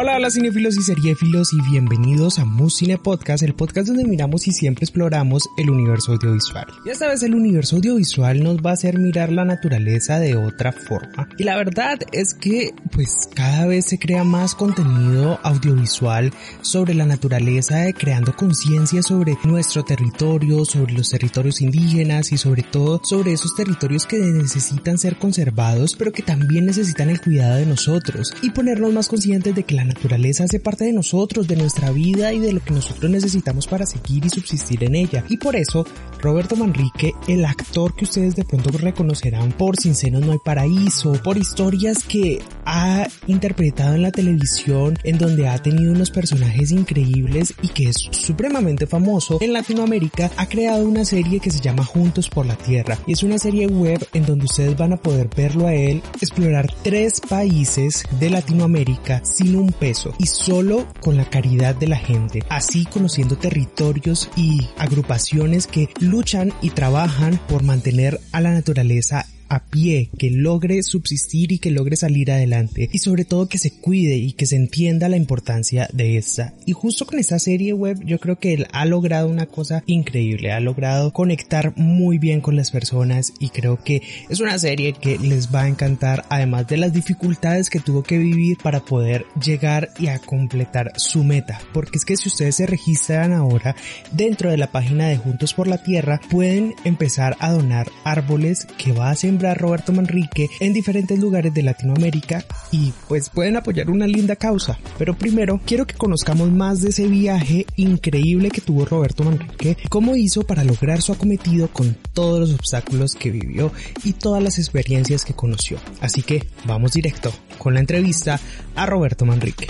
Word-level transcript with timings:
Hola, 0.00 0.14
hola 0.14 0.30
cinéfilos 0.30 0.76
y 0.76 0.82
seriéfilos 0.82 1.52
y 1.52 1.70
bienvenidos 1.72 2.38
a 2.38 2.44
Muscine 2.44 2.98
Podcast, 2.98 3.42
el 3.42 3.56
podcast 3.56 3.88
donde 3.88 4.04
miramos 4.04 4.46
y 4.46 4.52
siempre 4.52 4.84
exploramos 4.84 5.48
el 5.56 5.70
universo 5.70 6.12
audiovisual. 6.12 6.66
Y 6.86 6.90
esta 6.90 7.08
vez 7.08 7.24
el 7.24 7.34
universo 7.34 7.74
audiovisual 7.74 8.40
nos 8.40 8.58
va 8.58 8.70
a 8.70 8.72
hacer 8.74 8.96
mirar 8.96 9.32
la 9.32 9.44
naturaleza 9.44 10.20
de 10.20 10.36
otra 10.36 10.70
forma. 10.70 11.28
Y 11.36 11.42
la 11.42 11.56
verdad 11.56 11.98
es 12.12 12.32
que 12.34 12.76
pues 12.92 13.28
cada 13.34 13.66
vez 13.66 13.86
se 13.86 13.98
crea 13.98 14.22
más 14.22 14.54
contenido 14.54 15.40
audiovisual 15.42 16.32
sobre 16.60 16.94
la 16.94 17.04
naturaleza, 17.04 17.78
de 17.78 17.92
creando 17.92 18.36
conciencia 18.36 19.02
sobre 19.02 19.36
nuestro 19.42 19.84
territorio, 19.84 20.64
sobre 20.64 20.92
los 20.92 21.10
territorios 21.10 21.60
indígenas 21.60 22.30
y 22.30 22.38
sobre 22.38 22.62
todo 22.62 23.00
sobre 23.02 23.32
esos 23.32 23.56
territorios 23.56 24.06
que 24.06 24.18
necesitan 24.18 24.96
ser 24.96 25.16
conservados, 25.16 25.96
pero 25.98 26.12
que 26.12 26.22
también 26.22 26.66
necesitan 26.66 27.10
el 27.10 27.20
cuidado 27.20 27.56
de 27.56 27.66
nosotros 27.66 28.32
y 28.42 28.50
ponernos 28.50 28.92
más 28.92 29.08
conscientes 29.08 29.56
de 29.56 29.64
que 29.64 29.74
la 29.74 29.87
naturaleza 29.88 30.44
hace 30.44 30.60
parte 30.60 30.84
de 30.84 30.92
nosotros, 30.92 31.48
de 31.48 31.56
nuestra 31.56 31.90
vida 31.90 32.32
y 32.32 32.38
de 32.38 32.52
lo 32.52 32.60
que 32.60 32.72
nosotros 32.72 33.10
necesitamos 33.10 33.66
para 33.66 33.86
seguir 33.86 34.24
y 34.24 34.30
subsistir 34.30 34.84
en 34.84 34.94
ella. 34.94 35.24
Y 35.28 35.36
por 35.36 35.56
eso, 35.56 35.84
Roberto 36.20 36.56
Manrique, 36.56 37.12
el 37.26 37.44
actor 37.44 37.94
que 37.96 38.04
ustedes 38.04 38.36
de 38.36 38.44
pronto 38.44 38.70
reconocerán 38.70 39.52
por 39.52 39.76
Sin 39.76 39.94
Senos 39.94 40.24
No 40.24 40.32
Hay 40.32 40.38
Paraíso, 40.38 41.12
por 41.24 41.36
historias 41.36 42.04
que 42.04 42.40
ha 42.64 43.08
interpretado 43.26 43.94
en 43.94 44.02
la 44.02 44.12
televisión, 44.12 44.98
en 45.04 45.18
donde 45.18 45.48
ha 45.48 45.58
tenido 45.58 45.92
unos 45.92 46.10
personajes 46.10 46.70
increíbles 46.70 47.54
y 47.62 47.68
que 47.68 47.88
es 47.88 47.96
supremamente 48.10 48.86
famoso 48.86 49.38
en 49.40 49.52
Latinoamérica, 49.52 50.30
ha 50.36 50.46
creado 50.46 50.86
una 50.86 51.04
serie 51.04 51.40
que 51.40 51.50
se 51.50 51.60
llama 51.60 51.84
Juntos 51.84 52.28
por 52.28 52.46
la 52.46 52.56
Tierra. 52.56 52.98
Y 53.06 53.12
es 53.12 53.22
una 53.22 53.38
serie 53.38 53.66
web 53.66 54.06
en 54.12 54.26
donde 54.26 54.44
ustedes 54.44 54.76
van 54.76 54.92
a 54.92 54.96
poder 54.96 55.28
verlo 55.34 55.66
a 55.66 55.74
él 55.74 56.02
explorar 56.20 56.72
tres 56.82 57.20
países 57.20 58.04
de 58.18 58.30
Latinoamérica 58.30 59.22
sin 59.24 59.56
un 59.56 59.67
peso 59.72 60.14
y 60.18 60.26
solo 60.26 60.86
con 61.00 61.16
la 61.16 61.24
caridad 61.24 61.74
de 61.74 61.88
la 61.88 61.98
gente, 61.98 62.42
así 62.48 62.84
conociendo 62.84 63.36
territorios 63.36 64.30
y 64.36 64.68
agrupaciones 64.78 65.66
que 65.66 65.88
luchan 66.00 66.52
y 66.62 66.70
trabajan 66.70 67.38
por 67.48 67.62
mantener 67.62 68.20
a 68.32 68.40
la 68.40 68.52
naturaleza 68.52 69.26
a 69.48 69.64
pie, 69.64 70.10
que 70.18 70.30
logre 70.30 70.82
subsistir 70.82 71.52
y 71.52 71.58
que 71.58 71.70
logre 71.70 71.96
salir 71.96 72.30
adelante 72.30 72.88
y 72.92 72.98
sobre 72.98 73.24
todo 73.24 73.48
que 73.48 73.58
se 73.58 73.72
cuide 73.72 74.16
y 74.16 74.32
que 74.32 74.46
se 74.46 74.56
entienda 74.56 75.08
la 75.08 75.16
importancia 75.16 75.88
de 75.92 76.16
esta. 76.16 76.54
Y 76.66 76.72
justo 76.72 77.06
con 77.06 77.18
esta 77.18 77.38
serie 77.38 77.72
web 77.72 77.98
yo 78.04 78.18
creo 78.18 78.38
que 78.38 78.54
él 78.54 78.66
ha 78.72 78.84
logrado 78.84 79.28
una 79.28 79.46
cosa 79.46 79.82
increíble, 79.86 80.52
ha 80.52 80.60
logrado 80.60 81.12
conectar 81.12 81.72
muy 81.76 82.18
bien 82.18 82.40
con 82.40 82.56
las 82.56 82.70
personas 82.70 83.32
y 83.38 83.50
creo 83.50 83.82
que 83.82 84.02
es 84.28 84.40
una 84.40 84.58
serie 84.58 84.92
que 84.92 85.18
les 85.18 85.54
va 85.54 85.62
a 85.62 85.68
encantar 85.68 86.24
además 86.28 86.66
de 86.66 86.76
las 86.76 86.92
dificultades 86.92 87.70
que 87.70 87.80
tuvo 87.80 88.02
que 88.02 88.18
vivir 88.18 88.58
para 88.62 88.80
poder 88.80 89.26
llegar 89.42 89.90
y 89.98 90.08
a 90.08 90.18
completar 90.18 90.92
su 90.96 91.24
meta, 91.24 91.60
porque 91.72 91.98
es 91.98 92.04
que 92.04 92.16
si 92.16 92.28
ustedes 92.28 92.56
se 92.56 92.66
registran 92.66 93.32
ahora 93.32 93.76
dentro 94.12 94.50
de 94.50 94.56
la 94.56 94.70
página 94.70 95.08
de 95.08 95.16
Juntos 95.16 95.54
por 95.54 95.66
la 95.66 95.82
Tierra 95.82 96.20
pueden 96.30 96.74
empezar 96.84 97.36
a 97.40 97.52
donar 97.52 97.90
árboles 98.04 98.66
que 98.76 98.92
va 98.92 99.10
a 99.10 99.16
sembrar 99.16 99.37
Roberto 99.54 99.92
Manrique 99.92 100.48
en 100.60 100.72
diferentes 100.72 101.18
lugares 101.18 101.54
de 101.54 101.62
Latinoamérica 101.62 102.44
y 102.70 102.92
pues 103.08 103.30
pueden 103.30 103.56
apoyar 103.56 103.90
una 103.90 104.06
linda 104.06 104.36
causa. 104.36 104.78
Pero 104.98 105.16
primero 105.16 105.60
quiero 105.64 105.86
que 105.86 105.94
conozcamos 105.94 106.50
más 106.50 106.82
de 106.82 106.90
ese 106.90 107.06
viaje 107.06 107.66
increíble 107.76 108.50
que 108.50 108.60
tuvo 108.60 108.84
Roberto 108.84 109.24
Manrique, 109.24 109.76
cómo 109.88 110.16
hizo 110.16 110.42
para 110.42 110.64
lograr 110.64 111.02
su 111.02 111.12
acometido 111.12 111.68
con 111.68 111.96
todos 112.12 112.40
los 112.40 112.54
obstáculos 112.54 113.14
que 113.14 113.30
vivió 113.30 113.72
y 114.04 114.12
todas 114.12 114.42
las 114.42 114.58
experiencias 114.58 115.24
que 115.24 115.34
conoció. 115.34 115.78
Así 116.00 116.22
que 116.22 116.44
vamos 116.64 116.92
directo 116.92 117.32
con 117.58 117.74
la 117.74 117.80
entrevista 117.80 118.40
a 118.74 118.86
Roberto 118.86 119.24
Manrique. 119.24 119.68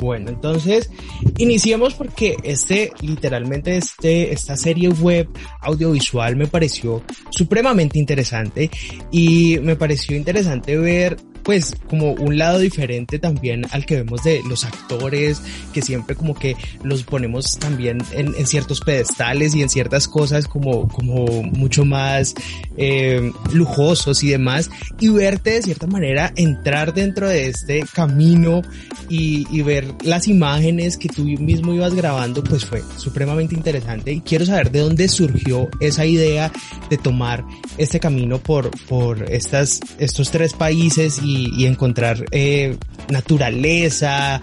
Bueno, 0.00 0.30
entonces 0.30 0.90
iniciemos 1.38 1.94
porque 1.94 2.36
este, 2.42 2.92
literalmente 3.00 3.76
este, 3.76 4.32
esta 4.32 4.56
serie 4.56 4.88
web 4.88 5.28
audiovisual 5.60 6.36
me 6.36 6.46
pareció 6.46 7.02
supremamente 7.30 7.98
interesante 7.98 8.70
y 9.10 9.58
me 9.60 9.76
pareció 9.76 10.16
interesante 10.16 10.76
ver 10.76 11.16
pues 11.44 11.74
como 11.88 12.12
un 12.12 12.38
lado 12.38 12.58
diferente 12.58 13.18
también 13.18 13.66
al 13.70 13.86
que 13.86 13.96
vemos 13.96 14.24
de 14.24 14.42
los 14.48 14.64
actores, 14.64 15.42
que 15.72 15.82
siempre 15.82 16.16
como 16.16 16.34
que 16.34 16.56
los 16.82 17.04
ponemos 17.04 17.58
también 17.58 17.98
en, 18.12 18.34
ciertos 18.46 18.80
pedestales 18.80 19.54
y 19.54 19.62
en 19.62 19.68
ciertas 19.68 20.08
cosas 20.08 20.48
como, 20.48 20.88
como 20.88 21.24
mucho 21.42 21.84
más 21.84 22.34
eh, 22.76 23.30
lujosos 23.52 24.22
y 24.22 24.30
demás, 24.30 24.70
y 25.00 25.08
verte 25.08 25.50
de 25.50 25.62
cierta 25.62 25.86
manera 25.86 26.32
entrar 26.36 26.94
dentro 26.94 27.28
de 27.28 27.48
este 27.48 27.84
camino 27.92 28.62
y, 29.08 29.46
y 29.50 29.62
ver 29.62 29.94
las 30.02 30.28
imágenes 30.28 30.96
que 30.96 31.08
tú 31.08 31.24
mismo 31.24 31.74
ibas 31.74 31.94
grabando, 31.94 32.42
pues 32.42 32.64
fue 32.64 32.82
supremamente 32.96 33.54
interesante. 33.54 34.12
Y 34.12 34.20
quiero 34.20 34.46
saber 34.46 34.70
de 34.70 34.80
dónde 34.80 35.08
surgió 35.08 35.68
esa 35.80 36.06
idea 36.06 36.50
de 36.90 36.98
tomar 36.98 37.44
este 37.78 38.00
camino 38.00 38.38
por, 38.38 38.70
por 38.86 39.30
estas, 39.30 39.80
estos 39.98 40.30
tres 40.30 40.52
países 40.52 41.20
y 41.22 41.33
y, 41.34 41.66
encontrar 41.66 42.24
eh, 42.30 42.76
naturaleza, 43.08 44.40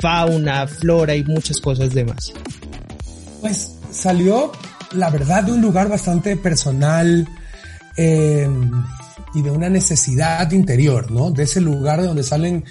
fauna, 0.00 0.66
flora 0.66 1.14
y 1.14 1.24
muchas 1.24 1.60
cosas 1.60 1.94
demás. 1.94 2.32
Pues 3.40 3.76
salió, 3.90 4.52
la 4.92 5.10
verdad, 5.10 5.44
de 5.44 5.52
un 5.52 5.60
lugar 5.60 5.88
bastante 5.88 6.36
personal 6.36 7.26
eh, 7.96 8.48
y 9.34 9.42
de 9.42 9.50
una 9.50 9.68
necesidad 9.68 10.50
interior, 10.52 11.10
¿no? 11.10 11.30
De 11.30 11.44
ese 11.44 11.60
lugar 11.60 12.00
de 12.00 12.06
donde 12.06 12.22
salen 12.22 12.64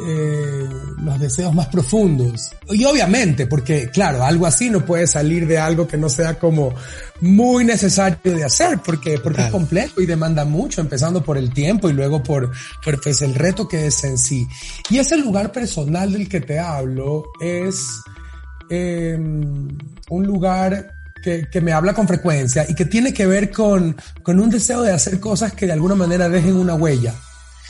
eh, 0.00 0.68
los 1.04 1.20
deseos 1.20 1.54
más 1.54 1.68
profundos. 1.68 2.50
Y 2.68 2.84
obviamente, 2.84 3.46
porque 3.46 3.90
claro, 3.90 4.24
algo 4.24 4.44
así 4.44 4.68
no 4.68 4.84
puede 4.84 5.06
salir 5.06 5.46
de 5.46 5.58
algo 5.58 5.86
que 5.86 5.96
no 5.96 6.08
sea 6.08 6.38
como 6.38 6.74
muy 7.20 7.64
necesario 7.64 8.18
de 8.34 8.44
hacer, 8.44 8.80
porque, 8.84 9.18
porque 9.18 9.36
claro. 9.36 9.46
es 9.46 9.52
complejo 9.52 10.00
y 10.00 10.06
demanda 10.06 10.44
mucho, 10.44 10.80
empezando 10.80 11.22
por 11.22 11.38
el 11.38 11.52
tiempo 11.52 11.88
y 11.88 11.92
luego 11.92 12.22
por, 12.22 12.50
por 12.84 13.00
pues, 13.00 13.22
el 13.22 13.36
reto 13.36 13.68
que 13.68 13.86
es 13.86 14.02
en 14.02 14.18
sí. 14.18 14.46
Y 14.90 14.98
ese 14.98 15.16
lugar 15.16 15.52
personal 15.52 16.12
del 16.12 16.28
que 16.28 16.40
te 16.40 16.58
hablo 16.58 17.24
es 17.40 18.00
eh, 18.70 19.16
un 19.16 20.26
lugar 20.26 20.92
que, 21.22 21.48
que, 21.48 21.60
me 21.60 21.72
habla 21.72 21.94
con 21.94 22.08
frecuencia 22.08 22.66
y 22.68 22.74
que 22.74 22.84
tiene 22.84 23.14
que 23.14 23.26
ver 23.26 23.52
con, 23.52 23.96
con 24.24 24.40
un 24.40 24.50
deseo 24.50 24.82
de 24.82 24.92
hacer 24.92 25.20
cosas 25.20 25.52
que 25.52 25.66
de 25.66 25.72
alguna 25.72 25.94
manera 25.94 26.28
dejen 26.28 26.56
una 26.56 26.74
huella 26.74 27.14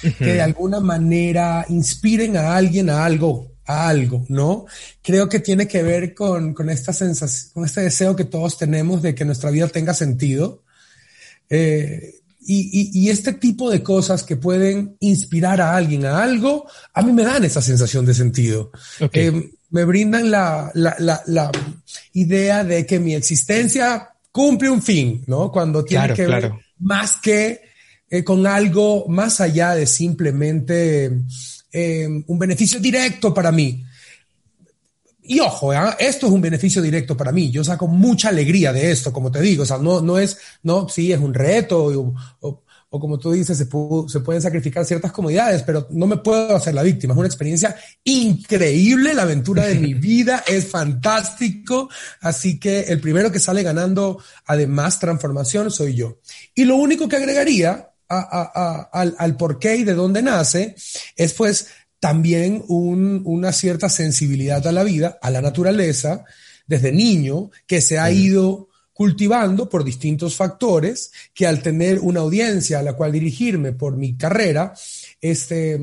que 0.00 0.24
de 0.24 0.42
alguna 0.42 0.80
manera 0.80 1.64
inspiren 1.68 2.36
a 2.36 2.56
alguien 2.56 2.90
a 2.90 3.04
algo, 3.04 3.52
a 3.66 3.88
algo, 3.88 4.24
¿no? 4.28 4.66
Creo 5.02 5.28
que 5.28 5.40
tiene 5.40 5.66
que 5.66 5.82
ver 5.82 6.14
con, 6.14 6.54
con 6.54 6.70
esta 6.70 6.92
sensación, 6.92 7.52
con 7.54 7.64
este 7.64 7.82
deseo 7.82 8.14
que 8.14 8.24
todos 8.24 8.58
tenemos 8.58 9.02
de 9.02 9.14
que 9.14 9.24
nuestra 9.24 9.50
vida 9.50 9.68
tenga 9.68 9.94
sentido. 9.94 10.62
Eh, 11.48 12.14
y, 12.46 12.92
y, 13.00 13.00
y, 13.00 13.10
este 13.10 13.32
tipo 13.32 13.70
de 13.70 13.82
cosas 13.82 14.22
que 14.22 14.36
pueden 14.36 14.96
inspirar 15.00 15.62
a 15.62 15.74
alguien 15.76 16.04
a 16.04 16.22
algo, 16.22 16.66
a 16.92 17.00
mí 17.00 17.10
me 17.12 17.24
dan 17.24 17.42
esa 17.44 17.62
sensación 17.62 18.04
de 18.04 18.12
sentido. 18.12 18.70
Okay. 19.00 19.28
Eh, 19.28 19.50
me 19.70 19.84
brindan 19.84 20.30
la, 20.30 20.70
la, 20.74 20.94
la, 20.98 21.22
la, 21.26 21.50
idea 22.12 22.62
de 22.62 22.84
que 22.84 23.00
mi 23.00 23.14
existencia 23.14 24.10
cumple 24.30 24.68
un 24.68 24.82
fin, 24.82 25.24
¿no? 25.26 25.50
Cuando 25.50 25.84
tiene 25.84 26.04
claro, 26.04 26.14
que 26.16 26.24
claro. 26.26 26.50
ver 26.50 26.64
más 26.78 27.16
que 27.16 27.60
eh, 28.10 28.22
con 28.22 28.46
algo 28.46 29.06
más 29.08 29.40
allá 29.40 29.74
de 29.74 29.86
simplemente 29.86 31.10
eh, 31.72 32.08
un 32.26 32.38
beneficio 32.38 32.78
directo 32.78 33.34
para 33.34 33.50
mí. 33.50 33.84
Y 35.26 35.40
ojo, 35.40 35.72
¿eh? 35.72 35.78
esto 35.98 36.26
es 36.26 36.32
un 36.32 36.40
beneficio 36.40 36.82
directo 36.82 37.16
para 37.16 37.32
mí. 37.32 37.50
Yo 37.50 37.64
saco 37.64 37.88
mucha 37.88 38.28
alegría 38.28 38.72
de 38.72 38.90
esto, 38.90 39.12
como 39.12 39.32
te 39.32 39.40
digo. 39.40 39.62
O 39.62 39.66
sea, 39.66 39.78
no, 39.78 40.02
no 40.02 40.18
es, 40.18 40.36
no, 40.62 40.88
sí, 40.88 41.12
es 41.12 41.18
un 41.18 41.32
reto 41.32 41.84
o, 41.84 42.14
o, 42.40 42.62
o 42.90 43.00
como 43.00 43.18
tú 43.18 43.32
dices, 43.32 43.56
se, 43.56 43.66
pudo, 43.66 44.06
se, 44.08 44.20
pueden 44.20 44.42
sacrificar 44.42 44.84
ciertas 44.84 45.10
comodidades, 45.10 45.62
pero 45.62 45.88
no 45.90 46.06
me 46.06 46.18
puedo 46.18 46.54
hacer 46.54 46.74
la 46.74 46.82
víctima. 46.82 47.14
Es 47.14 47.18
una 47.18 47.26
experiencia 47.26 47.74
increíble. 48.04 49.14
La 49.14 49.22
aventura 49.22 49.66
de 49.66 49.76
mi 49.76 49.94
vida 49.94 50.44
es 50.46 50.68
fantástico. 50.68 51.88
Así 52.20 52.60
que 52.60 52.82
el 52.82 53.00
primero 53.00 53.32
que 53.32 53.40
sale 53.40 53.62
ganando, 53.62 54.22
además, 54.44 55.00
transformación 55.00 55.70
soy 55.70 55.94
yo. 55.94 56.18
Y 56.54 56.66
lo 56.66 56.76
único 56.76 57.08
que 57.08 57.16
agregaría 57.16 57.93
a, 58.08 58.18
a, 58.18 58.52
a, 58.54 58.82
al, 58.92 59.14
al 59.18 59.36
por 59.36 59.58
qué 59.58 59.76
y 59.76 59.84
de 59.84 59.94
dónde 59.94 60.22
nace 60.22 60.74
es 61.16 61.32
pues 61.34 61.68
también 62.00 62.62
un, 62.68 63.22
una 63.24 63.50
cierta 63.50 63.88
sensibilidad 63.88 64.66
a 64.66 64.72
la 64.72 64.84
vida, 64.84 65.18
a 65.22 65.30
la 65.30 65.40
naturaleza, 65.40 66.24
desde 66.66 66.92
niño, 66.92 67.50
que 67.66 67.80
se 67.80 67.98
ha 67.98 68.10
ido 68.10 68.68
cultivando 68.92 69.68
por 69.68 69.84
distintos 69.84 70.36
factores 70.36 71.12
que 71.34 71.46
al 71.46 71.62
tener 71.62 71.98
una 71.98 72.20
audiencia 72.20 72.78
a 72.78 72.82
la 72.82 72.92
cual 72.92 73.10
dirigirme 73.10 73.72
por 73.72 73.96
mi 73.96 74.16
carrera, 74.16 74.72
este, 75.20 75.80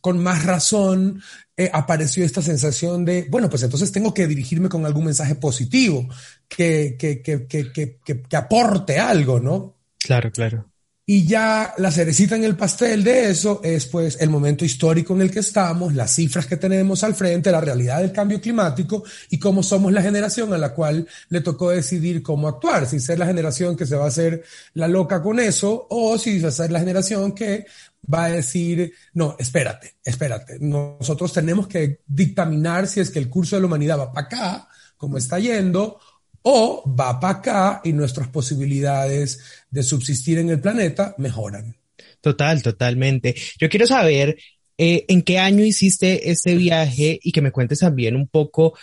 con 0.00 0.18
más 0.18 0.44
razón 0.44 1.22
eh, 1.56 1.70
apareció 1.72 2.24
esta 2.24 2.42
sensación 2.42 3.04
de, 3.04 3.28
bueno, 3.30 3.48
pues 3.48 3.62
entonces 3.62 3.92
tengo 3.92 4.12
que 4.12 4.26
dirigirme 4.26 4.68
con 4.68 4.84
algún 4.84 5.04
mensaje 5.04 5.36
positivo, 5.36 6.08
que, 6.48 6.96
que, 6.98 7.22
que, 7.22 7.46
que, 7.46 7.98
que 8.02 8.36
aporte 8.36 8.98
algo, 8.98 9.40
¿no? 9.40 9.76
Claro, 9.98 10.30
claro. 10.30 10.69
Y 11.12 11.26
ya 11.26 11.74
la 11.78 11.90
cerecita 11.90 12.36
en 12.36 12.44
el 12.44 12.56
pastel 12.56 13.02
de 13.02 13.30
eso 13.30 13.60
es 13.64 13.86
pues 13.86 14.16
el 14.20 14.30
momento 14.30 14.64
histórico 14.64 15.12
en 15.12 15.22
el 15.22 15.30
que 15.32 15.40
estamos, 15.40 15.92
las 15.92 16.14
cifras 16.14 16.46
que 16.46 16.56
tenemos 16.56 17.02
al 17.02 17.16
frente, 17.16 17.50
la 17.50 17.60
realidad 17.60 17.98
del 17.98 18.12
cambio 18.12 18.40
climático 18.40 19.02
y 19.28 19.36
cómo 19.36 19.64
somos 19.64 19.92
la 19.92 20.02
generación 20.02 20.52
a 20.52 20.58
la 20.58 20.72
cual 20.72 21.08
le 21.30 21.40
tocó 21.40 21.70
decidir 21.70 22.22
cómo 22.22 22.46
actuar, 22.46 22.86
si 22.86 23.00
ser 23.00 23.18
la 23.18 23.26
generación 23.26 23.76
que 23.76 23.86
se 23.86 23.96
va 23.96 24.04
a 24.04 24.08
hacer 24.08 24.44
la 24.74 24.86
loca 24.86 25.20
con 25.20 25.40
eso 25.40 25.88
o 25.90 26.16
si 26.16 26.38
va 26.38 26.52
ser 26.52 26.70
la 26.70 26.78
generación 26.78 27.32
que 27.32 27.66
va 28.02 28.26
a 28.26 28.30
decir, 28.30 28.92
no, 29.14 29.34
espérate, 29.36 29.96
espérate, 30.04 30.58
nosotros 30.60 31.32
tenemos 31.32 31.66
que 31.66 32.02
dictaminar 32.06 32.86
si 32.86 33.00
es 33.00 33.10
que 33.10 33.18
el 33.18 33.28
curso 33.28 33.56
de 33.56 33.62
la 33.62 33.66
humanidad 33.66 33.98
va 33.98 34.12
para 34.12 34.26
acá, 34.28 34.68
como 34.96 35.18
está 35.18 35.40
yendo, 35.40 35.98
o 36.42 36.84
va 36.98 37.20
para 37.20 37.38
acá 37.38 37.80
y 37.84 37.92
nuestras 37.92 38.28
posibilidades 38.28 39.40
de 39.70 39.82
subsistir 39.82 40.38
en 40.38 40.50
el 40.50 40.60
planeta 40.60 41.14
mejoran. 41.18 41.76
Total, 42.20 42.62
totalmente. 42.62 43.34
Yo 43.58 43.68
quiero 43.68 43.86
saber 43.86 44.36
eh, 44.78 45.04
en 45.08 45.22
qué 45.22 45.38
año 45.38 45.64
hiciste 45.64 46.30
este 46.30 46.54
viaje 46.56 47.18
y 47.22 47.32
que 47.32 47.42
me 47.42 47.52
cuentes 47.52 47.80
también 47.80 48.16
un 48.16 48.28
poco 48.28 48.74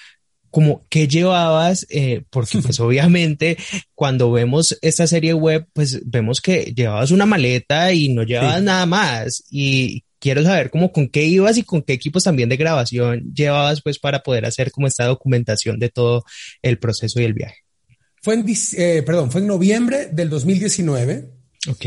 como 0.50 0.86
qué 0.89 1.07
llevabas, 1.07 1.86
eh, 1.89 2.24
porque 2.30 2.59
pues 2.63 2.80
obviamente 2.80 3.57
cuando 3.94 4.31
vemos 4.31 4.77
esta 4.81 5.07
serie 5.07 5.33
web, 5.33 5.68
pues 5.74 6.01
vemos 6.06 6.42
que 6.42 6.74
llevabas 6.75 7.12
una 7.12 7.25
maleta 7.25 7.94
y 7.94 8.09
no 8.09 8.24
llevabas 8.24 8.62
nada 8.62 8.86
más. 8.86 9.44
Y 9.50 10.04
quiero 10.19 10.43
saber 10.43 10.69
cómo 10.69 10.91
con 10.91 11.09
qué 11.09 11.25
ibas 11.25 11.57
y 11.57 11.63
con 11.63 11.81
qué 11.81 11.93
equipos 11.93 12.23
también 12.23 12.49
de 12.49 12.57
grabación 12.57 13.33
llevabas 13.33 13.81
pues 13.81 13.99
para 13.99 14.23
poder 14.23 14.45
hacer 14.45 14.71
como 14.71 14.87
esta 14.87 15.05
documentación 15.05 15.79
de 15.79 15.89
todo 15.89 16.23
el 16.61 16.79
proceso 16.79 17.19
y 17.19 17.25
el 17.25 17.33
viaje. 17.33 17.57
Fue 18.21 18.33
en, 18.33 18.45
eh, 18.77 19.03
perdón, 19.05 19.31
fue 19.31 19.41
en 19.41 19.47
noviembre 19.47 20.09
del 20.11 20.29
2019. 20.29 21.29
Ok. 21.69 21.85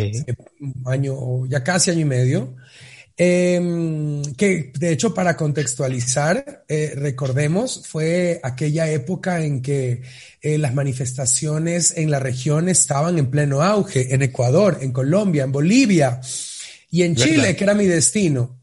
Un 0.61 0.83
año, 0.87 1.47
ya 1.47 1.63
casi 1.63 1.91
año 1.91 2.01
y 2.01 2.05
medio. 2.05 2.57
Em, 3.23 4.23
que 4.35 4.73
de 4.79 4.93
hecho 4.93 5.13
para 5.13 5.37
contextualizar, 5.37 6.65
eh, 6.67 6.95
recordemos, 6.97 7.83
fue 7.87 8.41
aquella 8.43 8.91
época 8.91 9.45
en 9.45 9.61
que 9.61 10.01
eh, 10.41 10.57
las 10.57 10.73
manifestaciones 10.73 11.95
en 11.99 12.11
la 12.11 12.19
región 12.19 12.71
estaban 12.71 13.19
en 13.19 13.31
pleno 13.31 13.61
auge, 13.61 14.15
en 14.15 14.23
Ecuador, 14.23 14.79
en 14.81 14.93
Colombia, 14.93 15.45
en 15.45 15.53
Bolivia 15.53 16.21
y 16.91 17.03
en 17.03 17.15
Chile, 17.15 17.55
que 17.57 17.65
era 17.65 17.75
mi 17.75 17.87
destino. 17.87 18.61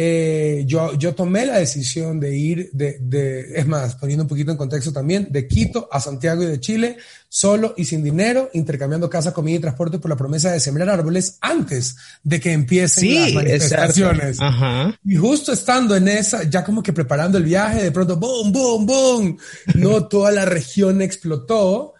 Eh, 0.00 0.62
yo, 0.64 0.94
yo 0.94 1.12
tomé 1.12 1.44
la 1.44 1.58
decisión 1.58 2.20
de 2.20 2.36
ir, 2.36 2.70
de, 2.72 2.98
de, 3.00 3.58
es 3.58 3.66
más, 3.66 3.96
poniendo 3.96 4.22
un 4.22 4.28
poquito 4.28 4.52
en 4.52 4.56
contexto 4.56 4.92
también, 4.92 5.26
de 5.28 5.48
Quito 5.48 5.88
a 5.90 5.98
Santiago 5.98 6.44
y 6.44 6.46
de 6.46 6.60
Chile, 6.60 6.98
solo 7.28 7.74
y 7.76 7.84
sin 7.84 8.04
dinero, 8.04 8.48
intercambiando 8.52 9.10
casa, 9.10 9.32
comida 9.32 9.56
y 9.56 9.58
transporte 9.58 9.98
por 9.98 10.08
la 10.08 10.16
promesa 10.16 10.52
de 10.52 10.60
sembrar 10.60 10.88
árboles 10.88 11.38
antes 11.40 11.96
de 12.22 12.38
que 12.38 12.52
empiecen 12.52 13.12
las 13.12 13.32
manifestaciones. 13.32 14.40
Ajá. 14.40 14.96
Y 15.04 15.16
justo 15.16 15.52
estando 15.52 15.96
en 15.96 16.06
esa, 16.06 16.44
ya 16.44 16.62
como 16.62 16.80
que 16.80 16.92
preparando 16.92 17.36
el 17.36 17.42
viaje, 17.42 17.82
de 17.82 17.90
pronto, 17.90 18.18
boom, 18.18 18.52
boom, 18.52 18.86
boom, 18.86 19.38
no, 19.74 20.04
toda 20.08 20.30
la 20.30 20.44
región 20.44 21.02
explotó 21.02 21.94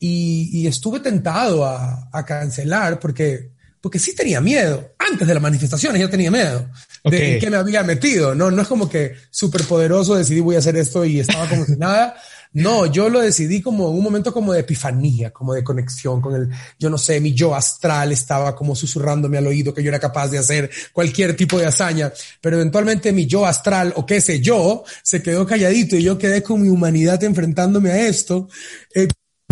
y, 0.00 0.50
y 0.52 0.66
estuve 0.66 0.98
tentado 0.98 1.64
a, 1.64 2.08
a 2.12 2.24
cancelar 2.24 2.98
porque 2.98 3.53
porque 3.84 3.98
sí 3.98 4.14
tenía 4.14 4.40
miedo. 4.40 4.94
Antes 4.98 5.28
de 5.28 5.34
las 5.34 5.42
manifestaciones 5.42 6.00
ya 6.00 6.08
tenía 6.08 6.30
miedo 6.30 6.70
de 7.04 7.36
qué 7.38 7.50
me 7.50 7.58
había 7.58 7.82
metido. 7.82 8.34
No, 8.34 8.50
no 8.50 8.62
es 8.62 8.66
como 8.66 8.88
que 8.88 9.12
súper 9.30 9.62
poderoso 9.64 10.14
decidí 10.14 10.40
voy 10.40 10.56
a 10.56 10.60
hacer 10.60 10.74
esto 10.78 11.04
y 11.04 11.20
estaba 11.20 11.46
como 11.46 11.66
si 11.66 11.76
nada. 11.76 12.16
No, 12.54 12.86
yo 12.86 13.10
lo 13.10 13.20
decidí 13.20 13.60
como 13.60 13.90
un 13.90 14.02
momento 14.02 14.32
como 14.32 14.54
de 14.54 14.60
epifanía, 14.60 15.32
como 15.32 15.52
de 15.52 15.62
conexión 15.62 16.22
con 16.22 16.34
el, 16.34 16.48
yo 16.78 16.88
no 16.88 16.96
sé, 16.96 17.20
mi 17.20 17.34
yo 17.34 17.54
astral 17.54 18.10
estaba 18.10 18.56
como 18.56 18.74
susurrándome 18.74 19.36
al 19.36 19.48
oído 19.48 19.74
que 19.74 19.82
yo 19.82 19.90
era 19.90 20.00
capaz 20.00 20.28
de 20.28 20.38
hacer 20.38 20.70
cualquier 20.94 21.36
tipo 21.36 21.58
de 21.58 21.66
hazaña, 21.66 22.10
pero 22.40 22.56
eventualmente 22.56 23.12
mi 23.12 23.26
yo 23.26 23.44
astral 23.44 23.92
o 23.96 24.06
qué 24.06 24.22
sé 24.22 24.40
yo 24.40 24.82
se 25.02 25.22
quedó 25.22 25.44
calladito 25.44 25.96
y 25.96 26.04
yo 26.04 26.16
quedé 26.16 26.42
con 26.42 26.62
mi 26.62 26.70
humanidad 26.70 27.22
enfrentándome 27.22 27.90
a 27.90 28.06
esto. 28.06 28.48
Eh, 28.94 29.08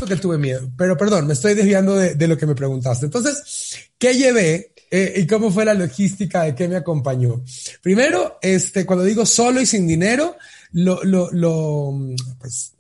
que 0.07 0.17
tuve 0.17 0.39
miedo, 0.39 0.71
pero 0.77 0.97
perdón, 0.97 1.27
me 1.27 1.35
estoy 1.35 1.55
desviando 1.55 1.95
de, 1.97 2.15
de 2.15 2.29
lo 2.29 2.37
que 2.37 2.47
me 2.47 2.55
preguntaste. 2.55 3.07
Entonces, 3.07 3.91
¿qué 3.99 4.15
llevé 4.15 4.73
eh, 4.91 5.15
y 5.17 5.27
cómo 5.27 5.51
fue 5.51 5.65
la 5.65 5.75
logística 5.75 6.43
de 6.45 6.55
qué 6.55 6.69
me 6.69 6.77
acompañó? 6.77 7.43
Primero, 7.83 8.39
este, 8.43 8.85
cuando 8.85 9.05
digo 9.05 9.25
solo 9.25 9.61
y 9.61 9.67
sin 9.67 9.87
dinero, 9.87 10.37
lo, 10.73 11.03
lo, 11.05 11.31
lo 11.33 11.95
pues, 12.39 12.73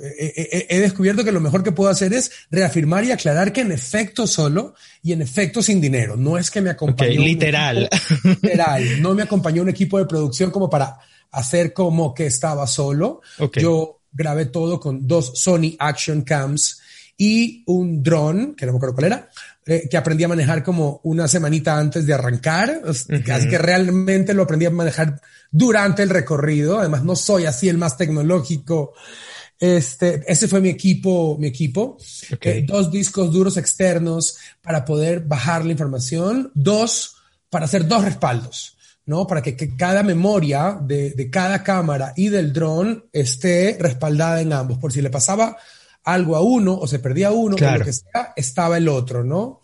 he, 0.00 0.66
he, 0.68 0.80
descubierto 0.80 1.24
que 1.24 1.32
lo 1.32 1.40
mejor 1.40 1.62
que 1.62 1.72
puedo 1.72 1.90
hacer 1.90 2.12
es 2.12 2.30
reafirmar 2.50 3.04
y 3.04 3.10
aclarar 3.10 3.52
que 3.52 3.62
en 3.62 3.72
efecto 3.72 4.26
solo 4.26 4.74
y 5.02 5.12
en 5.12 5.22
efecto 5.22 5.62
sin 5.62 5.80
dinero. 5.80 6.16
No 6.16 6.38
es 6.38 6.50
que 6.50 6.60
me 6.60 6.70
acompañó. 6.70 7.10
Okay, 7.10 7.24
literal. 7.24 7.88
Equipo, 7.90 8.28
literal. 8.42 9.02
No 9.02 9.14
me 9.14 9.22
acompañó 9.22 9.62
un 9.62 9.68
equipo 9.68 9.98
de 9.98 10.06
producción 10.06 10.50
como 10.50 10.70
para 10.70 10.98
hacer 11.30 11.72
como 11.72 12.14
que 12.14 12.26
estaba 12.26 12.66
solo. 12.66 13.20
Okay. 13.38 13.62
Yo 13.62 13.97
grabé 14.18 14.46
todo 14.46 14.80
con 14.80 15.06
dos 15.06 15.32
Sony 15.36 15.76
Action 15.78 16.22
Cams 16.22 16.80
y 17.16 17.62
un 17.66 18.02
dron, 18.02 18.54
que 18.54 18.66
no 18.66 18.72
me 18.72 18.76
acuerdo 18.76 18.94
cuál 18.94 19.06
era, 19.06 19.30
eh, 19.64 19.88
que 19.88 19.96
aprendí 19.96 20.24
a 20.24 20.28
manejar 20.28 20.62
como 20.62 21.00
una 21.04 21.28
semanita 21.28 21.78
antes 21.78 22.04
de 22.04 22.14
arrancar. 22.14 22.80
Uh 22.84 22.88
-huh. 22.88 23.32
Así 23.32 23.48
que 23.48 23.58
realmente 23.58 24.34
lo 24.34 24.42
aprendí 24.42 24.66
a 24.66 24.70
manejar 24.70 25.20
durante 25.50 26.02
el 26.02 26.10
recorrido. 26.10 26.78
Además, 26.78 27.04
no 27.04 27.16
soy 27.16 27.46
así 27.46 27.68
el 27.68 27.78
más 27.78 27.96
tecnológico. 27.96 28.92
Este, 29.58 30.22
ese 30.26 30.46
fue 30.46 30.60
mi 30.60 30.68
equipo, 30.68 31.36
mi 31.38 31.48
equipo. 31.48 31.98
Okay. 32.34 32.58
Eh, 32.58 32.64
dos 32.66 32.90
discos 32.90 33.32
duros 33.32 33.56
externos 33.56 34.36
para 34.62 34.84
poder 34.84 35.20
bajar 35.20 35.64
la 35.64 35.72
información. 35.72 36.50
Dos, 36.54 37.16
para 37.50 37.64
hacer 37.64 37.86
dos 37.86 38.04
respaldos. 38.04 38.77
¿No? 39.08 39.26
Para 39.26 39.42
que, 39.42 39.56
que 39.56 39.74
cada 39.74 40.02
memoria 40.02 40.78
de, 40.80 41.10
de, 41.10 41.30
cada 41.30 41.64
cámara 41.64 42.12
y 42.14 42.28
del 42.28 42.52
dron 42.52 43.06
esté 43.10 43.76
respaldada 43.80 44.40
en 44.42 44.52
ambos. 44.52 44.78
Por 44.78 44.92
si 44.92 45.00
le 45.00 45.08
pasaba 45.10 45.56
algo 46.04 46.36
a 46.36 46.42
uno 46.42 46.74
o 46.74 46.86
se 46.86 46.98
perdía 46.98 47.32
uno 47.32 47.56
claro. 47.56 47.76
o 47.76 47.78
lo 47.78 47.84
que 47.86 47.92
sea, 47.94 48.32
estaba 48.36 48.76
el 48.76 48.86
otro, 48.86 49.24
¿no? 49.24 49.62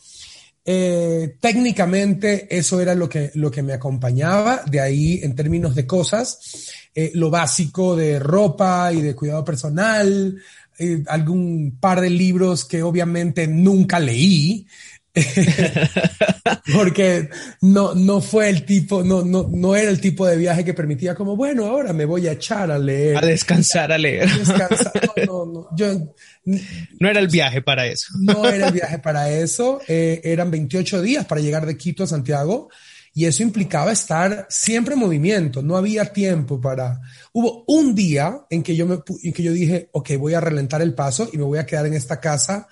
Eh, 0.67 1.37
técnicamente 1.41 2.47
eso 2.57 2.81
era 2.81 2.95
lo 2.95 3.07
que, 3.07 3.31
lo 3.35 3.51
que 3.51 3.63
me 3.63 3.75
acompañaba, 3.75 4.63
de 4.65 4.81
ahí 4.81 5.21
en 5.23 5.35
términos 5.35 5.75
de 5.75 5.87
cosas, 5.87 6.71
eh, 6.95 7.11
lo 7.15 7.29
básico 7.29 7.95
de 7.95 8.19
ropa 8.19 8.91
y 8.95 9.03
de 9.03 9.15
cuidado 9.15 9.45
personal, 9.45 10.39
eh, 10.79 11.05
algún 11.07 11.77
par 11.79 12.01
de 12.01 12.09
libros 12.09 12.65
que 12.65 12.83
obviamente 12.83 13.47
nunca 13.47 14.01
leí, 14.01 14.67
porque 16.75 17.29
no, 17.61 17.95
no 17.95 18.21
fue 18.21 18.49
el 18.49 18.65
tipo, 18.65 19.05
no, 19.05 19.25
no, 19.25 19.49
no 19.51 19.77
era 19.77 19.91
el 19.91 20.01
tipo 20.01 20.27
de 20.27 20.37
viaje 20.37 20.65
que 20.65 20.75
permitía 20.75 21.15
como, 21.15 21.37
bueno, 21.37 21.67
ahora 21.67 21.93
me 21.93 22.05
voy 22.05 22.27
a 22.27 22.33
echar 22.33 22.71
a 22.71 22.79
leer. 22.79 23.17
A 23.17 23.21
descansar 23.21 23.93
a 23.93 23.99
leer. 23.99 24.29
A 24.29 24.37
descansar. 24.37 24.93
No, 25.27 25.47
no, 25.47 25.53
no. 25.53 25.69
Yo, 25.77 26.15
no 26.45 27.09
era 27.09 27.21
el 27.21 27.29
viaje 27.29 27.63
para 27.63 27.87
eso. 27.87 28.09
No 28.21 28.49
era 28.49 28.69
el 28.69 28.73
viaje 28.73 28.99
para 28.99 29.31
eso. 29.31 29.81
Eh, 29.87 30.21
eran 30.25 30.51
28 30.51 31.01
días 31.01 31.25
para 31.27 31.41
llegar 31.41 31.65
de 31.65 31.77
Quito 31.77 32.05
a 32.05 32.07
Santiago 32.09 32.69
y 33.15 33.27
eso 33.27 33.45
implicaba 33.45 33.93
estar 33.93 34.47
siempre 34.51 34.95
en 34.95 35.01
movimiento. 35.01 35.63
No 35.63 35.77
había 35.77 36.13
tiempo 36.13 36.61
para... 36.61 37.01
Hubo 37.33 37.65
un 37.69 37.95
día 37.95 38.41
en 38.51 38.65
que 38.65 38.75
yo, 38.75 38.87
me, 38.87 38.99
en 39.23 39.33
que 39.33 39.43
yo 39.45 39.53
dije, 39.53 39.89
ok, 39.93 40.11
voy 40.19 40.35
a 40.35 40.41
relentar 40.41 40.83
el 40.83 40.95
paso 40.95 41.31
y 41.33 41.39
me 41.39 41.45
voy 41.45 41.61
a 41.61 41.67
quedar 41.67 41.87
en 41.87 41.95
esta 41.95 42.21
casa 42.21 42.67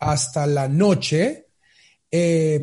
hasta 0.00 0.46
la 0.46 0.68
noche 0.68 1.43
eh, 2.10 2.60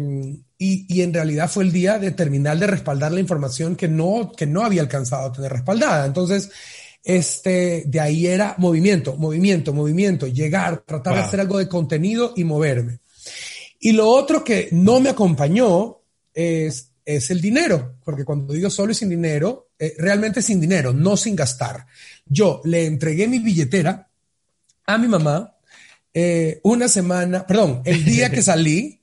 y, 0.58 0.86
y, 0.88 1.02
en 1.02 1.14
realidad 1.14 1.50
fue 1.50 1.64
el 1.64 1.72
día 1.72 1.98
de 1.98 2.12
terminar 2.12 2.58
de 2.58 2.68
respaldar 2.68 3.12
la 3.12 3.20
información 3.20 3.76
que 3.76 3.88
no, 3.88 4.32
que 4.36 4.46
no 4.46 4.64
había 4.64 4.82
alcanzado 4.82 5.28
a 5.28 5.32
tener 5.32 5.52
respaldada. 5.52 6.06
Entonces, 6.06 6.52
este, 7.04 7.84
de 7.88 8.00
ahí 8.00 8.28
era 8.28 8.56
movimiento, 8.58 9.16
movimiento, 9.18 9.74
movimiento, 9.74 10.28
llegar, 10.28 10.84
tratar 10.86 11.14
wow. 11.14 11.22
de 11.22 11.28
hacer 11.28 11.40
algo 11.40 11.58
de 11.58 11.68
contenido 11.68 12.34
y 12.36 12.44
moverme. 12.44 13.00
Y 13.80 13.94
lo 13.94 14.08
otro 14.08 14.44
que 14.44 14.70
no 14.72 15.00
me 15.00 15.10
acompañó 15.10 16.02
es, 16.34 16.92
es 17.04 17.32
el 17.32 17.42
dinero, 17.42 17.96
porque 18.04 18.24
cuando 18.24 18.54
digo 18.54 18.70
solo 18.70 18.92
y 18.92 18.96
sin 18.96 19.10
dinero, 19.10 19.72
eh, 19.80 19.96
realmente 19.98 20.44
sin 20.44 20.62
dinero, 20.62 20.94
no 20.94 21.18
sin 21.18 21.36
gastar. 21.36 21.88
Yo 22.26 22.62
le 22.66 22.86
entregué 22.86 23.28
mi 23.28 23.40
billetera 23.40 24.08
a 24.86 24.98
mi 25.00 25.08
mamá 25.08 25.58
eh, 26.14 26.60
una 26.64 26.88
semana, 26.88 27.48
perdón, 27.48 27.82
el 27.86 28.06
día 28.06 28.30
que 28.30 28.42
salí, 28.44 29.01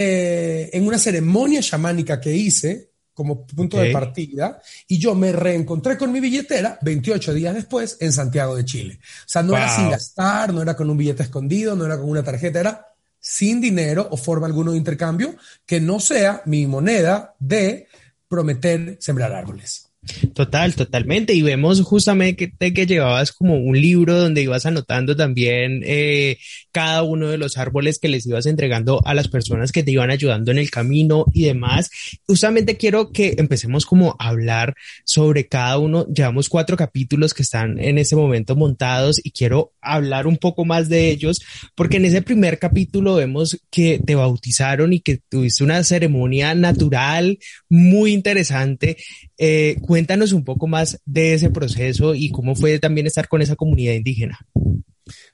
eh, 0.00 0.70
en 0.72 0.86
una 0.86 0.96
ceremonia 0.96 1.60
chamánica 1.60 2.20
que 2.20 2.32
hice 2.32 2.90
como 3.12 3.44
punto 3.44 3.78
de 3.78 3.90
partida 3.90 4.62
y 4.86 4.96
yo 4.96 5.16
me 5.16 5.32
reencontré 5.32 5.98
con 5.98 6.12
mi 6.12 6.20
billetera 6.20 6.78
28 6.82 7.34
días 7.34 7.52
después 7.52 7.96
en 7.98 8.12
Santiago 8.12 8.54
de 8.54 8.64
Chile. 8.64 9.00
O 9.02 9.28
sea, 9.28 9.42
no 9.42 9.56
era 9.56 9.74
sin 9.74 9.90
gastar, 9.90 10.54
no 10.54 10.62
era 10.62 10.76
con 10.76 10.88
un 10.88 10.96
billete 10.96 11.24
escondido, 11.24 11.74
no 11.74 11.84
era 11.84 11.98
con 11.98 12.08
una 12.08 12.22
tarjeta, 12.22 12.60
era 12.60 12.86
sin 13.18 13.60
dinero 13.60 14.06
o 14.12 14.16
forma 14.16 14.46
alguno 14.46 14.70
de 14.70 14.78
intercambio 14.78 15.34
que 15.66 15.80
no 15.80 15.98
sea 15.98 16.42
mi 16.44 16.68
moneda 16.68 17.34
de 17.40 17.88
prometer 18.28 18.98
sembrar 19.00 19.32
árboles. 19.32 19.87
Total, 20.34 20.74
totalmente. 20.74 21.34
Y 21.34 21.42
vemos 21.42 21.80
justamente 21.82 22.50
que, 22.58 22.72
que 22.72 22.86
llevabas 22.86 23.32
como 23.32 23.56
un 23.56 23.80
libro 23.80 24.18
donde 24.18 24.42
ibas 24.42 24.66
anotando 24.66 25.16
también 25.16 25.82
eh, 25.84 26.38
cada 26.72 27.02
uno 27.02 27.28
de 27.28 27.38
los 27.38 27.56
árboles 27.56 27.98
que 27.98 28.08
les 28.08 28.26
ibas 28.26 28.46
entregando 28.46 29.00
a 29.04 29.14
las 29.14 29.28
personas 29.28 29.72
que 29.72 29.82
te 29.82 29.90
iban 29.90 30.10
ayudando 30.10 30.50
en 30.50 30.58
el 30.58 30.70
camino 30.70 31.26
y 31.32 31.44
demás. 31.44 31.90
Justamente 32.26 32.76
quiero 32.76 33.10
que 33.10 33.34
empecemos 33.38 33.86
como 33.86 34.16
a 34.18 34.28
hablar 34.28 34.74
sobre 35.04 35.46
cada 35.46 35.78
uno. 35.78 36.06
Llevamos 36.06 36.48
cuatro 36.48 36.76
capítulos 36.76 37.34
que 37.34 37.42
están 37.42 37.78
en 37.78 37.98
ese 37.98 38.16
momento 38.16 38.56
montados 38.56 39.20
y 39.22 39.30
quiero 39.30 39.72
hablar 39.80 40.26
un 40.26 40.36
poco 40.36 40.64
más 40.64 40.88
de 40.88 41.10
ellos 41.10 41.40
porque 41.74 41.96
en 41.96 42.04
ese 42.04 42.22
primer 42.22 42.58
capítulo 42.58 43.16
vemos 43.16 43.58
que 43.70 44.00
te 44.04 44.14
bautizaron 44.14 44.92
y 44.92 45.00
que 45.00 45.20
tuviste 45.28 45.64
una 45.64 45.82
ceremonia 45.84 46.54
natural 46.54 47.38
muy 47.68 48.12
interesante. 48.12 48.96
Eh, 49.38 49.76
cuéntanos 49.80 50.32
un 50.32 50.44
poco 50.44 50.66
más 50.66 51.00
de 51.04 51.34
ese 51.34 51.50
proceso 51.50 52.14
y 52.14 52.30
cómo 52.30 52.56
fue 52.56 52.78
también 52.80 53.06
estar 53.06 53.28
con 53.28 53.40
esa 53.40 53.54
comunidad 53.54 53.94
indígena. 53.94 54.38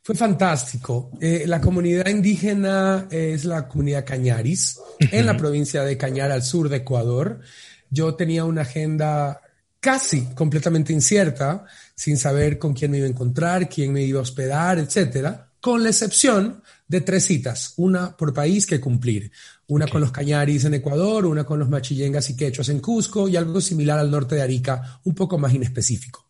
Fue 0.03 0.15
fantástico. 0.15 1.11
Eh, 1.21 1.45
la 1.47 1.61
comunidad 1.61 2.07
indígena 2.09 3.09
es 3.11 3.45
la 3.47 3.67
comunidad 3.67 4.05
Cañaris, 4.05 4.79
en 4.99 5.25
la 5.27 5.37
provincia 5.37 5.83
de 5.83 5.97
Cañar, 5.97 6.31
al 6.31 6.43
sur 6.43 6.69
de 6.69 6.77
Ecuador. 6.77 7.41
Yo 7.89 8.15
tenía 8.15 8.45
una 8.45 8.63
agenda 8.63 9.41
casi 9.81 10.27
completamente 10.35 10.93
incierta, 10.93 11.65
sin 11.95 12.17
saber 12.17 12.59
con 12.59 12.75
quién 12.75 12.91
me 12.91 12.99
iba 12.99 13.07
a 13.07 13.11
encontrar, 13.11 13.69
quién 13.69 13.93
me 13.93 14.03
iba 14.03 14.19
a 14.19 14.23
hospedar, 14.23 14.79
etcétera, 14.79 15.51
con 15.61 15.83
la 15.83 15.91
excepción 15.91 16.63
de 16.87 17.01
tres 17.01 17.25
citas, 17.25 17.73
una 17.77 18.17
por 18.17 18.35
país 18.35 18.67
que 18.67 18.81
cumplir. 18.81 19.31
Una 19.69 19.87
con 19.87 20.01
los 20.01 20.13
cañaris 20.13 20.65
en 20.65 20.75
Ecuador, 20.75 21.25
una 21.27 21.45
con 21.45 21.59
los 21.59 21.69
machillengas 21.69 22.29
y 22.31 22.37
quechos 22.37 22.69
en 22.69 22.81
Cusco 22.81 23.29
y 23.29 23.37
algo 23.37 23.61
similar 23.61 23.99
al 23.99 24.11
norte 24.11 24.35
de 24.35 24.43
Arica, 24.43 25.01
un 25.05 25.15
poco 25.15 25.39
más 25.39 25.55
inespecífico, 25.55 26.29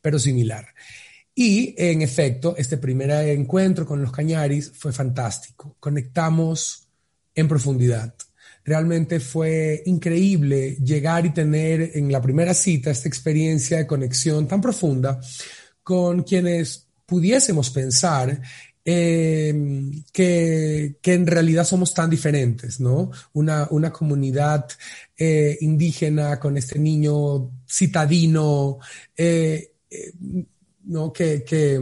pero 0.00 0.18
similar. 0.18 0.66
Y 1.34 1.74
en 1.78 2.02
efecto, 2.02 2.54
este 2.58 2.76
primer 2.76 3.10
encuentro 3.28 3.86
con 3.86 4.02
los 4.02 4.12
cañaris 4.12 4.72
fue 4.74 4.92
fantástico. 4.92 5.76
Conectamos 5.80 6.88
en 7.34 7.48
profundidad. 7.48 8.14
Realmente 8.64 9.18
fue 9.18 9.82
increíble 9.86 10.76
llegar 10.76 11.26
y 11.26 11.30
tener 11.30 11.92
en 11.94 12.12
la 12.12 12.20
primera 12.20 12.54
cita 12.54 12.90
esta 12.90 13.08
experiencia 13.08 13.78
de 13.78 13.86
conexión 13.86 14.46
tan 14.46 14.60
profunda 14.60 15.20
con 15.82 16.22
quienes 16.22 16.86
pudiésemos 17.06 17.70
pensar 17.70 18.40
eh, 18.84 19.54
que, 20.12 20.96
que, 21.00 21.14
en 21.14 21.26
realidad 21.26 21.64
somos 21.64 21.94
tan 21.94 22.10
diferentes, 22.10 22.80
¿no? 22.80 23.10
Una, 23.32 23.68
una 23.70 23.92
comunidad 23.92 24.66
eh, 25.16 25.56
indígena 25.60 26.40
con 26.40 26.56
este 26.56 26.78
niño 26.78 27.50
citadino, 27.68 28.78
eh, 29.16 29.74
eh 29.88 30.12
¿no? 30.84 31.12
Que, 31.12 31.44
que, 31.44 31.80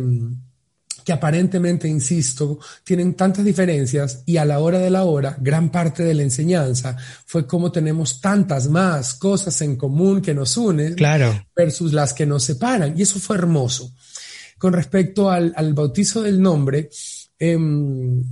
que 1.03 1.13
aparentemente, 1.13 1.89
insisto, 1.89 2.59
tienen 2.85 3.15
tantas 3.15 3.47
diferencias 3.47 4.23
y 4.27 4.37
a 4.37 4.45
la 4.45 4.59
hora 4.59 4.79
de 4.79 4.91
la 4.91 5.05
hora, 5.05 5.37
gran 5.41 5.71
parte 5.71 6.03
de 6.03 6.13
la 6.13 6.23
enseñanza 6.23 6.99
fue 7.25 7.47
cómo 7.47 7.73
tenemos 7.73 8.21
tantas 8.21 8.69
más 8.69 9.15
cosas 9.15 9.59
en 9.63 9.77
común 9.77 10.21
que 10.21 10.35
nos 10.35 10.55
unen 10.59 10.95
claro. 10.95 11.47
versus 11.57 11.95
las 11.95 12.13
que 12.13 12.27
nos 12.27 12.45
separan. 12.45 12.93
Y 12.99 13.03
eso 13.03 13.19
fue 13.19 13.37
hermoso 13.37 13.95
con 14.61 14.75
respecto 14.75 15.31
al, 15.31 15.73
bautizo 15.73 16.21
del 16.21 16.41
nombre, 16.41 16.91
em, 17.39 18.23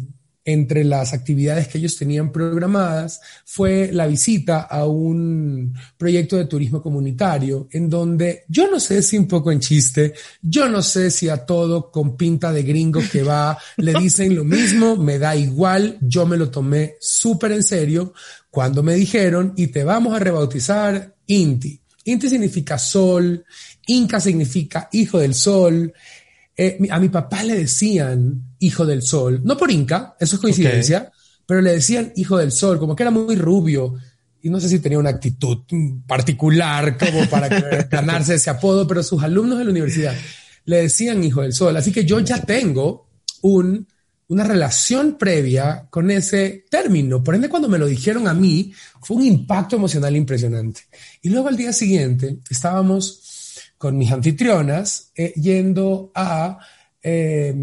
entre 0.45 0.85
las 0.85 1.15
actividades 1.15 1.69
que 1.69 1.79
ellos 1.79 1.97
tenían 1.97 2.31
programadas 2.31 3.21
fue 3.47 3.91
la 3.93 4.07
visita 4.07 4.61
a 4.61 4.87
un 4.87 5.75
proyecto 5.97 6.37
de 6.37 6.45
turismo 6.45 6.83
comunitario 6.83 7.69
en 7.71 7.89
donde 7.89 8.45
yo 8.49 8.71
no 8.71 8.79
sé 8.79 9.03
si 9.03 9.17
un 9.17 9.27
poco 9.27 9.53
en 9.53 9.61
chiste, 9.61 10.13
yo 10.43 10.69
no 10.69 10.83
sé 10.83 11.11
si 11.11 11.31
a 11.31 11.47
todo 11.47 11.91
con 11.91 12.17
pinta 12.17 12.53
de 12.53 12.63
gringo 12.63 13.01
que 13.11 13.23
va 13.23 13.59
le 13.79 13.95
dicen 13.95 14.35
lo 14.35 14.45
mismo, 14.45 14.97
me 14.97 15.19
da 15.19 15.35
igual, 15.35 15.97
yo 16.03 16.27
me 16.27 16.37
lo 16.37 16.51
tomé 16.51 16.97
súper 17.01 17.53
en 17.53 17.63
serio 17.63 18.13
cuando 18.51 18.83
me 18.83 18.95
dijeron 18.95 19.55
y 19.57 19.69
te 19.69 19.83
vamos 19.83 20.15
a 20.15 20.19
rebautizar 20.19 21.15
Inti. 21.27 21.81
Inti 22.09 22.29
significa 22.29 22.79
sol, 22.79 23.45
Inca 23.87 24.21
significa 24.21 24.89
hijo 24.93 25.19
del 25.19 25.35
sol, 25.35 25.93
eh, 26.57 26.79
a 26.91 26.99
mi 26.99 27.09
papá 27.09 27.45
le 27.45 27.55
decían 27.55 28.55
hijo 28.59 28.85
del 28.85 29.03
sol, 29.03 29.43
no 29.45 29.57
por 29.57 29.71
Inca, 29.71 30.17
eso 30.19 30.37
es 30.37 30.43
coincidencia, 30.43 31.13
pero 31.47 31.61
le 31.61 31.73
decían 31.73 32.13
hijo 32.17 32.37
del 32.39 32.51
sol, 32.51 32.79
como 32.79 32.97
que 32.97 33.03
era 33.03 33.11
muy 33.11 33.37
rubio. 33.37 33.95
Y 34.41 34.51
no 34.51 34.61
sé 34.61 34.69
si 34.69 34.79
tenía 34.79 34.99
una 34.99 35.11
actitud 35.11 35.59
particular 36.07 36.97
como 36.97 37.29
para 37.29 37.49
ganarse 37.91 38.35
ese 38.35 38.51
apodo, 38.51 38.87
pero 38.87 39.03
sus 39.03 39.23
alumnos 39.23 39.59
de 39.59 39.65
la 39.65 39.71
universidad 39.71 40.15
le 40.65 40.83
decían 40.83 41.23
hijo 41.23 41.43
del 41.43 41.53
sol. 41.53 41.77
Así 41.77 41.93
que 41.93 42.05
yo 42.05 42.21
ya 42.21 42.41
tengo 42.43 43.09
un, 43.43 43.87
una 44.29 44.45
relación 44.45 45.17
previa 45.19 45.87
con 45.91 46.11
ese 46.11 46.67
término. 46.71 47.23
Por 47.23 47.35
ende, 47.35 47.49
cuando 47.49 47.69
me 47.69 47.79
lo 47.79 47.87
dijeron 47.87 48.29
a 48.29 48.35
mí, 48.35 48.73
fue 49.01 49.17
un 49.17 49.25
impacto 49.25 49.77
emocional 49.77 50.15
impresionante. 50.17 50.83
Y 51.23 51.31
luego 51.31 51.49
al 51.49 51.57
día 51.57 51.73
siguiente 51.73 52.39
estábamos 52.51 53.23
con 53.79 53.97
mis 53.97 54.13
anfitrionas 54.13 55.13
eh, 55.15 55.33
yendo 55.37 56.11
a, 56.15 56.59
eh, 57.03 57.55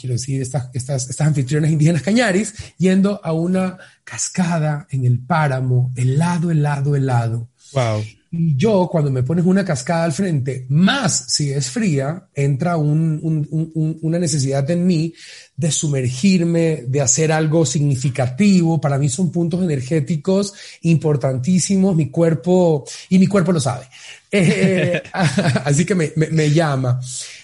quiero 0.00 0.14
decir, 0.14 0.40
estas, 0.40 0.70
estas, 0.72 1.10
estas 1.10 1.26
anfitrionas 1.26 1.70
indígenas 1.70 2.02
cañaris, 2.02 2.54
yendo 2.78 3.20
a 3.22 3.32
una 3.32 3.76
cascada 4.02 4.86
en 4.90 5.04
el 5.04 5.18
páramo, 5.18 5.92
helado, 5.96 6.50
helado, 6.50 6.96
helado. 6.96 7.48
Wow. 7.72 8.02
Y 8.30 8.56
yo, 8.56 8.88
cuando 8.90 9.10
me 9.10 9.22
pones 9.22 9.44
una 9.44 9.64
cascada 9.64 10.04
al 10.04 10.12
frente, 10.12 10.66
más 10.68 11.26
si 11.28 11.50
es 11.50 11.70
fría, 11.70 12.28
entra 12.34 12.76
un, 12.76 13.18
un, 13.22 13.46
un, 13.50 13.98
una 14.02 14.18
necesidad 14.18 14.68
en 14.70 14.86
mí 14.86 15.12
de 15.56 15.70
sumergirme, 15.70 16.84
de 16.86 17.00
hacer 17.00 17.32
algo 17.32 17.64
significativo. 17.64 18.80
Para 18.80 18.98
mí 18.98 19.08
son 19.08 19.30
puntos 19.30 19.62
energéticos 19.62 20.52
importantísimos. 20.82 21.96
Mi 21.96 22.10
cuerpo, 22.10 22.84
y 23.08 23.18
mi 23.18 23.26
cuerpo 23.26 23.52
lo 23.52 23.60
sabe. 23.60 23.86
Eh, 24.32 25.02
así 25.12 25.86
que 25.86 25.94
me, 25.94 26.12
me, 26.16 26.26
me 26.26 26.50
llama. 26.50 27.00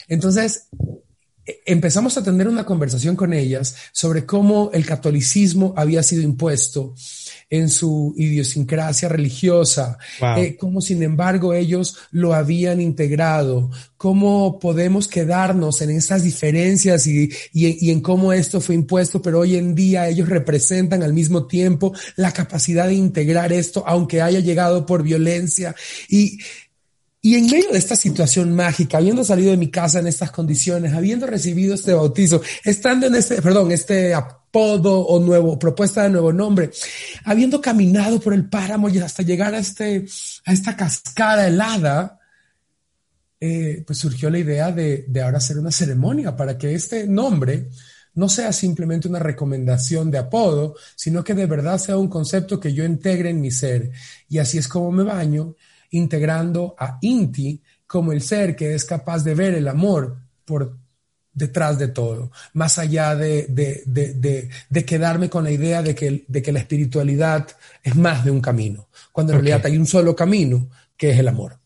Entonces, 0.08 0.66
empezamos 1.66 2.16
a 2.16 2.22
tener 2.22 2.46
una 2.46 2.64
conversación 2.64 3.16
con 3.16 3.32
ellas 3.32 3.74
sobre 3.92 4.24
cómo 4.24 4.70
el 4.72 4.86
catolicismo 4.86 5.74
había 5.76 6.02
sido 6.02 6.22
impuesto 6.22 6.94
en 7.50 7.68
su 7.68 8.14
idiosincrasia 8.16 9.08
religiosa, 9.08 9.98
eh, 10.38 10.56
cómo 10.56 10.80
sin 10.80 11.02
embargo 11.02 11.52
ellos 11.52 11.96
lo 12.10 12.32
habían 12.32 12.80
integrado, 12.80 13.70
cómo 13.96 14.58
podemos 14.58 15.08
quedarnos 15.08 15.82
en 15.82 15.90
esas 15.90 16.22
diferencias 16.22 17.06
y, 17.06 17.30
y, 17.52 17.90
en 17.90 18.00
cómo 18.00 18.32
esto 18.32 18.60
fue 18.60 18.74
impuesto, 18.74 19.20
pero 19.20 19.40
hoy 19.40 19.56
en 19.56 19.74
día 19.74 20.08
ellos 20.08 20.28
representan 20.28 21.02
al 21.02 21.12
mismo 21.12 21.46
tiempo 21.46 21.92
la 22.16 22.32
capacidad 22.32 22.86
de 22.86 22.94
integrar 22.94 23.52
esto, 23.52 23.84
aunque 23.86 24.22
haya 24.22 24.40
llegado 24.40 24.86
por 24.86 25.02
violencia. 25.02 25.74
Y 26.08 26.38
y 27.24 27.36
en 27.36 27.46
medio 27.46 27.70
de 27.70 27.78
esta 27.78 27.94
situación 27.94 28.52
mágica, 28.52 28.98
habiendo 28.98 29.22
salido 29.22 29.52
de 29.52 29.56
mi 29.56 29.70
casa 29.70 30.00
en 30.00 30.08
estas 30.08 30.32
condiciones, 30.32 30.92
habiendo 30.92 31.24
recibido 31.24 31.76
este 31.76 31.94
bautizo, 31.94 32.42
estando 32.64 33.06
en 33.06 33.14
este, 33.14 33.40
perdón, 33.40 33.70
este 33.70 34.12
apodo 34.12 34.98
o 35.06 35.20
nuevo, 35.20 35.56
propuesta 35.56 36.02
de 36.02 36.10
nuevo 36.10 36.32
nombre, 36.32 36.72
habiendo 37.24 37.60
caminado 37.60 38.18
por 38.18 38.34
el 38.34 38.48
páramo 38.48 38.88
y 38.88 38.98
hasta 38.98 39.22
llegar 39.22 39.54
a 39.54 39.58
este, 39.58 40.04
a 40.44 40.52
esta 40.52 40.76
cascada 40.76 41.46
helada, 41.46 42.18
eh, 43.38 43.84
pues 43.86 44.00
surgió 44.00 44.28
la 44.28 44.38
idea 44.40 44.72
de, 44.72 45.04
de 45.06 45.22
ahora 45.22 45.38
hacer 45.38 45.58
una 45.58 45.70
ceremonia 45.70 46.36
para 46.36 46.58
que 46.58 46.74
este 46.74 47.06
nombre 47.06 47.68
no 48.14 48.28
sea 48.28 48.52
simplemente 48.52 49.06
una 49.06 49.20
recomendación 49.20 50.10
de 50.10 50.18
apodo, 50.18 50.74
sino 50.96 51.22
que 51.22 51.34
de 51.34 51.46
verdad 51.46 51.78
sea 51.78 51.96
un 51.96 52.08
concepto 52.08 52.58
que 52.58 52.74
yo 52.74 52.84
integre 52.84 53.30
en 53.30 53.40
mi 53.40 53.52
ser. 53.52 53.92
Y 54.28 54.38
así 54.38 54.58
es 54.58 54.66
como 54.66 54.90
me 54.90 55.04
baño 55.04 55.54
integrando 55.92 56.74
a 56.78 56.98
Inti 57.00 57.62
como 57.86 58.12
el 58.12 58.20
ser 58.20 58.56
que 58.56 58.74
es 58.74 58.84
capaz 58.84 59.22
de 59.22 59.34
ver 59.34 59.54
el 59.54 59.68
amor 59.68 60.16
por 60.44 60.76
detrás 61.34 61.78
de 61.78 61.88
todo, 61.88 62.30
más 62.52 62.78
allá 62.78 63.16
de, 63.16 63.46
de, 63.48 64.84
quedarme 64.84 65.30
con 65.30 65.44
la 65.44 65.50
idea 65.50 65.82
de 65.82 65.94
que, 65.94 66.24
de 66.28 66.42
que 66.42 66.52
la 66.52 66.58
espiritualidad 66.58 67.48
es 67.82 67.96
más 67.96 68.24
de 68.24 68.30
un 68.30 68.40
camino, 68.40 68.88
cuando 69.12 69.32
en 69.32 69.38
realidad 69.38 69.64
hay 69.64 69.78
un 69.78 69.86
solo 69.86 70.14
camino, 70.14 70.68
que 70.96 71.10
es 71.10 71.18
el 71.18 71.28
amor. 71.28 71.61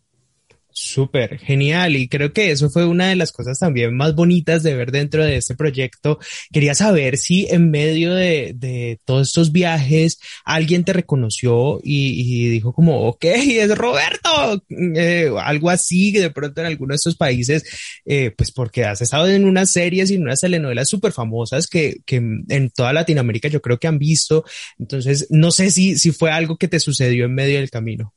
Súper, 0.86 1.38
genial. 1.38 1.96
Y 1.96 2.08
creo 2.08 2.32
que 2.32 2.52
eso 2.52 2.70
fue 2.70 2.86
una 2.86 3.08
de 3.08 3.16
las 3.16 3.32
cosas 3.32 3.58
también 3.58 3.96
más 3.96 4.14
bonitas 4.14 4.62
de 4.62 4.76
ver 4.76 4.92
dentro 4.92 5.24
de 5.24 5.36
este 5.36 5.56
proyecto. 5.56 6.20
Quería 6.52 6.76
saber 6.76 7.18
si 7.18 7.46
en 7.50 7.72
medio 7.72 8.14
de, 8.14 8.52
de 8.54 9.00
todos 9.04 9.26
estos 9.26 9.50
viajes 9.50 10.20
alguien 10.44 10.84
te 10.84 10.92
reconoció 10.92 11.80
y, 11.82 12.20
y 12.44 12.48
dijo 12.50 12.72
como, 12.72 13.08
ok, 13.08 13.24
es 13.24 13.76
Roberto, 13.76 14.62
eh, 14.94 15.28
algo 15.42 15.70
así, 15.70 16.12
de 16.12 16.30
pronto 16.30 16.60
en 16.60 16.68
alguno 16.68 16.92
de 16.92 16.96
estos 16.96 17.16
países, 17.16 17.64
eh, 18.04 18.30
pues 18.36 18.52
porque 18.52 18.84
has 18.84 19.02
estado 19.02 19.26
en 19.26 19.44
unas 19.44 19.72
series 19.72 20.10
y 20.12 20.14
en 20.14 20.22
unas 20.22 20.40
telenovelas 20.40 20.88
súper 20.88 21.10
famosas 21.10 21.66
que, 21.66 21.96
que 22.06 22.16
en 22.16 22.70
toda 22.70 22.92
Latinoamérica 22.92 23.48
yo 23.48 23.60
creo 23.60 23.78
que 23.78 23.88
han 23.88 23.98
visto. 23.98 24.44
Entonces, 24.78 25.26
no 25.30 25.50
sé 25.50 25.72
si, 25.72 25.98
si 25.98 26.12
fue 26.12 26.30
algo 26.30 26.56
que 26.56 26.68
te 26.68 26.78
sucedió 26.78 27.24
en 27.24 27.34
medio 27.34 27.58
del 27.58 27.70
camino. 27.70 28.14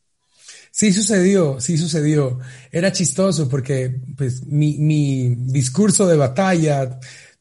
Sí 0.72 0.94
sucedió, 0.94 1.60
sí 1.60 1.78
sucedió. 1.78 2.40
Era 2.72 2.92
chistoso 2.92 3.50
porque 3.50 4.00
pues 4.18 4.46
mi, 4.46 4.78
mi 4.78 5.36
discurso 5.36 6.08
de 6.08 6.18
batalla 6.18 7.00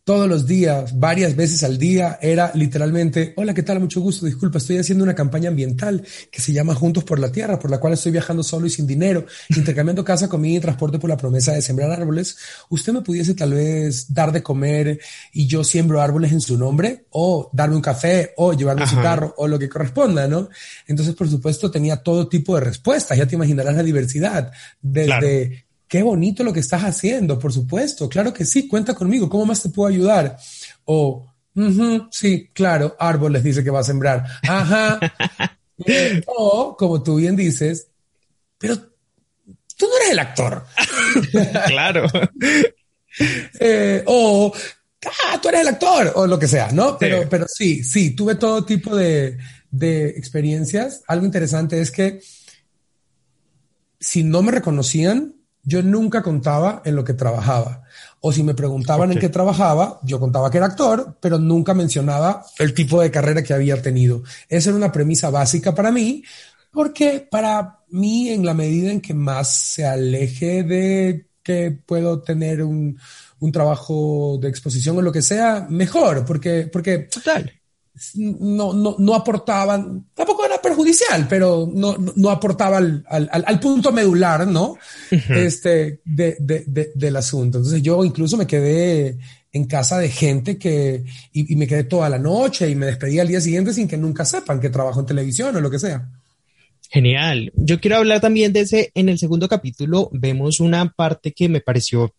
todos 0.09 0.27
los 0.27 0.47
días, 0.47 0.99
varias 0.99 1.37
veces 1.37 1.63
al 1.65 1.77
día, 1.77 2.19
era 2.23 2.51
literalmente, 2.55 3.35
hola, 3.37 3.53
¿qué 3.53 3.63
tal? 3.63 3.79
Mucho 3.79 4.01
gusto, 4.01 4.25
disculpa, 4.25 4.57
estoy 4.57 4.79
haciendo 4.79 5.05
una 5.05 5.15
campaña 5.15 5.51
ambiental 5.51 6.03
que 6.31 6.41
se 6.41 6.51
llama 6.51 6.75
Juntos 6.75 7.05
por 7.05 7.19
la 7.19 7.31
Tierra, 7.31 7.59
por 7.59 7.71
la 7.71 7.79
cual 7.79 7.93
estoy 7.93 8.13
viajando 8.13 8.43
solo 8.43 8.65
y 8.67 8.71
sin 8.71 8.87
dinero, 8.87 9.27
intercambiando 9.55 10.03
casa, 10.03 10.27
comida 10.27 10.57
y 10.57 10.61
transporte 10.61 10.99
por 10.99 11.11
la 11.11 11.19
promesa 11.19 11.53
de 11.53 11.61
sembrar 11.61 11.91
árboles. 11.91 12.39
¿Usted 12.71 12.95
me 12.95 13.03
pudiese 13.03 13.35
tal 13.35 13.53
vez 13.53 14.07
dar 14.09 14.33
de 14.33 14.43
comer 14.43 14.99
y 15.35 15.47
yo 15.47 15.63
siembro 15.63 16.01
árboles 16.01 16.33
en 16.33 16.41
su 16.41 16.57
nombre? 16.57 17.05
O 17.11 17.51
darme 17.53 17.77
un 17.77 17.83
café, 17.83 18.33
o 18.39 18.55
llevarme 18.55 18.87
su 18.87 18.97
carro, 18.97 19.35
o 19.37 19.47
lo 19.47 19.59
que 19.59 19.69
corresponda, 19.69 20.27
¿no? 20.27 20.49
Entonces, 20.87 21.15
por 21.15 21.29
supuesto, 21.29 21.71
tenía 21.71 21.97
todo 21.97 22.31
tipo 22.31 22.55
de 22.55 22.63
respuestas, 22.63 23.19
ya 23.19 23.27
te 23.27 23.35
imaginarás 23.35 23.77
la 23.77 23.83
diversidad, 23.83 24.53
desde 24.81 25.68
qué 25.89 26.03
bonito 26.03 26.45
lo 26.45 26.53
que 26.53 26.61
estás 26.61 26.83
haciendo, 26.83 27.39
por 27.39 27.53
supuesto, 27.53 28.09
claro 28.09 28.33
que 28.33 28.45
sí, 28.45 28.69
cuenta 28.69 28.95
conmigo, 28.95 29.29
¿cómo 29.29 29.47
más 29.47 29.63
te 29.63 29.71
puedo 29.71 29.89
ayudar? 29.89 30.37
O, 30.85 31.27
sí, 32.11 32.51
claro, 32.53 32.95
árboles 32.99 33.43
dice 33.43 33.65
que 33.65 33.71
va 33.71 33.81
a 33.81 33.85
sembrar. 33.85 34.25
Ajá. 34.43 35.01
Eh, 35.87 36.21
o, 36.27 36.77
como 36.77 37.05
tú 37.05 37.15
bien 37.19 37.37
dices, 37.37 37.87
pero 38.59 38.77
tú 38.77 39.87
no 39.87 39.97
eres 39.99 40.11
el 40.11 40.19
actor. 40.19 40.65
claro. 41.67 42.07
Eh, 43.61 44.03
o, 44.07 44.53
ah, 45.07 45.41
tú 45.41 45.49
eres 45.49 45.61
el 45.63 45.69
actor, 45.69 46.13
o 46.15 46.27
lo 46.27 46.39
que 46.39 46.47
sea, 46.47 46.71
¿no? 46.73 46.99
Pero, 46.99 47.29
pero 47.29 47.47
sí, 47.49 47.83
sí, 47.83 48.15
tuve 48.15 48.37
todo 48.37 48.65
tipo 48.65 48.95
de, 48.95 49.39
de 49.71 50.11
experiencias. 50.11 51.03
Algo 51.09 51.27
interesante 51.27 51.81
es 51.81 51.91
que 51.91 52.21
si 53.99 54.23
no 54.23 54.43
me 54.43 54.53
reconocían, 54.53 55.38
yo 55.69 55.83
nunca 55.83 56.23
contaba 56.23 56.81
en 56.87 56.97
lo 56.97 57.05
que 57.05 57.13
trabajaba. 57.13 57.83
O 58.21 58.33
si 58.33 58.43
me 58.43 58.55
preguntaban 58.55 59.13
en 59.13 59.19
qué 59.19 59.29
trabajaba, 59.29 60.01
yo 60.03 60.19
contaba 60.19 60.51
que 60.51 60.57
era 60.57 60.67
actor, 60.67 61.19
pero 61.21 61.39
nunca 61.39 61.75
mencionaba 61.75 62.47
el 62.59 62.73
tipo 62.73 63.03
de 63.03 63.11
carrera 63.11 63.43
que 63.43 63.53
había 63.53 63.81
tenido. 63.83 64.23
Esa 64.49 64.71
era 64.71 64.79
una 64.79 64.91
premisa 64.91 65.29
básica 65.29 65.75
para 65.75 65.93
mí, 65.93 66.25
porque 66.73 67.29
para 67.31 67.81
mí, 67.91 68.31
en 68.31 68.47
la 68.47 68.55
medida 68.55 68.91
en 68.91 69.03
que 69.03 69.13
más 69.13 69.55
se 69.55 69.87
aleje 69.87 70.63
de 70.63 71.27
que 71.43 71.79
puedo 71.85 72.23
tener 72.23 72.63
un, 72.63 72.99
un 73.39 73.53
trabajo 73.53 74.39
de 74.41 74.49
exposición 74.49 74.97
o 74.97 75.03
lo 75.03 75.13
que 75.13 75.23
sea, 75.23 75.67
mejor, 75.69 76.25
porque, 76.25 76.69
porque 76.73 76.99
Total 76.99 77.58
no, 78.15 78.73
no, 78.73 78.97
no 78.99 79.15
aportaban, 79.15 80.07
tampoco 80.15 80.45
era 80.45 80.61
perjudicial, 80.61 81.27
pero 81.29 81.71
no, 81.73 81.97
no 82.17 82.31
aportaba 82.31 82.79
al, 82.79 83.05
al, 83.09 83.29
al, 83.33 83.61
punto 83.61 83.93
medular, 83.93 84.47
¿no? 84.47 84.77
Este, 85.11 86.01
de, 86.05 86.37
de, 86.41 86.65
de, 86.67 86.93
del 86.95 87.17
asunto. 87.17 87.59
Entonces 87.59 87.83
yo 87.83 88.05
incluso 88.05 88.37
me 88.37 88.47
quedé 88.47 89.19
en 89.53 89.65
casa 89.67 89.99
de 89.99 90.09
gente 90.09 90.59
que, 90.59 91.05
y, 91.33 91.53
y, 91.53 91.57
me 91.57 91.67
quedé 91.67 91.85
toda 91.85 92.09
la 92.09 92.19
noche 92.19 92.69
y 92.69 92.75
me 92.75 92.87
despedí 92.87 93.19
al 93.19 93.29
día 93.29 93.41
siguiente 93.41 93.73
sin 93.73 93.89
que 93.89 93.97
nunca 93.97 94.25
sepan 94.25 94.61
que 94.61 94.71
trabajo 94.71 95.01
en 95.01 95.07
televisión 95.07 95.57
o 95.57 95.61
lo 95.61 95.71
que 95.71 95.79
sea. 95.79 96.09
Genial. 96.91 97.53
Yo 97.55 97.81
quiero 97.81 97.97
hablar 97.97 98.21
también 98.21 98.53
de 98.53 98.61
ese, 98.61 98.91
en 98.95 99.09
el 99.09 99.19
segundo 99.19 99.49
capítulo 99.49 100.09
vemos 100.13 100.61
una 100.61 100.91
parte 100.93 101.33
que 101.33 101.49
me 101.49 101.61
pareció 101.61 102.15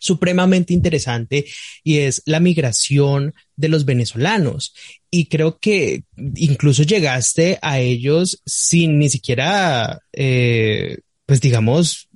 supremamente 0.00 0.72
interesante 0.72 1.46
y 1.82 1.98
es 1.98 2.22
la 2.26 2.40
migración 2.40 3.34
de 3.56 3.68
los 3.68 3.84
venezolanos. 3.84 4.74
Y 5.10 5.26
creo 5.26 5.58
que 5.58 6.04
incluso 6.36 6.82
llegaste 6.82 7.58
a 7.62 7.78
ellos 7.80 8.42
sin 8.44 8.98
ni 8.98 9.08
siquiera, 9.08 10.00
eh, 10.12 10.98
pues 11.26 11.40
digamos, 11.40 12.08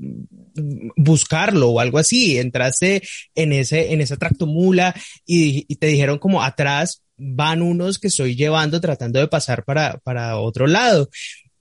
buscarlo 0.96 1.70
o 1.70 1.80
algo 1.80 1.98
así. 1.98 2.38
Entraste 2.38 3.02
en 3.34 3.52
ese, 3.52 3.92
en 3.92 4.00
esa 4.00 4.16
tractomula 4.16 4.94
y, 5.26 5.64
y 5.68 5.76
te 5.76 5.86
dijeron 5.86 6.18
como 6.18 6.42
atrás 6.42 7.02
van 7.16 7.62
unos 7.62 7.98
que 7.98 8.08
estoy 8.08 8.34
llevando 8.34 8.80
tratando 8.80 9.20
de 9.20 9.28
pasar 9.28 9.64
para, 9.64 9.98
para 9.98 10.38
otro 10.38 10.66
lado. 10.66 11.08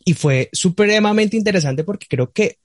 Y 0.03 0.13
fue 0.13 0.49
supremamente 0.51 1.37
interesante 1.37 1.83
porque 1.83 2.07
creo 2.09 2.31
que 2.31 2.57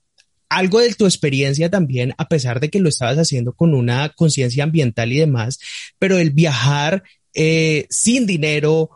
algo 0.49 0.81
de 0.81 0.95
tu 0.95 1.05
experiencia 1.05 1.71
también, 1.71 2.15
a 2.19 2.29
pesar 2.29 2.61
de 2.61 2.71
que 2.71 2.81
lo 2.81 2.89
estabas 2.89 3.19
haciendo 3.19 3.53
con 3.53 3.75
una 3.75 4.11
conciencia 4.11 4.65
ambiental 4.65 5.13
y 5.13 5.19
demás, 5.19 5.59
pero 5.99 6.19
el 6.19 6.31
viajar 6.31 7.03
eh, 7.35 7.87
sin 7.91 8.27
dinero, 8.27 8.91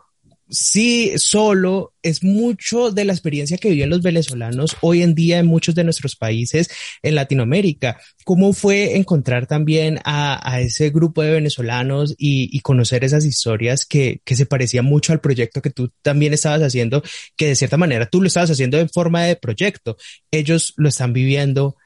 sí, 0.51 1.13
solo 1.15 1.93
es 2.03 2.23
mucho 2.23 2.91
de 2.91 3.05
la 3.05 3.13
experiencia 3.13 3.57
que 3.57 3.69
viven 3.69 3.89
los 3.89 4.01
venezolanos 4.01 4.75
hoy 4.81 5.01
en 5.01 5.15
día 5.15 5.39
en 5.39 5.47
muchos 5.47 5.73
de 5.73 5.83
nuestros 5.83 6.15
países 6.15 6.69
en 7.01 7.15
Latinoamérica. 7.15 7.99
¿Cómo 8.25 8.53
fue 8.53 8.97
encontrar 8.97 9.47
también 9.47 9.99
a, 10.03 10.59
ese 10.61 10.89
grupo 10.89 11.23
de 11.23 11.31
venezolanos 11.31 12.13
y, 12.17 12.55
y 12.55 12.59
conocer 12.59 13.03
esas 13.03 13.25
historias 13.25 13.85
que, 13.85 14.21
que, 14.25 14.35
se 14.35 14.45
parecían 14.45 14.85
mucho 14.85 15.13
al 15.13 15.21
proyecto 15.21 15.61
que 15.61 15.69
tú 15.71 15.91
también 16.01 16.33
estabas 16.33 16.61
haciendo, 16.61 17.01
que 17.35 17.47
de 17.47 17.55
cierta 17.55 17.77
manera 17.77 18.09
tú 18.09 18.21
lo 18.21 18.27
estabas 18.27 18.51
haciendo 18.51 18.77
en 18.77 18.89
forma 18.89 19.23
de 19.23 19.37
proyecto? 19.37 19.97
Ellos 20.31 20.73
lo 20.77 20.89
están 20.89 21.13
viviendo 21.13 21.77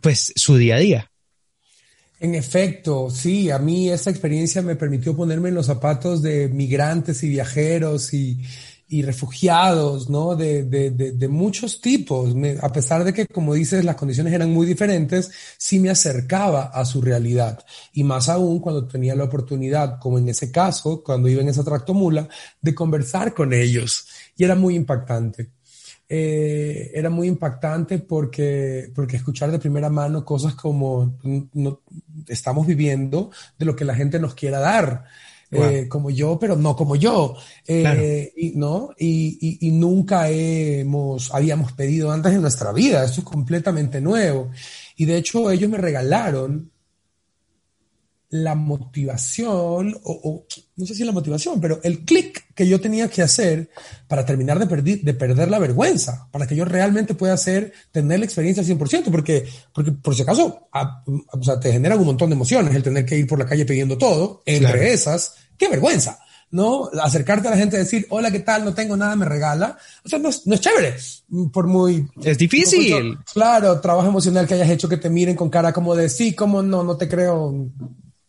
pues 0.00 0.32
su 0.36 0.56
día 0.56 0.76
a 0.76 0.78
día. 0.78 1.10
En 2.24 2.34
efecto, 2.34 3.10
sí, 3.10 3.50
a 3.50 3.58
mí 3.58 3.90
esa 3.90 4.08
experiencia 4.08 4.62
me 4.62 4.76
permitió 4.76 5.14
ponerme 5.14 5.50
en 5.50 5.56
los 5.56 5.66
zapatos 5.66 6.22
de 6.22 6.48
migrantes 6.48 7.22
y 7.22 7.28
viajeros 7.28 8.14
y, 8.14 8.40
y 8.88 9.02
refugiados, 9.02 10.08
¿no? 10.08 10.34
De, 10.34 10.64
de, 10.64 10.90
de, 10.90 11.12
de 11.12 11.28
muchos 11.28 11.82
tipos. 11.82 12.34
A 12.62 12.72
pesar 12.72 13.04
de 13.04 13.12
que, 13.12 13.26
como 13.26 13.52
dices, 13.52 13.84
las 13.84 13.96
condiciones 13.96 14.32
eran 14.32 14.50
muy 14.50 14.64
diferentes, 14.64 15.30
sí 15.58 15.78
me 15.78 15.90
acercaba 15.90 16.62
a 16.72 16.86
su 16.86 17.02
realidad. 17.02 17.62
Y 17.92 18.04
más 18.04 18.30
aún 18.30 18.58
cuando 18.58 18.86
tenía 18.86 19.14
la 19.14 19.24
oportunidad, 19.24 19.98
como 20.00 20.16
en 20.18 20.30
ese 20.30 20.50
caso, 20.50 21.02
cuando 21.04 21.28
iba 21.28 21.42
en 21.42 21.50
esa 21.50 21.62
tractomula, 21.62 22.26
de 22.58 22.74
conversar 22.74 23.34
con 23.34 23.52
ellos. 23.52 24.06
Y 24.34 24.44
era 24.44 24.54
muy 24.54 24.76
impactante 24.76 25.50
eh, 26.08 26.90
era 26.94 27.08
muy 27.08 27.28
impactante 27.28 27.98
porque, 27.98 28.92
porque 28.94 29.16
escuchar 29.16 29.50
de 29.50 29.58
primera 29.58 29.88
mano 29.88 30.24
cosas 30.24 30.54
como 30.54 31.18
no, 31.22 31.80
estamos 32.28 32.66
viviendo 32.66 33.30
de 33.58 33.66
lo 33.66 33.76
que 33.76 33.84
la 33.84 33.94
gente 33.94 34.18
nos 34.18 34.34
quiera 34.34 34.58
dar. 34.60 35.04
Wow. 35.50 35.64
Eh, 35.64 35.88
como 35.88 36.10
yo, 36.10 36.38
pero 36.38 36.56
no 36.56 36.74
como 36.74 36.96
yo. 36.96 37.36
Eh, 37.66 37.80
claro. 37.82 38.02
y, 38.36 38.52
¿no? 38.56 38.90
Y, 38.98 39.38
y, 39.40 39.68
y, 39.68 39.70
nunca 39.70 40.28
hemos, 40.28 41.32
habíamos 41.32 41.72
pedido 41.72 42.10
antes 42.10 42.32
en 42.32 42.42
nuestra 42.42 42.72
vida. 42.72 43.04
Esto 43.04 43.20
es 43.20 43.26
completamente 43.26 44.00
nuevo. 44.00 44.50
Y 44.96 45.04
de 45.04 45.16
hecho, 45.16 45.50
ellos 45.50 45.70
me 45.70 45.78
regalaron 45.78 46.72
la 48.30 48.54
motivación, 48.54 49.96
o, 50.02 50.12
o, 50.24 50.46
no 50.76 50.86
sé 50.86 50.94
si 50.94 51.04
la 51.04 51.12
motivación, 51.12 51.60
pero 51.60 51.80
el 51.82 52.04
clic 52.04 52.52
que 52.54 52.66
yo 52.66 52.80
tenía 52.80 53.08
que 53.08 53.22
hacer 53.22 53.70
para 54.08 54.26
terminar 54.26 54.58
de, 54.58 54.66
perdi, 54.66 54.96
de, 54.96 55.14
perder 55.14 55.48
la 55.48 55.58
vergüenza, 55.58 56.28
para 56.32 56.46
que 56.46 56.56
yo 56.56 56.64
realmente 56.64 57.14
pueda 57.14 57.34
hacer, 57.34 57.72
tener 57.92 58.18
la 58.18 58.24
experiencia 58.24 58.62
al 58.62 58.68
100%, 58.68 59.10
porque, 59.10 59.46
porque 59.72 59.92
por 59.92 60.14
si 60.14 60.22
acaso, 60.22 60.68
a, 60.72 61.04
o 61.06 61.42
sea, 61.42 61.60
te 61.60 61.72
generan 61.72 61.98
un 61.98 62.06
montón 62.06 62.30
de 62.30 62.34
emociones 62.34 62.74
el 62.74 62.82
tener 62.82 63.04
que 63.04 63.16
ir 63.16 63.26
por 63.26 63.38
la 63.38 63.46
calle 63.46 63.64
pidiendo 63.64 63.96
todo, 63.96 64.42
entre 64.46 64.72
claro. 64.72 64.82
esas, 64.82 65.34
qué 65.56 65.68
vergüenza. 65.68 66.18
¿no? 66.50 66.88
Acercarte 67.02 67.48
a 67.48 67.50
la 67.50 67.56
gente 67.56 67.74
y 67.74 67.80
decir, 67.80 68.06
hola, 68.10 68.30
¿qué 68.30 68.38
tal? 68.38 68.64
No 68.64 68.74
tengo 68.74 68.96
nada, 68.96 69.16
me 69.16 69.24
regala. 69.24 69.76
O 70.04 70.08
sea, 70.08 70.20
no 70.20 70.28
es, 70.28 70.46
no 70.46 70.54
es 70.54 70.60
chévere, 70.60 70.94
por 71.52 71.66
muy... 71.66 72.06
Es 72.22 72.38
difícil. 72.38 73.04
Mucho, 73.04 73.24
claro, 73.32 73.80
trabajo 73.80 74.08
emocional 74.08 74.46
que 74.46 74.54
hayas 74.54 74.70
hecho 74.70 74.88
que 74.88 74.96
te 74.96 75.10
miren 75.10 75.34
con 75.34 75.50
cara 75.50 75.72
como 75.72 75.96
de, 75.96 76.08
sí, 76.08 76.32
cómo 76.32 76.62
no, 76.62 76.84
no 76.84 76.96
te 76.96 77.08
creo, 77.08 77.70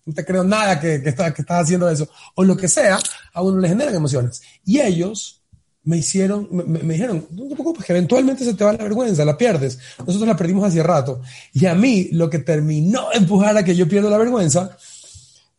no 0.06 0.14
te 0.14 0.24
creo 0.24 0.44
nada 0.44 0.80
que, 0.80 1.02
que, 1.02 1.10
está, 1.10 1.34
que 1.34 1.42
estás 1.42 1.64
haciendo 1.64 1.90
eso, 1.90 2.08
o 2.36 2.44
lo 2.44 2.56
que 2.56 2.68
sea, 2.68 3.00
a 3.34 3.42
uno 3.42 3.60
le 3.60 3.68
generan 3.68 3.96
emociones. 3.96 4.42
Y 4.64 4.80
ellos 4.80 5.42
me 5.84 5.98
hicieron, 5.98 6.48
me, 6.52 6.64
me, 6.64 6.94
dijeron, 6.94 7.28
no 7.32 7.48
te 7.48 7.56
preocupes, 7.56 7.86
que 7.86 7.94
eventualmente 7.94 8.44
se 8.44 8.54
te 8.54 8.64
va 8.64 8.74
la 8.74 8.84
vergüenza, 8.84 9.26
la 9.26 9.38
pierdes. 9.38 9.80
Nosotros 10.00 10.28
la 10.28 10.36
perdimos 10.36 10.64
hace 10.66 10.84
rato. 10.84 11.22
Y 11.54 11.66
a 11.66 11.76
mí, 11.76 12.10
lo 12.12 12.30
que 12.30 12.40
terminó 12.40 13.10
de 13.10 13.18
empujar 13.18 13.58
a 13.58 13.64
que 13.64 13.76
yo 13.76 13.88
pierda 13.88 14.10
la 14.10 14.18
vergüenza, 14.18 14.78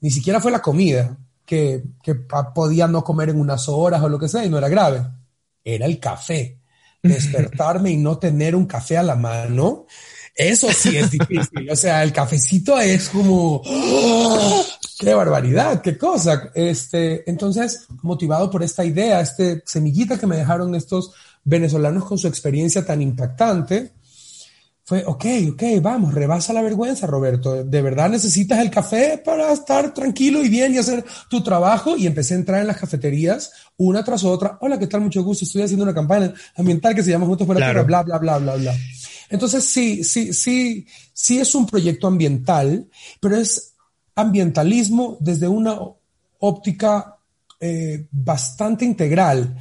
ni 0.00 0.10
siquiera 0.10 0.40
fue 0.40 0.52
la 0.52 0.62
comida, 0.62 1.16
que, 1.44 1.82
que 2.02 2.14
podía 2.54 2.86
no 2.86 3.02
comer 3.02 3.30
en 3.30 3.40
unas 3.40 3.68
horas 3.68 4.02
o 4.02 4.08
lo 4.08 4.18
que 4.18 4.28
sea, 4.28 4.44
y 4.44 4.48
no 4.48 4.58
era 4.58 4.68
grave. 4.68 5.02
Era 5.64 5.86
el 5.86 5.98
café. 5.98 6.58
Despertarme 7.02 7.90
y 7.90 7.96
no 7.96 8.18
tener 8.18 8.54
un 8.56 8.66
café 8.66 8.98
a 8.98 9.02
la 9.02 9.14
mano 9.16 9.86
Eso 10.36 10.70
sí 10.70 10.96
es 10.96 11.10
difícil. 11.10 11.70
O 11.70 11.76
sea, 11.76 12.02
el 12.02 12.12
cafecito 12.12 12.78
es 12.78 13.08
como, 13.08 13.62
¡oh! 13.64 14.64
qué 14.98 15.14
barbaridad, 15.14 15.80
qué 15.80 15.96
cosa. 15.96 16.50
Este, 16.54 17.28
entonces, 17.28 17.86
motivado 18.02 18.50
por 18.50 18.62
esta 18.62 18.84
idea, 18.84 19.20
este 19.20 19.62
semillita 19.64 20.18
que 20.18 20.26
me 20.26 20.36
dejaron 20.36 20.74
estos 20.74 21.12
venezolanos 21.42 22.04
con 22.04 22.18
su 22.18 22.28
experiencia 22.28 22.84
tan 22.84 23.00
impactante, 23.00 23.92
fue, 24.88 25.04
ok, 25.04 25.24
ok, 25.54 25.62
vamos, 25.82 26.14
rebasa 26.14 26.52
la 26.52 26.62
vergüenza, 26.62 27.08
Roberto. 27.08 27.64
¿De 27.64 27.82
verdad 27.82 28.08
necesitas 28.08 28.60
el 28.60 28.70
café 28.70 29.20
para 29.24 29.50
estar 29.52 29.92
tranquilo 29.92 30.44
y 30.44 30.48
bien 30.48 30.72
y 30.72 30.78
hacer 30.78 31.04
tu 31.28 31.42
trabajo? 31.42 31.96
Y 31.96 32.06
empecé 32.06 32.34
a 32.34 32.36
entrar 32.36 32.60
en 32.60 32.68
las 32.68 32.76
cafeterías 32.76 33.50
una 33.78 34.04
tras 34.04 34.22
otra. 34.22 34.58
Hola, 34.60 34.78
¿qué 34.78 34.86
tal? 34.86 35.00
Mucho 35.00 35.24
gusto. 35.24 35.44
Estoy 35.44 35.62
haciendo 35.62 35.82
una 35.82 35.92
campaña 35.92 36.32
ambiental 36.54 36.94
que 36.94 37.02
se 37.02 37.10
llama 37.10 37.26
Juntos 37.26 37.48
por 37.48 37.56
la 37.56 37.66
Claro. 37.66 37.84
Tierra, 37.84 38.02
bla, 38.02 38.02
bla, 38.04 38.18
bla, 38.18 38.38
bla, 38.38 38.54
bla. 38.54 38.74
Entonces, 39.30 39.64
sí, 39.64 40.04
sí, 40.04 40.32
sí, 40.32 40.86
sí 41.12 41.38
es 41.38 41.54
un 41.54 41.66
proyecto 41.66 42.06
ambiental, 42.06 42.86
pero 43.20 43.36
es 43.36 43.74
ambientalismo 44.14 45.16
desde 45.20 45.48
una 45.48 45.78
óptica 46.40 47.18
eh, 47.60 48.06
bastante 48.10 48.84
integral. 48.84 49.56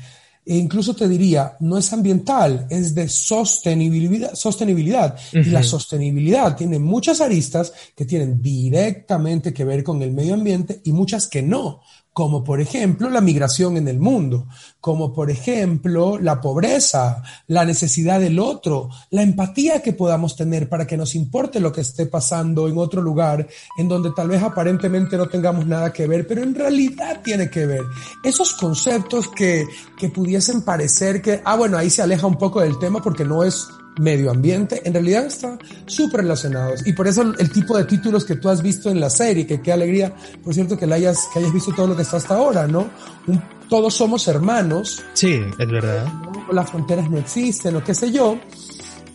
E 0.46 0.58
incluso 0.58 0.96
te 0.96 1.08
diría, 1.08 1.58
no 1.62 1.78
es 1.78 1.92
ambiental, 1.92 2.68
es 2.70 2.94
de 2.94 3.10
sostenibilidad. 3.10 4.36
sostenibilidad. 4.36 5.18
Y 5.34 5.46
la 5.46 5.64
sostenibilidad 5.64 6.56
tiene 6.56 6.78
muchas 6.78 7.20
aristas 7.20 7.74
que 7.96 8.06
tienen 8.06 8.42
directamente 8.42 9.52
que 9.52 9.66
ver 9.66 9.84
con 9.84 10.04
el 10.04 10.12
medio 10.12 10.36
ambiente 10.36 10.82
y 10.84 10.92
muchas 10.92 11.28
que 11.28 11.42
no, 11.42 11.82
como 12.16 12.46
por 12.46 12.62
ejemplo 12.62 13.10
la 13.10 13.20
migración 13.20 13.76
en 13.76 13.90
el 13.90 14.00
mundo, 14.00 14.48
como 14.80 15.12
por 15.12 15.30
ejemplo 15.30 16.18
la 16.18 16.40
pobreza, 16.40 17.22
la 17.48 17.66
necesidad 17.66 18.22
del 18.22 18.40
otro, 18.40 18.90
la 19.10 19.22
empatía 19.22 19.82
que 19.82 19.92
podamos 19.92 20.38
tener 20.38 20.70
para 20.70 20.88
que 20.88 20.96
nos 20.96 21.14
importe 21.14 21.60
lo 21.60 21.74
que 21.74 21.82
esté 21.82 22.06
pasando 22.06 22.70
en 22.70 22.78
otro 22.78 23.02
lugar 23.02 23.46
en 23.78 23.90
donde 23.90 24.12
tal 24.16 24.30
vez 24.30 24.42
aparentemente 24.42 25.18
no 25.18 25.28
tengamos 25.28 25.66
nada 25.66 25.92
que 25.92 26.08
ver, 26.08 26.26
pero 26.26 26.42
en 26.42 26.56
realidad 26.56 27.20
tiene 27.22 27.50
que 27.50 27.66
ver. 27.66 27.84
Esos 28.24 28.54
conceptos 28.54 29.28
que, 29.28 29.66
que 29.98 30.08
pudiesen 30.08 30.62
parecer 30.62 31.22
que, 31.22 31.42
ah, 31.44 31.58
bueno, 31.58 31.78
ahí 31.78 31.90
se 31.90 32.02
aleja 32.02 32.28
un 32.28 32.38
poco 32.38 32.62
del 32.62 32.80
tema 32.80 33.02
porque 33.02 33.26
no 33.26 33.44
es 33.44 33.68
medio 34.00 34.32
ambiente, 34.32 34.82
en 34.86 34.94
realidad 34.94 35.26
están 35.26 35.60
súper 35.86 36.22
relacionados. 36.22 36.86
Y 36.86 36.94
por 36.94 37.08
eso 37.08 37.22
el 37.38 37.50
tipo 37.52 37.78
de 37.78 37.86
títulos 37.86 38.26
que 38.26 38.36
tú 38.36 38.50
has 38.50 38.62
visto 38.62 38.90
en 38.90 39.00
la 39.00 39.10
serie, 39.10 39.46
que 39.48 39.62
qué 39.62 39.72
alegría, 39.72 40.14
por 40.44 40.54
cierto, 40.54 40.78
que, 40.78 40.86
la 40.88 40.96
hayas, 40.96 41.28
que 41.34 41.40
hayas 41.40 41.54
visto 41.54 41.72
todo 41.74 41.88
lo 41.88 41.96
que 41.96 42.02
está 42.02 42.18
hasta 42.18 42.36
ahora, 42.36 42.68
¿no? 42.68 42.90
Un- 43.28 43.42
todos 43.70 43.96
somos 43.96 44.28
hermanos, 44.28 45.04
Sí, 45.14 45.40
es 45.60 45.68
verdad. 45.72 46.06
¿no? 46.06 46.54
las 46.54 46.70
fronteras 46.70 47.10
no 47.10 47.18
existen 47.18 47.76
o 47.76 47.84
qué 47.84 47.96
sé 47.96 48.12
yo, 48.12 48.38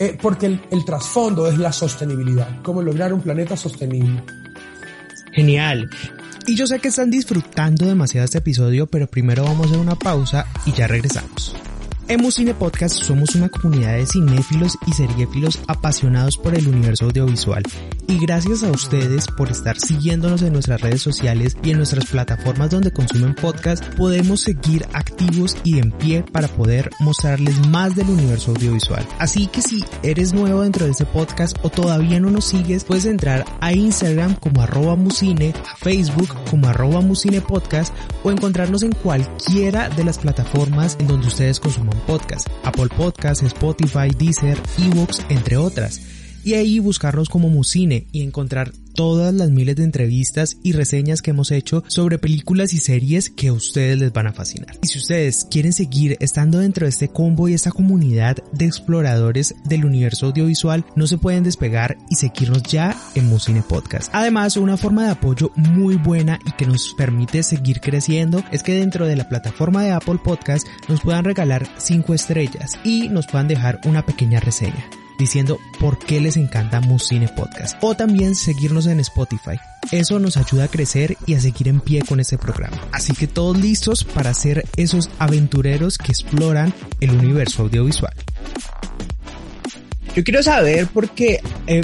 eh, 0.00 0.18
porque 0.20 0.46
el, 0.46 0.60
el 0.72 0.84
trasfondo 0.84 1.46
es 1.46 1.56
la 1.58 1.70
sostenibilidad, 1.72 2.60
cómo 2.62 2.82
lograr 2.82 3.12
un 3.12 3.20
planeta 3.20 3.56
sostenible. 3.56 4.22
Genial. 5.32 5.88
Y 6.46 6.56
yo 6.56 6.66
sé 6.66 6.80
que 6.80 6.88
están 6.88 7.10
disfrutando 7.10 7.86
demasiado 7.86 8.24
este 8.24 8.38
episodio, 8.38 8.86
pero 8.88 9.06
primero 9.06 9.44
vamos 9.44 9.66
a 9.66 9.68
hacer 9.68 9.78
una 9.78 9.94
pausa 9.94 10.46
y 10.66 10.72
ya 10.72 10.88
regresamos. 10.88 11.54
En 12.10 12.20
Muscine 12.22 12.54
Podcast 12.54 13.04
somos 13.04 13.36
una 13.36 13.48
comunidad 13.48 13.94
de 13.94 14.04
cinéfilos 14.04 14.76
y 14.84 14.92
seriéfilos 14.94 15.60
apasionados 15.68 16.36
por 16.36 16.56
el 16.56 16.66
universo 16.66 17.04
audiovisual. 17.04 17.62
Y 18.08 18.18
gracias 18.18 18.64
a 18.64 18.72
ustedes 18.72 19.28
por 19.28 19.48
estar 19.48 19.78
siguiéndonos 19.78 20.42
en 20.42 20.52
nuestras 20.52 20.80
redes 20.80 21.02
sociales 21.02 21.56
y 21.62 21.70
en 21.70 21.76
nuestras 21.76 22.06
plataformas 22.06 22.70
donde 22.70 22.92
consumen 22.92 23.36
podcast, 23.36 23.84
podemos 23.94 24.40
seguir 24.40 24.84
activos 24.92 25.56
y 25.62 25.78
en 25.78 25.92
pie 25.92 26.24
para 26.24 26.48
poder 26.48 26.90
mostrarles 26.98 27.64
más 27.68 27.94
del 27.94 28.10
universo 28.10 28.50
audiovisual. 28.50 29.06
Así 29.20 29.46
que 29.46 29.62
si 29.62 29.84
eres 30.02 30.32
nuevo 30.32 30.62
dentro 30.62 30.86
de 30.86 30.90
este 30.90 31.06
podcast 31.06 31.56
o 31.62 31.70
todavía 31.70 32.18
no 32.18 32.30
nos 32.30 32.46
sigues, 32.46 32.82
puedes 32.82 33.06
entrar 33.06 33.44
a 33.60 33.72
Instagram 33.72 34.34
como 34.34 34.62
arroba 34.62 34.96
musine, 34.96 35.54
a 35.72 35.76
Facebook 35.76 36.34
como 36.50 36.66
arroba 36.66 37.02
musine 37.02 37.40
podcast 37.40 37.94
o 38.24 38.32
encontrarnos 38.32 38.82
en 38.82 38.90
cualquiera 38.90 39.88
de 39.90 40.02
las 40.02 40.18
plataformas 40.18 40.96
en 40.98 41.06
donde 41.06 41.28
ustedes 41.28 41.60
consuman 41.60 41.99
podcast. 42.00 42.48
Apple 42.64 42.88
Podcasts, 42.96 43.42
Spotify, 43.44 44.10
Deezer, 44.16 44.58
Evox, 44.78 45.20
entre 45.28 45.56
otras. 45.56 46.00
Y 46.44 46.54
ahí 46.54 46.78
buscarnos 46.78 47.28
como 47.28 47.48
Musine 47.48 48.06
y 48.12 48.22
encontrar 48.22 48.72
todas 49.00 49.32
las 49.32 49.48
miles 49.48 49.76
de 49.76 49.84
entrevistas 49.84 50.58
y 50.62 50.72
reseñas 50.72 51.22
que 51.22 51.30
hemos 51.30 51.52
hecho 51.52 51.82
sobre 51.86 52.18
películas 52.18 52.74
y 52.74 52.76
series 52.76 53.30
que 53.30 53.48
a 53.48 53.54
ustedes 53.54 53.98
les 53.98 54.12
van 54.12 54.26
a 54.26 54.34
fascinar. 54.34 54.76
Y 54.82 54.88
si 54.88 54.98
ustedes 54.98 55.46
quieren 55.50 55.72
seguir 55.72 56.18
estando 56.20 56.58
dentro 56.58 56.84
de 56.84 56.90
este 56.90 57.08
combo 57.08 57.48
y 57.48 57.54
esta 57.54 57.70
comunidad 57.70 58.36
de 58.52 58.66
exploradores 58.66 59.54
del 59.64 59.86
universo 59.86 60.26
audiovisual, 60.26 60.84
no 60.96 61.06
se 61.06 61.16
pueden 61.16 61.44
despegar 61.44 61.96
y 62.10 62.16
seguirnos 62.16 62.62
ya 62.64 62.94
en 63.14 63.26
Musine 63.26 63.62
Podcast. 63.62 64.10
Además, 64.12 64.58
una 64.58 64.76
forma 64.76 65.06
de 65.06 65.12
apoyo 65.12 65.50
muy 65.56 65.96
buena 65.96 66.38
y 66.44 66.52
que 66.52 66.66
nos 66.66 66.92
permite 66.92 67.42
seguir 67.42 67.80
creciendo 67.80 68.44
es 68.52 68.62
que 68.62 68.74
dentro 68.74 69.06
de 69.06 69.16
la 69.16 69.30
plataforma 69.30 69.82
de 69.82 69.92
Apple 69.92 70.18
Podcast 70.22 70.66
nos 70.90 71.00
puedan 71.00 71.24
regalar 71.24 71.66
5 71.78 72.12
estrellas 72.12 72.78
y 72.84 73.08
nos 73.08 73.26
puedan 73.26 73.48
dejar 73.48 73.80
una 73.86 74.04
pequeña 74.04 74.40
reseña 74.40 74.90
diciendo 75.20 75.60
por 75.78 75.98
qué 75.98 76.20
les 76.20 76.36
encanta 76.36 76.80
Muscine 76.80 77.28
Podcast 77.28 77.76
o 77.82 77.94
también 77.94 78.34
seguirnos 78.34 78.86
en 78.86 79.00
Spotify. 79.00 79.60
Eso 79.92 80.18
nos 80.18 80.36
ayuda 80.36 80.64
a 80.64 80.68
crecer 80.68 81.16
y 81.26 81.34
a 81.34 81.40
seguir 81.40 81.68
en 81.68 81.80
pie 81.80 82.02
con 82.02 82.20
este 82.20 82.38
programa. 82.38 82.76
Así 82.90 83.12
que 83.12 83.26
todos 83.26 83.56
listos 83.58 84.02
para 84.02 84.34
ser 84.34 84.64
esos 84.76 85.10
aventureros 85.18 85.98
que 85.98 86.10
exploran 86.12 86.72
el 87.00 87.10
universo 87.10 87.62
audiovisual. 87.62 88.14
Yo 90.16 90.24
quiero 90.24 90.42
saber 90.42 90.88
porque 90.92 91.40
eh, 91.66 91.82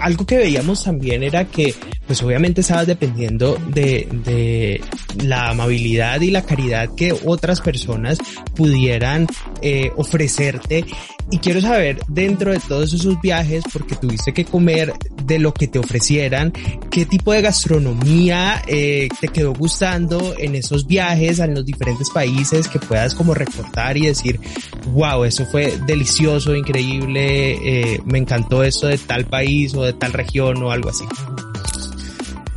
algo 0.00 0.26
que 0.26 0.36
veíamos 0.36 0.84
también 0.84 1.22
era 1.22 1.44
que 1.46 1.74
pues 2.06 2.22
obviamente 2.22 2.60
estabas 2.60 2.86
dependiendo 2.86 3.56
de, 3.68 4.80
la 5.22 5.50
amabilidad 5.50 6.20
y 6.20 6.30
la 6.30 6.42
caridad 6.42 6.90
que 6.96 7.14
otras 7.24 7.60
personas 7.60 8.18
pudieran 8.54 9.26
eh, 9.62 9.90
ofrecerte 9.96 10.84
y 11.30 11.38
quiero 11.38 11.60
saber 11.60 12.00
dentro 12.08 12.52
de 12.52 12.60
todos 12.60 12.92
esos 12.92 13.20
viajes 13.20 13.64
porque 13.72 13.96
tuviste 13.96 14.32
que 14.32 14.44
comer 14.44 14.92
de 15.24 15.38
lo 15.38 15.54
que 15.54 15.66
te 15.68 15.78
ofrecieran 15.78 16.52
qué 16.90 17.06
tipo 17.06 17.32
de 17.32 17.42
gastronomía 17.42 18.62
eh, 18.66 19.08
te 19.20 19.28
quedó 19.28 19.54
gustando 19.54 20.34
en 20.38 20.54
esos 20.54 20.86
viajes 20.86 21.38
en 21.38 21.54
los 21.54 21.64
diferentes 21.64 22.10
países 22.10 22.68
que 22.68 22.78
puedas 22.78 23.14
como 23.14 23.34
recordar 23.34 23.96
y 23.96 24.06
decir 24.06 24.38
wow 24.92 25.24
eso 25.24 25.46
fue 25.46 25.78
delicioso 25.86 26.54
increíble 26.54 27.94
eh, 27.94 28.00
me 28.04 28.18
encantó 28.18 28.62
esto 28.62 28.86
de 28.86 28.98
tal 28.98 29.24
país 29.24 29.74
o 29.74 29.82
de 29.82 29.94
tal 29.94 30.12
región 30.12 30.62
o 30.62 30.70
algo 30.70 30.90
así 30.90 31.04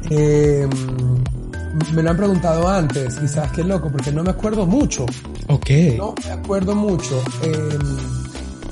Eh, 0.10 0.67
me 1.93 2.01
lo 2.01 2.10
han 2.10 2.17
preguntado 2.17 2.67
antes 2.67 3.19
y 3.21 3.27
sabes 3.27 3.51
qué 3.51 3.63
loco, 3.63 3.89
porque 3.91 4.12
no 4.12 4.23
me 4.23 4.32
acuerdo 4.32 4.65
mucho. 4.65 5.06
ok 5.47 5.69
No 5.97 6.15
me 6.25 6.32
acuerdo 6.32 6.75
mucho. 6.75 7.21
Eh, 7.43 7.77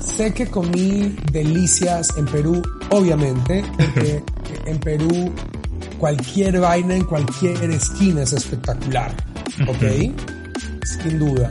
sé 0.06 0.32
que 0.32 0.46
comí 0.46 1.16
delicias 1.32 2.16
en 2.16 2.26
Perú, 2.26 2.62
obviamente, 2.90 3.64
porque 3.76 4.22
en 4.66 4.78
Perú 4.78 5.32
cualquier 5.98 6.60
vaina 6.60 6.94
en 6.94 7.04
cualquier 7.04 7.70
esquina 7.70 8.22
es 8.22 8.32
espectacular, 8.32 9.14
¿ok? 9.66 9.82
Sin 10.84 11.18
duda. 11.18 11.50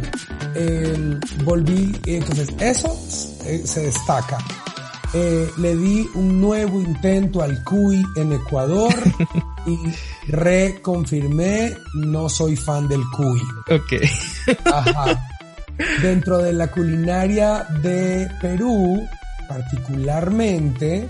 Eh, 0.55 1.19
volví, 1.43 1.95
entonces 2.05 2.49
eso 2.59 2.97
eh, 3.45 3.61
se 3.65 3.81
destaca. 3.81 4.37
Eh, 5.13 5.49
le 5.57 5.75
di 5.75 6.09
un 6.15 6.41
nuevo 6.41 6.79
intento 6.81 7.41
al 7.41 7.63
cuy 7.63 8.03
en 8.15 8.33
Ecuador 8.33 8.93
y 9.65 9.77
reconfirmé, 10.29 11.73
no 11.93 12.27
soy 12.27 12.55
fan 12.55 12.87
del 12.87 13.01
cuy. 13.15 13.41
ok 13.69 13.93
Ajá. 14.65 15.34
Dentro 16.01 16.37
de 16.37 16.53
la 16.53 16.67
culinaria 16.67 17.65
de 17.81 18.29
Perú, 18.41 19.05
particularmente, 19.47 21.09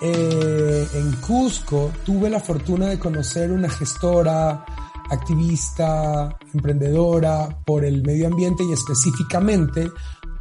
eh, 0.00 0.88
en 0.94 1.12
Cusco, 1.20 1.92
tuve 2.04 2.28
la 2.28 2.40
fortuna 2.40 2.88
de 2.88 2.98
conocer 2.98 3.52
una 3.52 3.68
gestora, 3.70 4.64
activista, 5.10 6.36
emprendedora 6.52 7.48
por 7.64 7.84
el 7.84 8.02
medio 8.02 8.26
ambiente 8.26 8.64
y 8.64 8.72
específicamente 8.72 9.90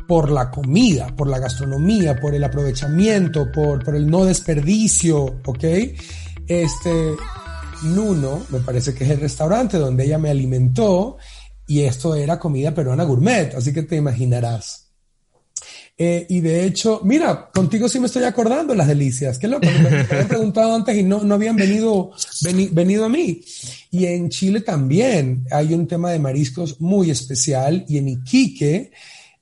por 0.08 0.32
la 0.32 0.50
comida, 0.50 1.08
por 1.16 1.28
la 1.28 1.40
gastronomía, 1.40 2.20
por 2.20 2.34
el 2.34 2.44
aprovechamiento, 2.44 3.52
por, 3.52 3.84
por 3.84 3.96
el 3.96 4.10
no 4.10 4.26
desperdicio, 4.26 5.24
¿ok? 5.46 5.64
Este, 6.48 7.16
Nuno, 7.84 8.42
me 8.50 8.60
parece 8.60 8.94
que 8.94 9.04
es 9.04 9.12
el 9.12 9.22
restaurante 9.22 9.78
donde 9.78 10.06
ella 10.06 10.18
me 10.18 10.30
alimentó 10.30 11.18
y 11.68 11.82
esto 11.82 12.16
era 12.16 12.40
comida 12.40 12.74
peruana 12.74 13.04
gourmet, 13.04 13.54
así 13.56 13.72
que 13.74 13.84
te 13.84 13.96
imaginarás. 13.96 14.82
Eh, 15.98 16.26
y 16.28 16.42
de 16.42 16.66
hecho, 16.66 17.02
mira, 17.04 17.50
contigo 17.54 17.88
sí 17.88 18.00
me 18.00 18.08
estoy 18.08 18.24
acordando 18.24 18.74
las 18.74 18.88
delicias. 18.88 19.38
Qué 19.38 19.48
loco, 19.48 19.68
me, 19.68 19.90
me 19.90 20.00
habían 20.12 20.28
preguntado 20.28 20.74
antes 20.76 20.98
y 20.98 21.04
no, 21.04 21.24
no 21.24 21.36
habían 21.36 21.56
venido, 21.56 22.12
veni- 22.44 22.70
venido 22.72 23.06
a 23.06 23.10
mí. 23.10 23.42
Y 23.92 24.06
en 24.08 24.30
Chile 24.30 24.62
también 24.62 25.46
hay 25.52 25.74
un 25.74 25.88
tema 25.88 26.12
de 26.12 26.20
mariscos 26.20 26.82
muy 26.82 27.12
especial 27.12 27.86
y 27.88 27.98
en 28.00 28.08
Iquique 28.10 28.92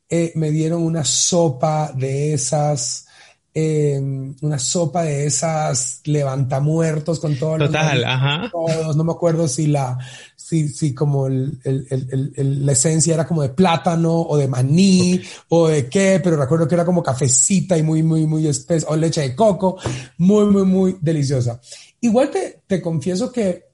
eh, 0.10 0.34
me 0.36 0.52
dieron 0.52 0.84
una 0.84 1.06
sopa 1.06 1.94
de 1.96 2.34
esas 2.34 3.06
eh, 3.54 4.00
una 4.42 4.60
sopa 4.60 5.04
de 5.04 5.26
esas 5.26 6.02
levantamuertos 6.06 7.20
con 7.20 7.36
todos 7.36 7.60
Total, 7.60 8.04
ajá. 8.04 8.50
Todos, 8.52 8.96
no 8.96 9.04
me 9.04 9.12
acuerdo 9.12 9.48
si 9.48 9.68
la, 9.68 9.98
si, 10.36 10.70
si 10.70 10.94
como 10.94 11.28
el, 11.28 11.60
el, 11.64 12.34
el, 12.36 12.66
la 12.66 12.72
esencia 12.72 13.14
era 13.14 13.28
como 13.28 13.42
de 13.42 13.50
plátano 13.50 14.22
o 14.22 14.38
de 14.38 14.48
maní 14.48 15.22
o 15.50 15.68
de 15.68 15.88
qué, 15.88 16.22
pero 16.24 16.38
recuerdo 16.38 16.68
que 16.68 16.76
era 16.76 16.86
como 16.86 17.04
cafecita 17.04 17.78
y 17.78 17.84
muy, 17.84 18.04
muy, 18.04 18.26
muy 18.26 18.48
espesa, 18.48 18.88
o 18.90 18.96
leche 18.96 19.22
de 19.22 19.36
coco, 19.36 19.78
muy, 20.18 20.46
muy, 20.46 20.64
muy 20.64 20.98
deliciosa. 21.02 21.60
Igual 22.00 22.32
te, 22.32 22.62
te 22.68 22.82
confieso 22.82 23.32
que, 23.32 23.66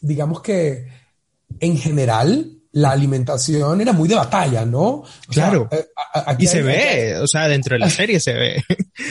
digamos 0.00 0.40
que 0.40 0.86
en 1.60 1.76
general, 1.76 2.55
la 2.76 2.90
alimentación 2.90 3.80
era 3.80 3.92
muy 3.92 4.06
de 4.06 4.14
batalla, 4.14 4.66
¿no? 4.66 5.02
claro. 5.30 5.66
Eh, 5.72 5.86
y 6.38 6.46
se 6.46 6.60
ve, 6.60 7.16
o 7.16 7.26
sea, 7.26 7.48
dentro 7.48 7.74
de 7.74 7.78
la 7.78 7.90
serie 7.90 8.20
se 8.20 8.34
ve. 8.34 8.64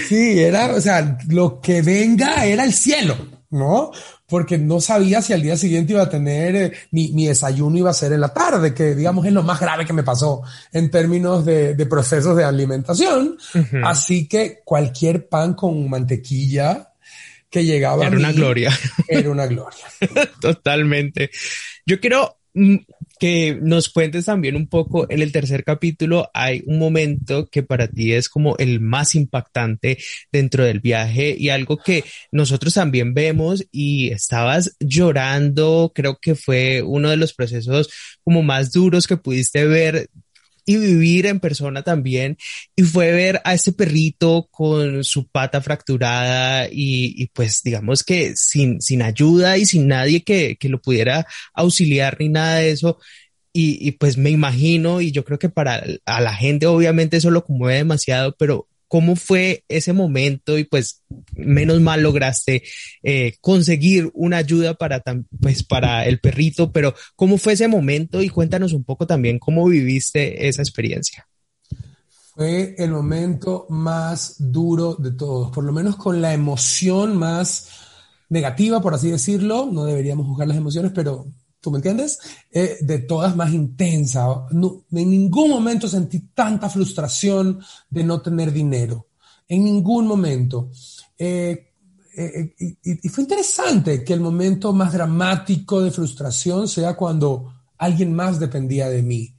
Sí, 0.08 0.40
era, 0.40 0.68
o 0.76 0.82
sea, 0.82 1.18
lo 1.30 1.60
que 1.62 1.82
venga 1.82 2.46
era 2.46 2.64
el 2.64 2.74
cielo, 2.74 3.18
¿no? 3.50 3.92
Porque 4.28 4.60
no 4.60 4.80
sabía 4.80 5.20
si 5.24 5.34
al 5.34 5.42
día 5.42 5.58
siguiente 5.58 5.94
iba 5.94 6.04
a 6.04 6.10
tener, 6.10 6.56
eh, 6.56 6.74
mi, 6.92 7.12
mi, 7.14 7.26
desayuno 7.26 7.76
iba 7.76 7.90
a 7.90 7.96
ser 7.96 8.14
en 8.14 8.22
la 8.22 8.32
tarde, 8.32 8.72
que 8.72 8.94
digamos 8.94 9.26
es 9.26 9.34
lo 9.34 9.42
más 9.42 9.60
grave 9.60 9.84
que 9.84 9.94
me 9.94 10.04
pasó 10.04 10.44
en 10.72 10.92
términos 10.92 11.44
de, 11.44 11.74
de 11.74 11.86
procesos 11.88 12.38
de 12.38 12.44
alimentación. 12.44 13.36
Así 13.84 14.28
que 14.28 14.60
cualquier 14.64 15.28
pan 15.28 15.56
con 15.56 15.90
mantequilla 15.90 16.94
que 17.50 17.66
llegaba. 17.66 18.06
Era 18.06 18.16
una 18.16 18.32
gloria. 18.32 18.72
Era 19.08 19.32
una 19.32 19.48
gloria. 19.48 19.86
Totalmente. 20.40 21.32
Yo 21.84 22.00
quiero 22.00 22.38
Mm, 22.56 22.78
que 23.20 23.58
nos 23.62 23.90
cuentes 23.90 24.26
también 24.26 24.56
un 24.56 24.68
poco, 24.68 25.06
en 25.10 25.22
el 25.22 25.32
tercer 25.32 25.64
capítulo 25.64 26.30
hay 26.34 26.64
un 26.66 26.80
momento 26.80 27.48
que 27.48 27.64
para 27.64 27.88
ti 27.88 28.14
es 28.14 28.30
como 28.30 28.58
el 28.58 28.80
más 28.80 29.16
impactante 29.16 29.98
dentro 30.32 30.64
del 30.64 30.80
viaje 30.80 31.36
y 31.38 31.50
algo 31.50 31.78
que 31.78 32.04
nosotros 32.32 32.74
también 32.74 33.14
vemos 33.14 33.66
y 33.72 34.10
estabas 34.10 34.76
llorando, 34.80 35.92
creo 35.94 36.18
que 36.22 36.36
fue 36.36 36.82
uno 36.82 37.10
de 37.10 37.18
los 37.18 37.34
procesos 37.34 37.90
como 38.24 38.44
más 38.44 38.72
duros 38.72 39.08
que 39.08 39.18
pudiste 39.18 39.66
ver 39.66 40.10
y 40.66 40.78
vivir 40.78 41.26
en 41.28 41.40
persona 41.40 41.84
también. 41.84 42.38
Y 42.76 42.84
fue 42.84 43.12
ver 43.12 43.42
a 43.44 43.54
ese 43.54 43.74
perrito 43.74 44.48
con 44.52 45.04
su 45.04 45.28
pata 45.28 45.62
fracturada 45.62 46.68
y, 46.68 47.22
y 47.22 47.28
pues 47.28 47.62
digamos 47.64 48.04
que 48.04 48.36
sin, 48.36 48.82
sin 48.82 49.02
ayuda 49.02 49.58
y 49.58 49.66
sin 49.66 49.88
nadie 49.88 50.24
que, 50.24 50.58
que 50.58 50.70
lo 50.70 50.82
pudiera 50.82 51.26
auxiliar 51.54 52.18
ni 52.20 52.30
nada 52.30 52.56
de 52.58 52.72
eso. 52.72 53.00
Y, 53.54 53.88
y, 53.88 53.94
pues 53.94 54.18
me 54.18 54.32
imagino, 54.32 55.00
y 55.00 55.12
yo 55.12 55.24
creo 55.24 55.40
que 55.40 55.48
para 55.48 55.82
a 56.06 56.20
la 56.20 56.34
gente 56.36 56.66
obviamente 56.68 57.18
eso 57.18 57.32
lo 57.32 57.46
conmueve 57.46 57.78
demasiado, 57.78 58.36
pero 58.38 58.68
¿Cómo 58.88 59.16
fue 59.16 59.64
ese 59.68 59.94
momento? 59.94 60.58
Y 60.58 60.64
pues 60.64 61.04
menos 61.34 61.82
mal 61.82 62.02
lograste 62.02 62.64
eh, 63.04 63.36
conseguir 63.42 64.12
una 64.14 64.38
ayuda 64.38 64.76
para, 64.76 65.02
pues, 65.40 65.64
para 65.64 66.06
el 66.06 66.20
perrito, 66.20 66.72
pero 66.72 66.94
¿cómo 67.16 67.38
fue 67.38 67.54
ese 67.54 67.68
momento? 67.68 68.22
Y 68.22 68.30
cuéntanos 68.30 68.74
un 68.74 68.84
poco 68.84 69.08
también 69.08 69.40
cómo 69.40 69.68
viviste 69.68 70.48
esa 70.48 70.62
experiencia. 70.62 71.28
Fue 72.36 72.76
el 72.78 72.92
momento 72.92 73.66
más 73.70 74.36
duro 74.40 74.96
de 74.96 75.12
todos, 75.12 75.52
por 75.52 75.64
lo 75.64 75.72
menos 75.72 75.96
con 75.96 76.22
la 76.22 76.34
emoción 76.34 77.16
más 77.16 77.70
negativa, 78.30 78.82
por 78.82 78.94
así 78.94 79.10
decirlo. 79.10 79.70
No 79.72 79.86
deberíamos 79.86 80.28
juzgar 80.28 80.48
las 80.48 80.58
emociones, 80.58 80.92
pero 80.94 81.28
¿Tú 81.66 81.72
me 81.72 81.80
entiendes? 81.80 82.20
Eh, 82.52 82.78
de 82.82 83.00
todas 83.00 83.36
más 83.36 83.52
intensa. 83.52 84.28
En 84.52 85.10
ningún 85.10 85.50
momento 85.50 85.88
sentí 85.88 86.20
tanta 86.32 86.70
frustración 86.70 87.60
de 87.90 88.04
no 88.04 88.22
tener 88.22 88.52
dinero. 88.52 89.08
En 89.48 89.64
ningún 89.64 90.06
momento. 90.06 90.70
Eh, 91.18 91.72
eh, 92.16 92.54
y, 92.84 93.10
fue 93.10 93.24
interesante 93.24 94.04
que 94.04 94.14
el 94.14 94.20
momento 94.20 94.74
más 94.74 94.94
dramático 94.94 95.82
de 95.82 95.90
frustración 95.90 96.68
sea 96.68 96.96
cuando 96.96 97.52
alguien 97.80 98.14
más 98.14 98.40
dependía 98.40 98.88
de 98.88 99.02
mí. 99.02 99.34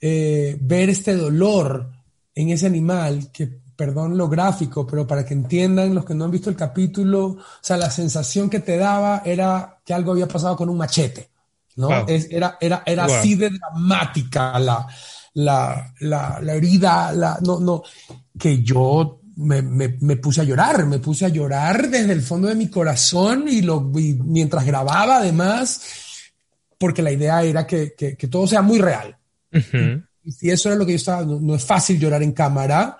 ver 0.00 0.90
este 0.90 1.14
dolor 1.14 1.92
en 2.34 2.48
ese 2.48 2.66
animal 2.66 3.30
que 3.30 3.62
perdón 3.76 4.16
lo 4.16 4.28
gráfico, 4.28 4.84
pero 4.84 5.06
para 5.06 5.24
que 5.24 5.34
entiendan 5.34 5.94
los 5.94 6.04
que 6.04 6.14
no 6.14 6.24
han 6.24 6.32
visto 6.32 6.50
el 6.50 6.56
capítulo, 6.56 7.26
o 7.26 7.38
sea, 7.60 7.76
la 7.76 7.88
sensación 7.88 8.50
que 8.50 8.58
te 8.58 8.76
daba 8.76 9.22
era 9.24 9.80
que 9.84 9.94
algo 9.94 10.10
había 10.10 10.26
pasado 10.26 10.56
con 10.56 10.68
un 10.68 10.76
machete. 10.76 11.31
¿No? 11.76 12.06
Es, 12.06 12.28
era 12.30 12.56
era, 12.60 12.82
era 12.84 13.04
así 13.04 13.34
de 13.34 13.50
dramática 13.50 14.58
la, 14.58 14.86
la, 15.34 15.94
la, 16.00 16.38
la 16.42 16.54
herida, 16.54 17.12
la, 17.12 17.38
no, 17.42 17.60
no, 17.60 17.82
que 18.38 18.62
yo 18.62 19.20
me, 19.36 19.62
me, 19.62 19.96
me, 20.00 20.16
puse 20.16 20.42
a 20.42 20.44
llorar, 20.44 20.86
me 20.86 20.98
puse 20.98 21.24
a 21.24 21.30
llorar 21.30 21.88
desde 21.88 22.12
el 22.12 22.22
fondo 22.22 22.48
de 22.48 22.54
mi 22.54 22.68
corazón 22.68 23.46
y, 23.48 23.62
lo, 23.62 23.80
mientras 23.80 24.64
grababa 24.64 25.18
además, 25.18 25.82
porque 26.78 27.02
la 27.02 27.12
idea 27.12 27.42
era 27.42 27.66
que, 27.66 27.94
que, 27.96 28.16
que 28.16 28.28
todo 28.28 28.46
sea 28.46 28.62
muy 28.62 28.78
real. 28.78 29.16
y, 29.52 30.32
si 30.32 30.50
eso 30.50 30.68
era 30.68 30.78
lo 30.78 30.86
que 30.86 30.92
yo 30.92 30.96
estaba, 30.96 31.24
no, 31.24 31.54
es 31.54 31.64
fácil 31.64 31.98
llorar 31.98 32.22
en 32.22 32.32
cámara, 32.32 32.98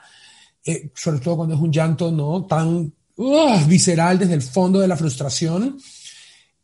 eh, 0.64 0.90
sobre 0.94 1.20
todo 1.20 1.37
cuando 1.37 1.54
es 1.54 1.61
un 1.61 1.72
llanto 1.72 2.11
no 2.11 2.46
tan 2.46 2.92
uh, 3.16 3.66
visceral 3.66 4.18
desde 4.18 4.35
el 4.35 4.42
fondo 4.42 4.80
de 4.80 4.88
la 4.88 4.96
frustración 4.96 5.76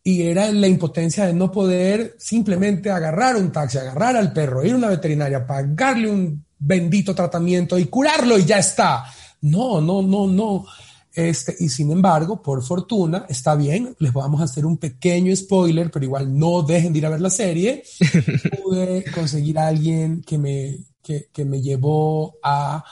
y 0.09 0.23
era 0.23 0.51
la 0.51 0.66
impotencia 0.66 1.27
de 1.27 1.35
no 1.35 1.53
poder 1.53 2.16
simplemente 2.18 2.90
agarrar 2.90 3.37
un 3.37 3.53
taxi, 3.53 3.77
agarrar 3.77 4.16
al 4.16 4.33
perro, 4.33 4.64
ir 4.64 4.73
a 4.73 4.77
una 4.77 4.88
veterinaria, 4.88 5.47
pagarle 5.47 6.11
un 6.11 6.47
bendito 6.59 7.14
tratamiento 7.14 7.79
y 7.79 7.85
curarlo 7.85 8.38
y 8.38 8.47
ya 8.47 8.57
está. 8.57 9.05
No, 9.42 9.83
no, 9.83 10.01
no, 10.01 10.27
no. 10.27 10.64
Este, 11.12 11.55
y 11.59 11.68
sin 11.68 11.90
embargo, 11.90 12.40
por 12.40 12.62
fortuna, 12.62 13.27
está 13.29 13.55
bien, 13.55 13.94
les 13.99 14.11
vamos 14.11 14.40
a 14.40 14.44
hacer 14.44 14.64
un 14.64 14.79
pequeño 14.79 15.37
spoiler, 15.37 15.90
pero 15.90 16.07
igual 16.07 16.38
no 16.38 16.62
dejen 16.62 16.94
de 16.94 17.01
ir 17.01 17.07
a 17.07 17.11
ver 17.11 17.21
la 17.21 17.29
serie. 17.29 17.83
Pude 18.64 19.05
conseguir 19.12 19.59
a 19.59 19.66
alguien 19.66 20.23
que 20.23 20.38
me, 20.38 20.79
que, 21.03 21.29
que 21.31 21.44
me 21.44 21.61
llevó 21.61 22.37
a 22.42 22.83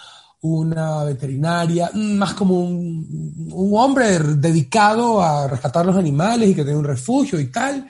una 0.43 1.05
veterinaria, 1.05 1.91
más 1.95 2.35
como 2.35 2.61
un, 2.61 3.49
hombre 3.75 4.19
dedicado 4.19 5.23
a 5.23 5.49
rescatar 5.49 5.85
los 5.87 5.97
animales 5.97 6.51
y 6.51 6.55
que 6.55 6.63
tiene 6.63 6.79
un 6.79 6.85
refugio 6.85 7.41
y 7.41 7.51
tal, 7.51 7.87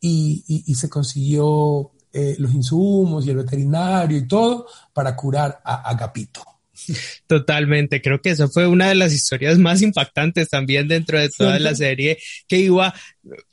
y, 0.00 0.74
se 0.74 0.88
consiguió 0.88 1.90
eh, 2.12 2.36
los 2.38 2.54
insumos 2.54 3.26
y 3.26 3.30
el 3.30 3.36
veterinario 3.36 4.16
y 4.16 4.28
todo 4.28 4.66
para 4.92 5.14
curar 5.16 5.60
a 5.64 5.90
Agapito. 5.90 6.42
Totalmente, 7.26 8.00
creo 8.00 8.20
que 8.20 8.30
eso 8.30 8.48
fue 8.48 8.66
una 8.66 8.88
de 8.88 8.94
las 8.94 9.12
historias 9.12 9.58
más 9.58 9.82
impactantes 9.82 10.48
también 10.48 10.88
dentro 10.88 11.18
de 11.18 11.28
toda 11.28 11.58
la 11.58 11.74
serie, 11.74 12.18
que 12.46 12.58
iba, 12.58 12.94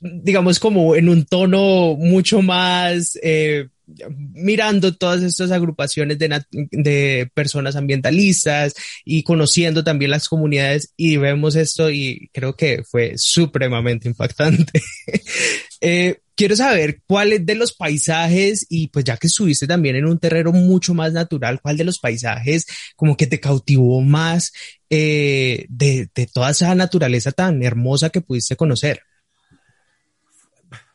digamos, 0.00 0.60
como 0.60 0.94
en 0.94 1.08
un 1.08 1.24
tono 1.24 1.96
mucho 1.96 2.42
más... 2.42 3.18
Eh, 3.22 3.68
mirando 4.08 4.96
todas 4.96 5.22
estas 5.22 5.50
agrupaciones 5.50 6.18
de, 6.18 7.30
personas 7.34 7.76
ambientalistas 7.76 8.74
y 9.04 9.22
conociendo 9.22 9.84
también 9.84 10.10
las 10.10 10.28
comunidades 10.28 10.92
y 10.96 11.16
vemos 11.16 11.56
esto 11.56 11.90
y 11.90 12.28
creo 12.32 12.56
que 12.56 12.82
fue 12.84 13.14
supremamente 13.16 14.08
impactante. 14.08 14.82
eh, 15.80 16.18
quiero 16.34 16.56
saber 16.56 17.00
cuál 17.06 17.46
de 17.46 17.54
los 17.54 17.72
paisajes 17.72 18.66
y 18.68 18.88
pues 18.88 19.04
ya 19.04 19.16
que 19.16 19.28
estuviste 19.28 19.66
también 19.66 19.96
en 19.96 20.06
un 20.06 20.18
terreno 20.18 20.52
mucho 20.52 20.94
más 20.94 21.12
natural, 21.12 21.60
cuál 21.60 21.76
de 21.76 21.84
los 21.84 21.98
paisajes 21.98 22.66
como 22.96 23.16
que 23.16 23.26
te 23.26 23.40
cautivó 23.40 24.00
más 24.02 24.52
eh, 24.90 25.66
de, 25.68 26.08
de 26.14 26.26
toda 26.26 26.50
esa 26.50 26.74
naturaleza 26.74 27.32
tan 27.32 27.62
hermosa 27.62 28.10
que 28.10 28.20
pudiste 28.20 28.56
conocer. 28.56 29.02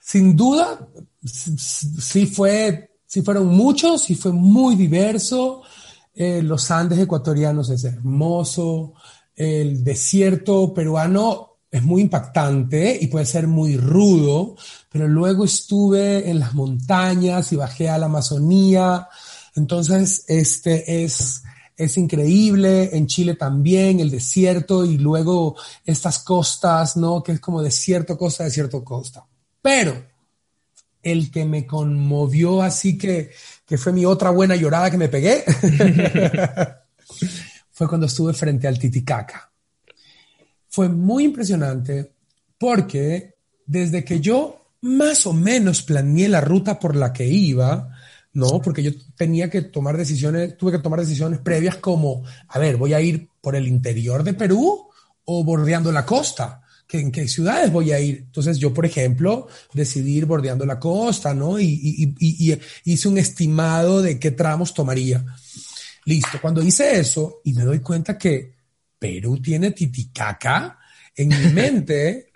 Sin 0.03 0.35
duda, 0.35 0.89
sí 1.23 2.25
fue, 2.25 2.97
sí 3.05 3.21
fueron 3.21 3.47
muchos, 3.47 4.03
sí 4.03 4.15
fue 4.15 4.31
muy 4.31 4.75
diverso. 4.75 5.61
Eh, 6.13 6.41
los 6.41 6.69
Andes 6.71 6.99
ecuatorianos 6.99 7.69
es 7.69 7.83
hermoso. 7.83 8.93
El 9.35 9.83
desierto 9.83 10.73
peruano 10.73 11.59
es 11.69 11.83
muy 11.83 12.01
impactante 12.01 12.97
y 12.99 13.07
puede 13.07 13.25
ser 13.25 13.47
muy 13.47 13.77
rudo, 13.77 14.57
pero 14.89 15.07
luego 15.07 15.45
estuve 15.45 16.29
en 16.29 16.39
las 16.39 16.53
montañas 16.53 17.53
y 17.53 17.55
bajé 17.55 17.87
a 17.87 17.97
la 17.97 18.07
Amazonía. 18.07 19.07
Entonces, 19.55 20.25
este 20.27 21.03
es, 21.03 21.43
es 21.77 21.97
increíble. 21.97 22.89
En 22.97 23.05
Chile 23.05 23.35
también, 23.35 23.99
el 23.99 24.09
desierto 24.09 24.83
y 24.83 24.97
luego 24.97 25.55
estas 25.85 26.19
costas, 26.19 26.97
¿no? 26.97 27.21
Que 27.21 27.33
es 27.33 27.39
como 27.39 27.61
desierto, 27.61 28.17
costa, 28.17 28.43
desierto, 28.43 28.83
costa. 28.83 29.25
Pero 29.61 30.11
el 31.03 31.31
que 31.31 31.45
me 31.45 31.65
conmovió 31.65 32.61
así 32.61 32.97
que, 32.97 33.31
que 33.65 33.77
fue 33.77 33.93
mi 33.93 34.05
otra 34.05 34.29
buena 34.29 34.55
llorada 34.55 34.91
que 34.91 34.97
me 34.97 35.09
pegué, 35.09 35.43
fue 37.71 37.87
cuando 37.87 38.05
estuve 38.05 38.33
frente 38.33 38.67
al 38.67 38.79
Titicaca. 38.79 39.51
Fue 40.67 40.89
muy 40.89 41.25
impresionante 41.25 42.13
porque 42.57 43.35
desde 43.65 44.05
que 44.05 44.19
yo 44.19 44.57
más 44.81 45.25
o 45.25 45.33
menos 45.33 45.83
planeé 45.83 46.29
la 46.29 46.41
ruta 46.41 46.79
por 46.79 46.95
la 46.95 47.13
que 47.13 47.27
iba, 47.27 47.89
¿no? 48.33 48.61
Porque 48.61 48.83
yo 48.83 48.91
tenía 49.15 49.49
que 49.49 49.61
tomar 49.61 49.97
decisiones, 49.97 50.57
tuve 50.57 50.73
que 50.73 50.79
tomar 50.79 50.99
decisiones 50.99 51.39
previas 51.39 51.77
como, 51.77 52.23
a 52.47 52.59
ver, 52.59 52.77
voy 52.77 52.93
a 52.93 53.01
ir 53.01 53.29
por 53.41 53.55
el 53.55 53.67
interior 53.67 54.23
de 54.23 54.33
Perú 54.33 54.87
o 55.25 55.43
bordeando 55.43 55.91
la 55.91 56.05
costa? 56.05 56.61
¿Que, 56.91 56.99
¿En 56.99 57.09
qué 57.09 57.25
ciudades 57.29 57.71
voy 57.71 57.93
a 57.93 58.01
ir? 58.01 58.17
Entonces 58.25 58.57
yo, 58.57 58.73
por 58.73 58.85
ejemplo, 58.85 59.47
decidí 59.73 60.17
ir 60.17 60.25
bordeando 60.25 60.65
la 60.65 60.77
costa, 60.77 61.33
¿no? 61.33 61.57
Y, 61.57 61.63
y- 61.65 62.15
y- 62.19 62.51
y 62.51 62.59
hice 62.83 63.07
un 63.07 63.17
estimado 63.17 64.01
de 64.01 64.19
qué 64.19 64.31
tramos 64.31 64.73
tomaría. 64.73 65.23
Listo, 66.03 66.39
cuando 66.41 66.61
hice 66.61 66.99
eso 66.99 67.39
y 67.45 67.53
me 67.53 67.63
doy 67.63 67.79
cuenta 67.79 68.17
que 68.17 68.55
Perú 68.99 69.41
tiene 69.41 69.71
Titicaca, 69.71 70.79
en 71.15 71.29
mi 71.29 71.35
mente 71.53 72.31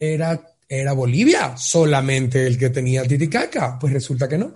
era, 0.00 0.40
era 0.66 0.92
Bolivia 0.94 1.54
solamente 1.58 2.46
el 2.46 2.56
que 2.56 2.70
tenía 2.70 3.02
Titicaca. 3.04 3.78
Pues 3.78 3.92
resulta 3.92 4.26
que 4.26 4.38
no. 4.38 4.54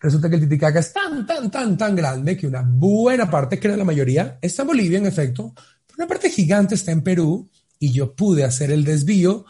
Resulta 0.00 0.30
que 0.30 0.36
el 0.36 0.42
Titicaca 0.48 0.78
es 0.80 0.94
tan, 0.94 1.26
tan, 1.26 1.50
tan, 1.50 1.76
tan 1.76 1.94
grande 1.94 2.38
que 2.38 2.46
una 2.46 2.62
buena 2.66 3.30
parte, 3.30 3.60
creo 3.60 3.76
la 3.76 3.84
mayoría, 3.84 4.38
está 4.40 4.62
en 4.62 4.68
Bolivia, 4.68 4.96
en 4.96 5.06
efecto, 5.06 5.52
pero 5.86 5.96
una 5.98 6.06
parte 6.06 6.30
gigante 6.30 6.74
está 6.74 6.90
en 6.90 7.02
Perú 7.02 7.50
y 7.78 7.92
yo 7.92 8.14
pude 8.14 8.44
hacer 8.44 8.70
el 8.70 8.84
desvío 8.84 9.44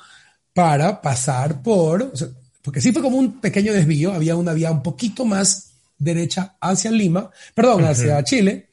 para 0.53 1.01
pasar 1.01 1.63
por, 1.63 2.03
o 2.03 2.17
sea, 2.17 2.29
porque 2.63 2.81
sí 2.81 2.93
fue 2.93 3.03
como 3.03 3.19
un 3.19 3.41
pequeño 3.41 3.73
desvío, 3.73 4.13
había 4.13 4.37
una 4.37 4.55
vía 4.55 4.71
un 4.71 4.83
poquito 4.83 5.25
más 5.25 5.73
derecha 5.99 6.57
hacia 6.61 6.91
Lima, 6.91 7.31
perdón, 7.55 7.85
hacia 7.85 8.23
Chile, 8.25 8.71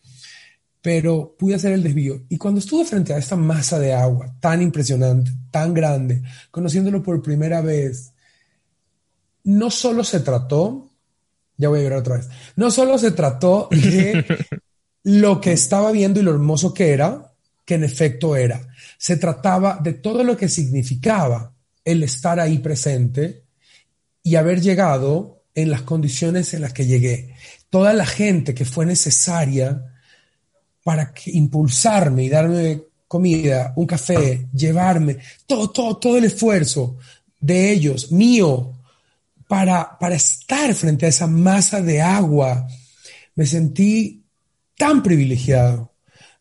pero 0.81 1.35
pude 1.37 1.55
hacer 1.55 1.73
el 1.73 1.83
desvío. 1.83 2.23
Y 2.29 2.37
cuando 2.37 2.59
estuve 2.59 2.85
frente 2.85 3.13
a 3.13 3.17
esta 3.17 3.35
masa 3.35 3.79
de 3.79 3.93
agua 3.93 4.33
tan 4.39 4.61
impresionante, 4.61 5.31
tan 5.51 5.73
grande, 5.73 6.23
conociéndolo 6.49 7.03
por 7.03 7.21
primera 7.21 7.61
vez, 7.61 8.13
no 9.43 9.69
solo 9.69 10.03
se 10.03 10.21
trató, 10.21 10.89
ya 11.57 11.69
voy 11.69 11.79
a 11.79 11.83
llorar 11.83 11.99
otra 11.99 12.17
vez, 12.17 12.29
no 12.55 12.71
solo 12.71 12.97
se 12.97 13.11
trató 13.11 13.67
de 13.71 14.25
lo 15.03 15.41
que 15.41 15.51
estaba 15.51 15.91
viendo 15.91 16.19
y 16.19 16.23
lo 16.23 16.31
hermoso 16.31 16.73
que 16.73 16.91
era, 16.91 17.33
que 17.65 17.75
en 17.75 17.83
efecto 17.83 18.35
era, 18.35 18.67
se 19.01 19.17
trataba 19.17 19.79
de 19.81 19.93
todo 19.93 20.23
lo 20.23 20.37
que 20.37 20.47
significaba 20.47 21.55
el 21.83 22.03
estar 22.03 22.39
ahí 22.39 22.59
presente 22.59 23.45
y 24.21 24.35
haber 24.35 24.61
llegado 24.61 25.41
en 25.55 25.71
las 25.71 25.81
condiciones 25.81 26.53
en 26.53 26.61
las 26.61 26.71
que 26.71 26.85
llegué. 26.85 27.33
Toda 27.71 27.93
la 27.93 28.05
gente 28.05 28.53
que 28.53 28.63
fue 28.63 28.85
necesaria 28.85 29.83
para 30.83 31.15
impulsarme 31.25 32.25
y 32.25 32.29
darme 32.29 32.83
comida, 33.07 33.73
un 33.75 33.87
café, 33.87 34.47
llevarme, 34.53 35.17
todo, 35.47 35.71
todo, 35.71 35.97
todo 35.97 36.17
el 36.19 36.25
esfuerzo 36.25 36.97
de 37.39 37.71
ellos, 37.71 38.11
mío, 38.11 38.71
para, 39.47 39.97
para 39.97 40.13
estar 40.13 40.75
frente 40.75 41.07
a 41.07 41.09
esa 41.09 41.25
masa 41.25 41.81
de 41.81 42.03
agua, 42.03 42.67
me 43.33 43.47
sentí 43.47 44.23
tan 44.77 45.01
privilegiado, 45.01 45.90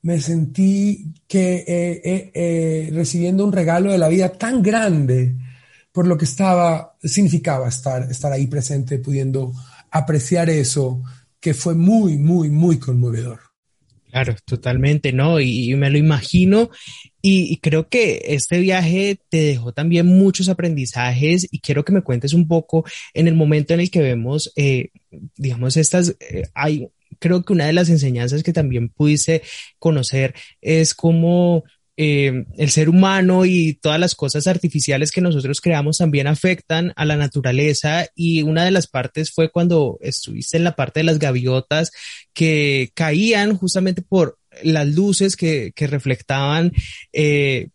me 0.03 0.21
sentí 0.21 1.13
que 1.27 1.57
eh, 1.67 2.01
eh, 2.05 2.31
eh, 2.35 2.91
recibiendo 2.93 3.45
un 3.45 3.53
regalo 3.53 3.93
de 3.93 3.99
la 3.99 4.09
vida 4.09 4.31
tan 4.31 4.63
grande 4.63 5.37
por 5.93 6.07
lo 6.07 6.17
que 6.17 6.25
estaba, 6.25 6.97
significaba 7.03 7.69
estar, 7.69 8.11
estar 8.11 8.33
ahí 8.33 8.47
presente, 8.47 8.99
pudiendo 8.99 9.53
apreciar 9.91 10.49
eso, 10.49 11.03
que 11.41 11.53
fue 11.53 11.75
muy, 11.75 12.17
muy, 12.17 12.49
muy 12.49 12.79
conmovedor. 12.79 13.41
Claro, 14.11 14.35
totalmente, 14.45 15.13
¿no? 15.13 15.41
Y, 15.41 15.71
y 15.71 15.75
me 15.77 15.91
lo 15.91 15.99
imagino 15.99 16.71
y, 17.23 17.53
y, 17.53 17.59
creo 17.59 17.89
que 17.89 18.23
este 18.29 18.59
viaje 18.59 19.21
te 19.29 19.39
dejó 19.39 19.73
también 19.73 20.07
muchos 20.07 20.49
aprendizajes 20.49 21.47
y 21.51 21.61
quiero 21.61 21.85
que 21.85 21.93
me 21.93 22.03
cuentes 22.03 22.33
un 22.33 22.49
poco 22.49 22.85
en 23.15 23.29
el 23.29 23.35
momento 23.35 23.75
en 23.75 23.81
el 23.81 23.91
que 23.91 24.01
vemos, 24.01 24.53
eh, 24.57 24.89
digamos, 25.37 25.77
estas, 25.77 26.17
eh, 26.19 26.45
hay, 26.55 26.89
creo 27.21 27.45
que 27.45 27.53
una 27.53 27.67
de 27.67 27.73
las 27.73 27.89
enseñanzas 27.89 28.43
que 28.43 28.53
también 28.53 28.89
pudiste 28.89 29.43
conocer 29.79 30.35
es 30.61 30.95
cómo 30.95 31.63
eh, 32.03 32.47
el 32.57 32.71
ser 32.71 32.89
humano 32.89 33.45
y 33.45 33.75
todas 33.75 34.01
las 34.01 34.15
cosas 34.15 34.47
artificiales 34.47 35.13
que 35.13 35.21
nosotros 35.21 35.61
creamos 35.61 35.99
también 35.99 36.27
afectan 36.27 36.95
a 36.97 37.05
la 37.05 37.17
naturaleza. 37.17 38.07
Y 38.15 38.43
una 38.43 38.65
de 38.65 38.71
las 38.71 38.87
partes 38.87 39.31
fue 39.31 39.51
cuando 39.51 39.99
estuviste 40.01 40.57
en 40.57 40.65
la 40.65 40.77
parte 40.77 41.01
de 41.01 41.05
las 41.05 41.19
gaviotas 41.19 41.93
que 42.33 42.91
caían 42.95 43.55
justamente 43.57 44.01
por 44.01 44.39
las 44.62 44.87
luces 44.88 45.37
que, 45.37 45.73
que 45.75 45.87
reflectaban, 45.87 46.73
eh, 47.12 47.68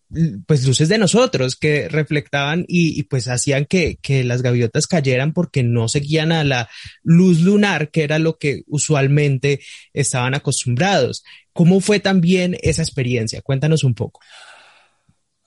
pues 0.48 0.66
luces 0.66 0.90
de 0.90 0.98
nosotros 0.98 1.56
que 1.56 1.90
reflectaban 1.90 2.66
y, 2.68 3.04
pues 3.04 3.28
hacían 3.28 3.66
que, 3.66 3.98
que, 4.02 4.24
las 4.24 4.42
gaviotas 4.42 4.88
cayeran 4.88 5.34
porque 5.34 5.64
no 5.64 5.88
seguían 5.88 6.32
a 6.32 6.44
la 6.44 6.70
luz 7.04 7.42
lunar, 7.42 7.92
que 7.92 8.04
era 8.04 8.20
lo 8.20 8.38
que 8.38 8.64
usualmente 8.68 9.60
estaban 9.94 10.36
acostumbrados. 10.36 11.24
¿Cómo 11.54 11.82
fue 11.82 12.00
también 12.00 12.58
esa 12.62 12.82
experiencia? 12.82 13.42
Cuéntanos 13.42 13.84
un 13.84 13.94
poco. 13.94 14.22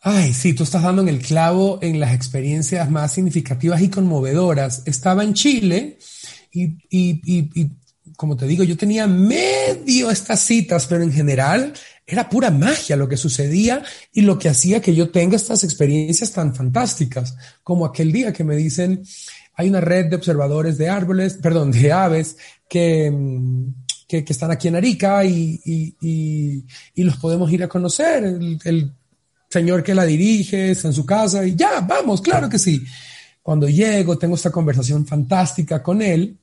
Ay, 0.00 0.32
sí, 0.32 0.54
tú 0.54 0.62
estás 0.62 0.82
dando 0.82 1.02
en 1.02 1.08
el 1.08 1.20
clavo 1.20 1.78
en 1.82 1.98
las 1.98 2.14
experiencias 2.14 2.90
más 2.90 3.12
significativas 3.12 3.82
y 3.82 3.88
conmovedoras. 3.88 4.82
Estaba 4.86 5.24
en 5.24 5.34
Chile 5.34 5.98
y 6.52 7.70
como 8.18 8.36
te 8.36 8.48
digo, 8.48 8.64
yo 8.64 8.76
tenía 8.76 9.06
medio 9.06 10.10
estas 10.10 10.40
citas, 10.40 10.88
pero 10.88 11.04
en 11.04 11.12
general 11.12 11.72
era 12.04 12.28
pura 12.28 12.50
magia 12.50 12.96
lo 12.96 13.08
que 13.08 13.16
sucedía 13.16 13.84
y 14.12 14.22
lo 14.22 14.40
que 14.40 14.48
hacía 14.48 14.82
que 14.82 14.92
yo 14.92 15.10
tenga 15.10 15.36
estas 15.36 15.62
experiencias 15.62 16.32
tan 16.32 16.52
fantásticas, 16.52 17.36
como 17.62 17.86
aquel 17.86 18.10
día 18.10 18.32
que 18.32 18.42
me 18.42 18.56
dicen, 18.56 19.04
hay 19.54 19.68
una 19.68 19.80
red 19.80 20.06
de 20.06 20.16
observadores 20.16 20.76
de 20.78 20.88
árboles, 20.88 21.34
perdón, 21.34 21.70
de 21.70 21.92
aves 21.92 22.36
que, 22.68 23.12
que, 24.08 24.24
que 24.24 24.32
están 24.32 24.50
aquí 24.50 24.66
en 24.66 24.74
Arica 24.74 25.24
y, 25.24 25.60
y, 25.64 25.94
y, 26.00 26.64
y, 26.96 27.02
los 27.04 27.18
podemos 27.18 27.52
ir 27.52 27.62
a 27.62 27.68
conocer. 27.68 28.24
El, 28.24 28.58
el 28.64 28.92
señor 29.48 29.84
que 29.84 29.94
la 29.94 30.04
dirige 30.04 30.72
está 30.72 30.88
en 30.88 30.94
su 30.94 31.06
casa 31.06 31.46
y 31.46 31.54
ya, 31.54 31.82
vamos, 31.82 32.20
claro 32.20 32.48
que 32.48 32.58
sí. 32.58 32.84
Cuando 33.40 33.68
llego, 33.68 34.18
tengo 34.18 34.34
esta 34.34 34.50
conversación 34.50 35.06
fantástica 35.06 35.80
con 35.84 36.02
él 36.02 36.36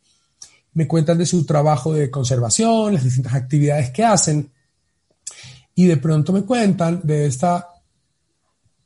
me 0.76 0.88
cuentan 0.88 1.18
de 1.18 1.26
su 1.26 1.46
trabajo 1.46 1.94
de 1.94 2.12
conservación, 2.12 2.94
las 2.94 3.04
distintas 3.04 3.34
actividades 3.34 3.92
que 3.92 4.04
hacen, 4.04 4.52
y 5.74 5.86
de 5.86 5.98
pronto 5.98 6.32
me 6.32 6.44
cuentan 6.44 7.02
de 7.04 7.26
esta 7.28 7.70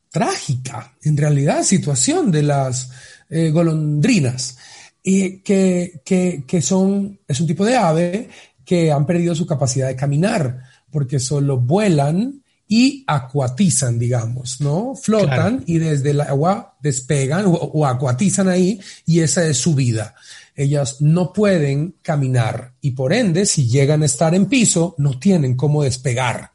trágica, 0.09 0.95
en 1.01 1.17
realidad, 1.17 1.63
situación 1.63 2.31
de 2.31 2.43
las 2.43 2.91
eh, 3.29 3.49
golondrinas, 3.49 4.57
y 5.01 5.39
que, 5.39 6.01
que, 6.05 6.43
que, 6.47 6.61
son, 6.61 7.19
es 7.27 7.39
un 7.39 7.47
tipo 7.47 7.65
de 7.65 7.75
ave 7.75 8.29
que 8.63 8.91
han 8.91 9.07
perdido 9.07 9.33
su 9.33 9.47
capacidad 9.47 9.87
de 9.87 9.95
caminar, 9.95 10.61
porque 10.91 11.19
solo 11.19 11.57
vuelan 11.57 12.43
y 12.67 13.03
acuatizan, 13.07 13.97
digamos, 13.97 14.61
¿no? 14.61 14.93
Flotan 14.93 15.57
claro. 15.57 15.63
y 15.65 15.79
desde 15.79 16.11
el 16.11 16.21
agua 16.21 16.77
despegan 16.83 17.47
o, 17.47 17.53
o 17.53 17.87
acuatizan 17.87 18.47
ahí 18.47 18.79
y 19.07 19.21
esa 19.21 19.43
es 19.47 19.57
su 19.57 19.73
vida 19.73 20.13
ellas 20.63 20.97
no 20.99 21.31
pueden 21.31 21.95
caminar 22.01 22.73
y 22.81 22.91
por 22.91 23.13
ende, 23.13 23.45
si 23.45 23.67
llegan 23.67 24.01
a 24.03 24.05
estar 24.05 24.35
en 24.35 24.47
piso, 24.47 24.93
no 24.97 25.17
tienen 25.17 25.55
cómo 25.55 25.83
despegar. 25.83 26.51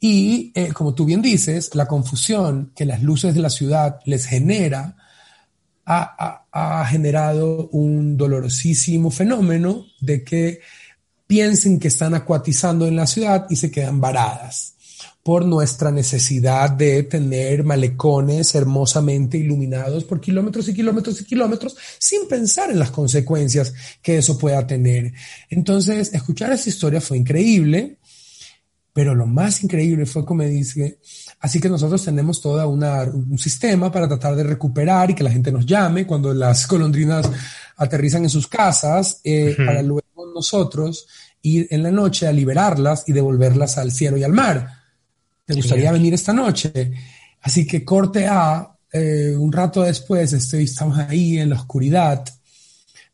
Y 0.00 0.52
eh, 0.54 0.72
como 0.72 0.94
tú 0.94 1.04
bien 1.04 1.20
dices, 1.20 1.74
la 1.74 1.86
confusión 1.86 2.72
que 2.74 2.86
las 2.86 3.02
luces 3.02 3.34
de 3.34 3.42
la 3.42 3.50
ciudad 3.50 4.00
les 4.06 4.24
genera 4.26 4.96
ha, 5.84 6.86
generado 6.86 7.68
un 7.72 8.16
dolorosísimo 8.16 9.10
fenómeno 9.10 9.84
de 10.00 10.22
que 10.22 10.60
piensen 11.26 11.78
que 11.78 11.88
están 11.88 12.14
acuatizando 12.14 12.86
en 12.86 12.96
la 12.96 13.06
ciudad 13.06 13.46
y 13.48 13.56
se 13.56 13.70
quedan 13.70 14.00
varadas 14.00 14.77
por 15.28 15.44
nuestra 15.44 15.90
necesidad 15.90 16.70
de 16.70 17.02
tener 17.02 17.62
malecones 17.62 18.54
hermosamente 18.54 19.36
iluminados 19.36 20.02
por 20.04 20.22
kilómetros 20.22 20.66
y 20.70 20.72
kilómetros 20.72 21.20
y 21.20 21.24
kilómetros 21.26 21.76
sin 21.98 22.26
pensar 22.26 22.70
en 22.70 22.78
las 22.78 22.90
consecuencias 22.90 23.74
que 24.00 24.16
eso 24.16 24.38
pueda 24.38 24.66
tener. 24.66 25.12
Entonces, 25.50 26.14
escuchar 26.14 26.52
esa 26.52 26.70
historia 26.70 27.02
fue 27.02 27.18
increíble, 27.18 27.98
pero 28.94 29.14
lo 29.14 29.26
más 29.26 29.62
increíble 29.62 30.06
fue 30.06 30.24
como 30.24 30.44
me 30.44 30.48
dice, 30.48 30.98
así 31.40 31.60
que 31.60 31.68
nosotros 31.68 32.02
tenemos 32.02 32.40
todo 32.40 32.66
un 32.66 33.38
sistema 33.38 33.92
para 33.92 34.08
tratar 34.08 34.34
de 34.34 34.44
recuperar 34.44 35.10
y 35.10 35.14
que 35.14 35.24
la 35.24 35.30
gente 35.30 35.52
nos 35.52 35.66
llame 35.66 36.06
cuando 36.06 36.32
las 36.32 36.66
golondrinas 36.66 37.30
aterrizan 37.76 38.22
en 38.22 38.30
sus 38.30 38.48
casas, 38.48 39.20
eh, 39.24 39.54
uh 39.58 39.60
-huh. 39.60 39.66
para 39.66 39.82
luego 39.82 40.32
nosotros 40.34 41.06
ir 41.42 41.66
en 41.68 41.82
la 41.82 41.90
noche 41.90 42.26
a 42.26 42.32
liberarlas 42.32 43.04
y 43.06 43.12
devolverlas 43.12 43.76
al 43.76 43.92
cielo 43.92 44.16
y 44.16 44.24
al 44.24 44.32
mar 44.32 44.77
¿Te 45.48 45.54
gustaría 45.54 45.90
venir 45.90 46.12
esta 46.12 46.34
noche? 46.34 46.92
Así 47.40 47.66
que 47.66 47.82
corte 47.82 48.26
A, 48.26 48.70
eh, 48.92 49.34
un 49.34 49.50
rato 49.50 49.82
después 49.82 50.34
estoy, 50.34 50.64
estamos 50.64 50.98
ahí 50.98 51.38
en 51.38 51.48
la 51.48 51.56
oscuridad, 51.56 52.22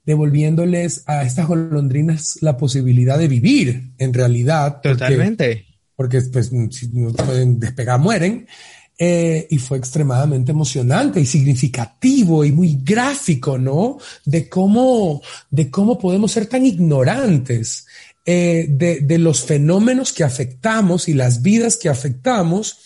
devolviéndoles 0.04 1.04
a 1.06 1.22
estas 1.22 1.46
golondrinas 1.46 2.38
la 2.40 2.56
posibilidad 2.56 3.16
de 3.18 3.28
vivir 3.28 3.92
en 3.98 4.12
realidad. 4.12 4.80
Totalmente. 4.82 5.64
Porque, 5.94 6.22
porque 6.22 6.30
pues, 6.32 6.50
si 6.76 6.88
no 6.88 7.12
pueden 7.12 7.60
despegar, 7.60 8.00
mueren. 8.00 8.48
Eh, 8.98 9.46
y 9.50 9.58
fue 9.58 9.78
extremadamente 9.78 10.50
emocionante 10.50 11.20
y 11.20 11.26
significativo 11.26 12.44
y 12.44 12.50
muy 12.50 12.80
gráfico, 12.82 13.58
¿no? 13.58 13.98
De 14.24 14.48
cómo, 14.48 15.22
de 15.50 15.70
cómo 15.70 16.00
podemos 16.00 16.32
ser 16.32 16.46
tan 16.46 16.66
ignorantes 16.66 17.86
eh, 18.24 18.66
de, 18.68 19.00
de 19.00 19.18
los 19.18 19.42
fenómenos 19.44 20.12
que 20.12 20.24
afectamos 20.24 21.08
y 21.08 21.14
las 21.14 21.42
vidas 21.42 21.76
que 21.76 21.88
afectamos 21.88 22.78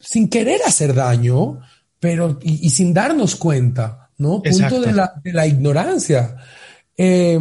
sin 0.00 0.28
querer 0.28 0.60
hacer 0.66 0.94
daño, 0.94 1.60
pero 1.98 2.38
y, 2.42 2.66
y 2.66 2.70
sin 2.70 2.92
darnos 2.94 3.36
cuenta, 3.36 4.10
¿no? 4.18 4.42
Punto 4.42 4.80
de 4.80 4.92
la, 4.92 5.12
de 5.22 5.32
la 5.32 5.46
ignorancia. 5.46 6.36
Eh, 6.96 7.38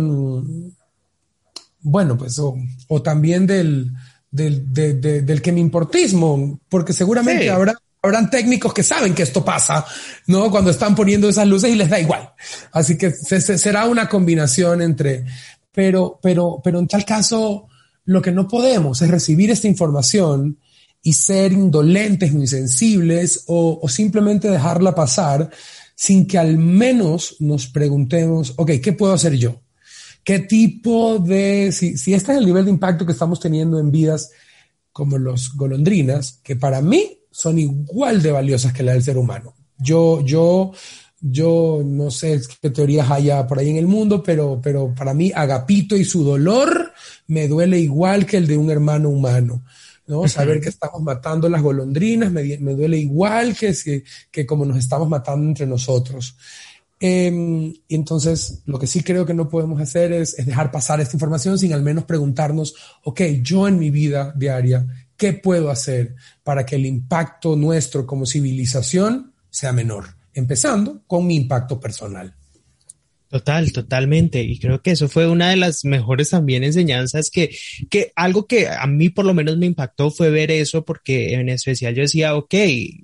bueno, 1.81 2.17
pues, 2.17 2.39
o, 2.39 2.55
o 2.87 3.01
también 3.01 3.45
del, 3.45 3.91
del, 4.31 4.73
de- 4.73 4.93
de- 4.93 5.21
del 5.21 5.41
que 5.41 5.51
me 5.51 5.59
importismo, 5.59 6.59
porque 6.69 6.93
seguramente 6.93 7.43
Sí. 7.43 7.49
habrá, 7.49 7.73
habrán 8.01 8.29
técnicos 8.29 8.73
que 8.73 8.83
saben 8.83 9.13
que 9.13 9.23
esto 9.23 9.43
pasa, 9.43 9.85
¿no? 10.27 10.49
Cuando 10.49 10.71
están 10.71 10.95
poniendo 10.95 11.27
esas 11.29 11.47
luces 11.47 11.71
y 11.71 11.75
les 11.75 11.89
da 11.89 11.99
igual. 11.99 12.29
Así 12.71 12.97
que 12.97 13.11
se- 13.11 13.41
se- 13.41 13.57
será 13.57 13.85
una 13.85 14.07
combinación 14.07 14.81
entre, 14.81 15.25
pero, 15.73 16.19
pero, 16.21 16.61
pero 16.63 16.79
en 16.79 16.87
tal 16.87 17.05
caso, 17.05 17.67
lo 18.05 18.21
que 18.21 18.31
no 18.31 18.47
podemos 18.47 19.01
es 19.01 19.09
recibir 19.09 19.51
esta 19.51 19.67
información 19.67 20.59
y 21.01 21.13
ser 21.13 21.51
indolentes, 21.51 22.31
insensibles 22.31 23.43
o, 23.47 23.79
o 23.81 23.89
simplemente 23.89 24.49
dejarla 24.49 24.95
pasar 24.95 25.49
sin 25.95 26.25
que 26.27 26.37
al 26.37 26.57
menos 26.57 27.37
nos 27.39 27.67
preguntemos, 27.67 28.53
ok, 28.55 28.71
¿qué 28.81 28.93
puedo 28.93 29.13
hacer 29.13 29.33
yo? 29.33 29.61
¿Qué 30.23 30.39
tipo 30.39 31.19
de, 31.19 31.71
si, 31.71 31.97
si 31.97 32.13
este 32.13 32.31
es 32.31 32.37
el 32.37 32.45
nivel 32.45 32.65
de 32.65 32.71
impacto 32.71 33.05
que 33.05 33.11
estamos 33.11 33.39
teniendo 33.39 33.79
en 33.79 33.91
vidas 33.91 34.31
como 34.93 35.17
los 35.17 35.55
golondrinas, 35.55 36.39
que 36.43 36.55
para 36.55 36.81
mí 36.81 37.19
son 37.31 37.57
igual 37.57 38.21
de 38.21 38.31
valiosas 38.31 38.71
que 38.71 38.83
la 38.83 38.93
del 38.93 39.03
ser 39.03 39.17
humano. 39.17 39.55
Yo, 39.77 40.23
yo, 40.23 40.71
yo 41.25 41.81
no 41.85 42.11
sé 42.11 42.41
qué 42.61 42.69
teorías 42.69 43.09
haya 43.09 43.47
por 43.47 43.57
ahí 43.57 43.69
en 43.69 43.77
el 43.77 43.87
mundo, 43.87 44.21
pero, 44.21 44.59
pero 44.61 44.93
para 44.93 45.13
mí 45.13 45.31
Agapito 45.33 45.95
y 45.95 46.03
su 46.03 46.21
dolor 46.23 46.91
me 47.27 47.47
duele 47.47 47.79
igual 47.79 48.25
que 48.25 48.35
el 48.37 48.45
de 48.45 48.57
un 48.57 48.69
hermano 48.69 49.09
humano. 49.09 49.63
¿no? 50.05 50.27
Saber 50.27 50.59
que 50.59 50.67
estamos 50.67 51.01
matando 51.01 51.47
las 51.47 51.61
golondrinas 51.61 52.29
me, 52.29 52.43
duele 52.75 52.97
igual 52.97 53.55
que, 53.55 53.73
si- 53.73 54.03
que 54.29 54.45
como 54.45 54.65
nos 54.65 54.77
estamos 54.77 55.07
matando 55.07 55.47
entre 55.47 55.65
nosotros. 55.65 56.35
Eh, 56.99 57.73
y 57.87 57.95
entonces, 57.95 58.61
lo 58.65 58.77
que 58.77 58.87
sí 58.87 59.01
creo 59.01 59.25
que 59.25 59.33
no 59.33 59.47
podemos 59.47 59.79
hacer 59.79 60.11
es, 60.11 60.37
es 60.37 60.45
dejar 60.45 60.71
pasar 60.71 60.99
esta 60.99 61.15
información 61.15 61.57
sin 61.57 61.71
al 61.73 61.83
menos 61.83 62.03
preguntarnos, 62.03 62.75
ok, 63.03 63.21
yo 63.41 63.65
en 63.67 63.79
mi 63.79 63.91
vida 63.91 64.33
diaria, 64.35 64.85
¿qué 65.15 65.31
puedo 65.31 65.69
hacer 65.69 66.15
para 66.43 66.65
que 66.65 66.75
el 66.75 66.85
impacto 66.85 67.55
nuestro 67.55 68.05
como 68.05 68.25
civilización 68.25 69.31
sea 69.49 69.71
menor? 69.71 70.15
Empezando 70.33 71.03
con 71.07 71.27
mi 71.27 71.35
impacto 71.35 71.79
personal. 71.79 72.35
Total, 73.33 73.71
totalmente. 73.71 74.43
Y 74.43 74.59
creo 74.59 74.83
que 74.83 74.91
eso 74.91 75.09
fue 75.09 75.27
una 75.27 75.49
de 75.49 75.55
las 75.55 75.85
mejores 75.85 76.29
también 76.29 76.63
enseñanzas 76.63 77.31
que, 77.31 77.49
que 77.89 78.11
algo 78.15 78.45
que 78.45 78.67
a 78.67 78.85
mí 78.85 79.09
por 79.09 79.25
lo 79.25 79.33
menos 79.33 79.57
me 79.57 79.65
impactó 79.65 80.11
fue 80.11 80.29
ver 80.29 80.51
eso, 80.51 80.85
porque 80.85 81.33
en 81.33 81.49
especial 81.49 81.95
yo 81.95 82.03
decía, 82.03 82.35
ok, 82.35 82.53
eh, 82.53 83.01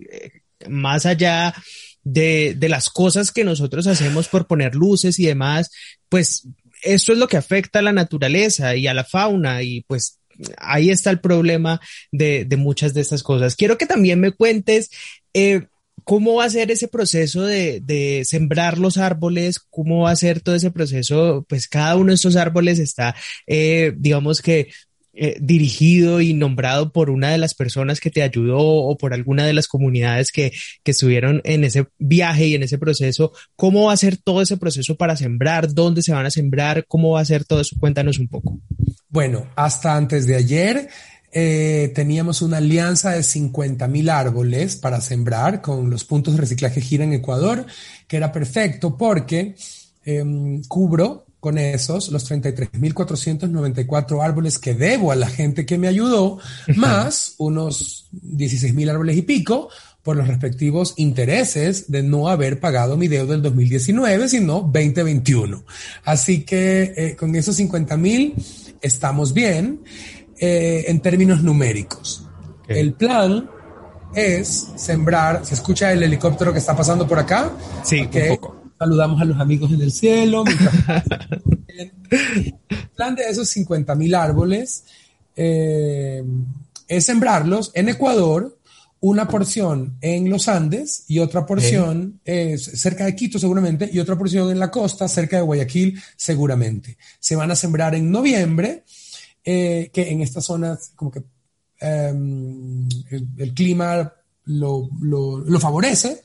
más 0.68 1.08
allá 1.08 1.56
de, 2.04 2.54
de 2.56 2.70
las 2.70 2.92
cosas 2.92 3.32
que 3.32 3.44
nosotros 3.44 3.88
hacemos 3.88 4.28
por 4.28 4.46
poner 4.46 4.76
luces 4.76 5.18
y 5.18 5.26
demás, 5.26 5.72
pues 6.10 6.48
esto 6.84 7.14
es 7.14 7.18
lo 7.18 7.28
que 7.28 7.38
afecta 7.38 7.80
a 7.80 7.82
la 7.82 7.92
naturaleza 7.92 8.76
y 8.76 8.86
a 8.86 8.94
la 8.94 9.06
fauna 9.06 9.64
y 9.64 9.82
pues 9.82 10.20
ahí 10.58 10.90
está 10.90 11.10
el 11.10 11.20
problema 11.20 11.82
de, 12.12 12.46
de 12.46 12.56
muchas 12.56 12.94
de 12.94 13.02
estas 13.02 13.24
cosas. 13.24 13.56
Quiero 13.56 13.78
que 13.78 13.86
también 13.86 14.20
me 14.20 14.32
cuentes 14.32 14.90
eh, 15.34 15.68
cómo 16.10 16.34
va 16.34 16.46
a 16.46 16.50
ser 16.50 16.72
ese 16.72 16.88
proceso 16.88 17.44
de, 17.44 17.82
de 17.82 18.24
sembrar 18.26 18.80
los 18.80 18.98
árboles, 18.98 19.60
cómo 19.60 20.06
va 20.06 20.10
a 20.10 20.16
ser 20.16 20.42
todo 20.42 20.56
ese 20.56 20.72
proceso, 20.72 21.46
pues 21.48 21.68
cada 21.68 21.98
uno 21.98 22.08
de 22.08 22.16
estos 22.16 22.36
árboles 22.36 22.80
está, 22.80 23.16
eh, 23.46 23.94
digamos 23.96 24.42
que 24.42 24.72
eh, 25.14 25.38
dirigido 25.40 26.20
y 26.20 26.34
nombrado 26.34 26.92
por 26.92 27.12
una 27.12 27.30
de 27.30 27.38
las 27.38 27.54
personas 27.54 28.00
que 28.00 28.10
te 28.10 28.24
ayudó 28.24 28.58
o 28.58 28.98
por 28.98 29.14
alguna 29.14 29.46
de 29.46 29.54
las 29.54 29.68
comunidades 29.68 30.32
que, 30.32 30.52
que 30.84 30.92
estuvieron 30.92 31.42
en 31.44 31.64
ese 31.64 31.86
viaje 32.00 32.48
y 32.48 32.56
en 32.56 32.64
ese 32.64 32.80
proceso. 32.80 33.32
¿Cómo 33.56 33.86
va 33.86 33.94
a 33.94 33.98
ser 33.98 34.18
todo 34.18 34.42
ese 34.42 34.58
proceso 34.58 34.96
para 34.96 35.16
sembrar? 35.16 35.72
¿Dónde 35.72 36.02
se 36.02 36.12
van 36.12 36.26
a 36.26 36.32
sembrar? 36.32 36.86
¿Cómo 36.88 37.12
va 37.12 37.22
a 37.22 37.26
ser 37.26 37.46
todo 37.46 37.62
eso? 37.62 37.76
Cuéntanos 37.80 38.18
un 38.18 38.30
poco. 38.30 38.60
Bueno, 39.10 39.48
hasta 39.56 39.96
antes 39.96 40.26
de 40.26 40.38
ayer 40.38 40.90
eh, 41.32 41.92
teníamos 41.94 42.42
una 42.42 42.58
alianza 42.58 43.12
de 43.12 43.24
50 43.24 43.88
mil 43.88 44.10
árboles 44.10 44.76
para 44.76 45.02
sembrar 45.02 45.62
con 45.62 45.90
los 45.90 46.04
puntos 46.04 46.34
de 46.34 46.42
reciclaje 46.42 46.82
Gira 46.82 47.04
en 47.04 47.14
Ecuador, 47.14 47.66
que 48.08 48.18
era 48.18 48.32
perfecto 48.32 48.98
porque 48.98 49.56
eh, 50.06 50.62
cubro 50.68 51.26
con 51.40 51.58
esos 51.58 52.10
los 52.10 52.30
33.494 52.30 54.24
árboles 54.24 54.60
que 54.60 54.74
debo 54.74 55.12
a 55.12 55.16
la 55.16 55.30
gente 55.30 55.66
que 55.66 55.78
me 55.78 55.88
ayudó, 55.88 56.40
más 56.76 57.36
unos 57.38 58.08
16.000 58.14 58.90
árboles 58.90 59.18
y 59.18 59.22
pico 59.22 59.70
por 60.04 60.18
los 60.18 60.28
respectivos 60.28 60.94
intereses 60.98 61.92
de 61.92 62.04
no 62.04 62.30
haber 62.30 62.60
pagado 62.60 62.98
mi 62.98 63.08
deuda 63.08 63.34
del 63.34 63.42
2019, 63.44 64.30
sino 64.30 64.62
2021. 64.62 65.64
Así 66.04 66.42
que 66.42 66.94
eh, 66.96 67.16
con 67.16 67.36
esos 67.36 67.56
50 67.58 67.98
mil 67.98 68.34
estamos 68.82 69.34
bien 69.34 69.82
eh, 70.40 70.86
en 70.88 71.02
términos 71.02 71.44
numéricos. 71.44 72.28
Okay. 72.64 72.80
El 72.80 72.94
plan 72.94 73.50
es 74.14 74.72
sembrar, 74.76 75.46
¿se 75.46 75.54
escucha 75.54 75.92
el 75.92 76.04
helicóptero 76.04 76.52
que 76.52 76.60
está 76.60 76.76
pasando 76.76 77.08
por 77.08 77.20
acá? 77.20 77.52
Sí, 77.84 78.02
Okay. 78.02 78.30
un 78.32 78.38
poco. 78.38 78.56
Saludamos 78.78 79.22
a 79.22 79.26
los 79.26 79.40
amigos 79.40 79.72
en 79.74 79.82
el 79.82 79.92
cielo. 79.92 80.46
el 81.68 82.56
plan 82.96 83.14
de 83.14 83.24
esos 83.30 83.50
50 83.50 83.94
mil 83.96 84.16
árboles 84.16 84.86
eh, 85.36 86.24
es 86.88 87.06
sembrarlos 87.06 87.72
en 87.74 87.90
Ecuador, 87.90 88.58
una 89.02 89.28
porción 89.28 89.98
en 90.02 90.30
los 90.30 90.48
Andes 90.48 91.06
y 91.08 91.20
otra 91.20 91.46
porción 91.46 92.20
eh, 92.26 92.58
cerca 92.58 93.06
de 93.06 93.16
Quito 93.16 93.40
seguramente 93.40 93.90
y 93.92 94.00
otra 94.00 94.18
porción 94.18 94.52
en 94.52 94.60
la 94.60 94.70
costa 94.70 95.08
cerca 95.08 95.38
de 95.38 95.44
Guayaquil 95.44 96.02
seguramente. 96.18 96.98
Se 97.20 97.36
van 97.36 97.52
a 97.52 97.56
sembrar 97.56 97.96
en 97.96 98.12
noviembre, 98.12 98.84
eh, 99.44 99.90
que 99.94 100.10
en 100.10 100.22
estas 100.22 100.46
zonas 100.46 100.92
como 100.96 101.12
que 101.12 101.24
em, 101.80 102.88
el, 103.38 103.54
clima 103.54 104.14
lo, 104.46 104.90
lo- 105.02 105.60
favorece. 105.60 106.22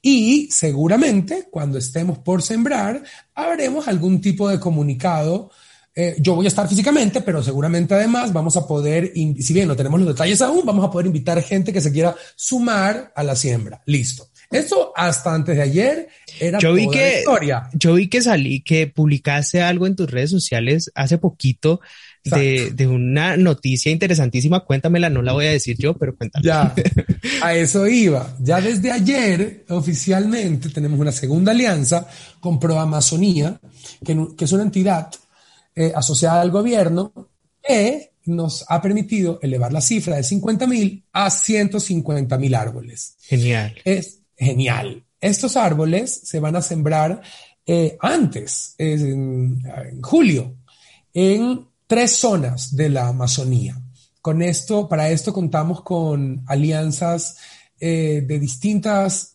Y 0.00 0.48
seguramente 0.50 1.48
cuando 1.50 1.78
estemos 1.78 2.18
por 2.18 2.42
sembrar, 2.42 3.02
haremos 3.34 3.86
algún 3.88 4.20
tipo 4.20 4.48
de 4.48 4.58
comunicado. 4.58 5.50
Eh, 5.94 6.16
yo 6.18 6.34
voy 6.34 6.46
a 6.46 6.48
estar 6.48 6.68
físicamente, 6.68 7.20
pero 7.20 7.42
seguramente 7.42 7.94
además 7.94 8.32
vamos 8.32 8.56
a 8.56 8.66
poder, 8.66 9.12
si 9.14 9.52
bien 9.52 9.68
no 9.68 9.76
tenemos 9.76 10.00
los 10.00 10.08
detalles 10.08 10.40
aún, 10.40 10.64
vamos 10.64 10.84
a 10.84 10.90
poder 10.90 11.06
invitar 11.06 11.40
gente 11.42 11.72
que 11.72 11.80
se 11.80 11.92
quiera 11.92 12.16
sumar 12.34 13.12
a 13.14 13.22
la 13.22 13.36
siembra. 13.36 13.82
Listo. 13.86 14.26
Esto 14.52 14.92
hasta 14.94 15.34
antes 15.34 15.56
de 15.56 15.62
ayer 15.62 16.08
era 16.38 16.58
Yo 16.58 16.74
vi 16.74 16.84
toda 16.84 16.96
la 16.96 17.02
que, 17.02 17.18
historia. 17.18 17.70
yo 17.72 17.94
vi 17.94 18.08
que 18.08 18.22
salí, 18.22 18.60
que 18.62 18.86
publicaste 18.86 19.62
algo 19.62 19.86
en 19.86 19.96
tus 19.96 20.10
redes 20.10 20.30
sociales 20.30 20.90
hace 20.94 21.18
poquito 21.18 21.80
de, 22.24 22.86
una 22.86 23.36
noticia 23.36 23.90
interesantísima. 23.90 24.60
Cuéntamela, 24.60 25.10
no 25.10 25.22
la 25.22 25.32
voy 25.32 25.46
a 25.46 25.50
decir 25.50 25.76
yo, 25.78 25.94
pero 25.94 26.16
cuéntame. 26.16 26.44
Ya, 26.44 26.74
a 27.42 27.54
eso 27.54 27.86
iba. 27.86 28.36
Ya 28.40 28.60
desde 28.60 28.92
ayer, 28.92 29.64
oficialmente, 29.68 30.68
tenemos 30.68 31.00
una 31.00 31.12
segunda 31.12 31.52
alianza 31.52 32.06
con 32.40 32.60
ProAmazonía, 32.60 33.60
que, 34.04 34.28
que 34.36 34.44
es 34.44 34.52
una 34.52 34.62
entidad 34.62 35.10
eh, 35.74 35.92
asociada 35.94 36.40
al 36.40 36.50
gobierno 36.50 37.12
que 37.62 38.12
nos 38.26 38.64
ha 38.68 38.80
permitido 38.80 39.38
elevar 39.42 39.72
la 39.72 39.80
cifra 39.80 40.16
de 40.16 40.22
50 40.22 40.66
mil 40.66 41.04
a 41.12 41.30
150 41.30 42.38
mil 42.38 42.54
árboles. 42.54 43.16
Genial. 43.20 43.74
Es 43.84 44.21
genial. 44.42 45.04
Estos 45.20 45.56
árboles 45.56 46.22
se 46.24 46.40
van 46.40 46.56
a 46.56 46.62
sembrar 46.62 47.22
eh, 47.64 47.96
antes, 48.00 48.74
en, 48.78 49.62
julio, 50.02 50.56
en 51.14 51.66
tres 51.86 52.16
zonas 52.16 52.74
de 52.74 52.88
la 52.88 53.08
Amazonía. 53.08 53.80
Con 54.20 54.42
esto, 54.42 54.88
para 54.88 55.10
esto 55.10 55.32
contamos 55.32 55.82
con 55.82 56.42
alianzas 56.46 57.36
eh, 57.78 58.24
de 58.26 58.38
distintas, 58.38 59.31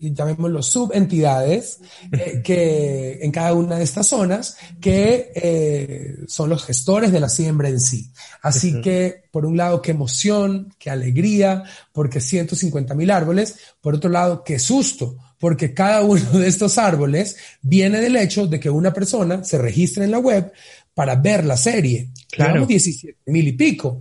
llamémoslo, 0.00 0.62
subentidades, 0.62 1.80
eh, 2.12 2.40
que 2.44 3.18
en 3.20 3.30
cada 3.30 3.52
una 3.54 3.76
de 3.76 3.84
estas 3.84 4.06
zonas, 4.06 4.56
que 4.80 5.32
eh, 5.34 6.16
son 6.26 6.50
los 6.50 6.64
gestores 6.64 7.12
de 7.12 7.20
la 7.20 7.28
siembra 7.28 7.68
en 7.68 7.80
sí. 7.80 8.10
Así 8.42 8.80
que, 8.80 9.22
por 9.30 9.46
un 9.46 9.56
lado, 9.56 9.82
qué 9.82 9.90
emoción, 9.90 10.74
qué 10.78 10.90
alegría, 10.90 11.64
porque 11.92 12.20
150 12.20 12.94
mil 12.94 13.10
árboles. 13.10 13.56
Por 13.80 13.94
otro 13.94 14.10
lado, 14.10 14.44
qué 14.44 14.58
susto, 14.58 15.16
porque 15.38 15.74
cada 15.74 16.02
uno 16.02 16.30
de 16.38 16.48
estos 16.48 16.78
árboles 16.78 17.36
viene 17.62 18.00
del 18.00 18.16
hecho 18.16 18.46
de 18.46 18.60
que 18.60 18.70
una 18.70 18.92
persona 18.92 19.44
se 19.44 19.58
registra 19.58 20.04
en 20.04 20.10
la 20.10 20.18
web 20.18 20.52
para 20.94 21.16
ver 21.16 21.44
la 21.44 21.56
serie. 21.56 22.10
Claro. 22.30 22.54
Llevamos 22.54 22.68
17 22.68 23.18
mil 23.26 23.48
y 23.48 23.52
pico. 23.52 24.00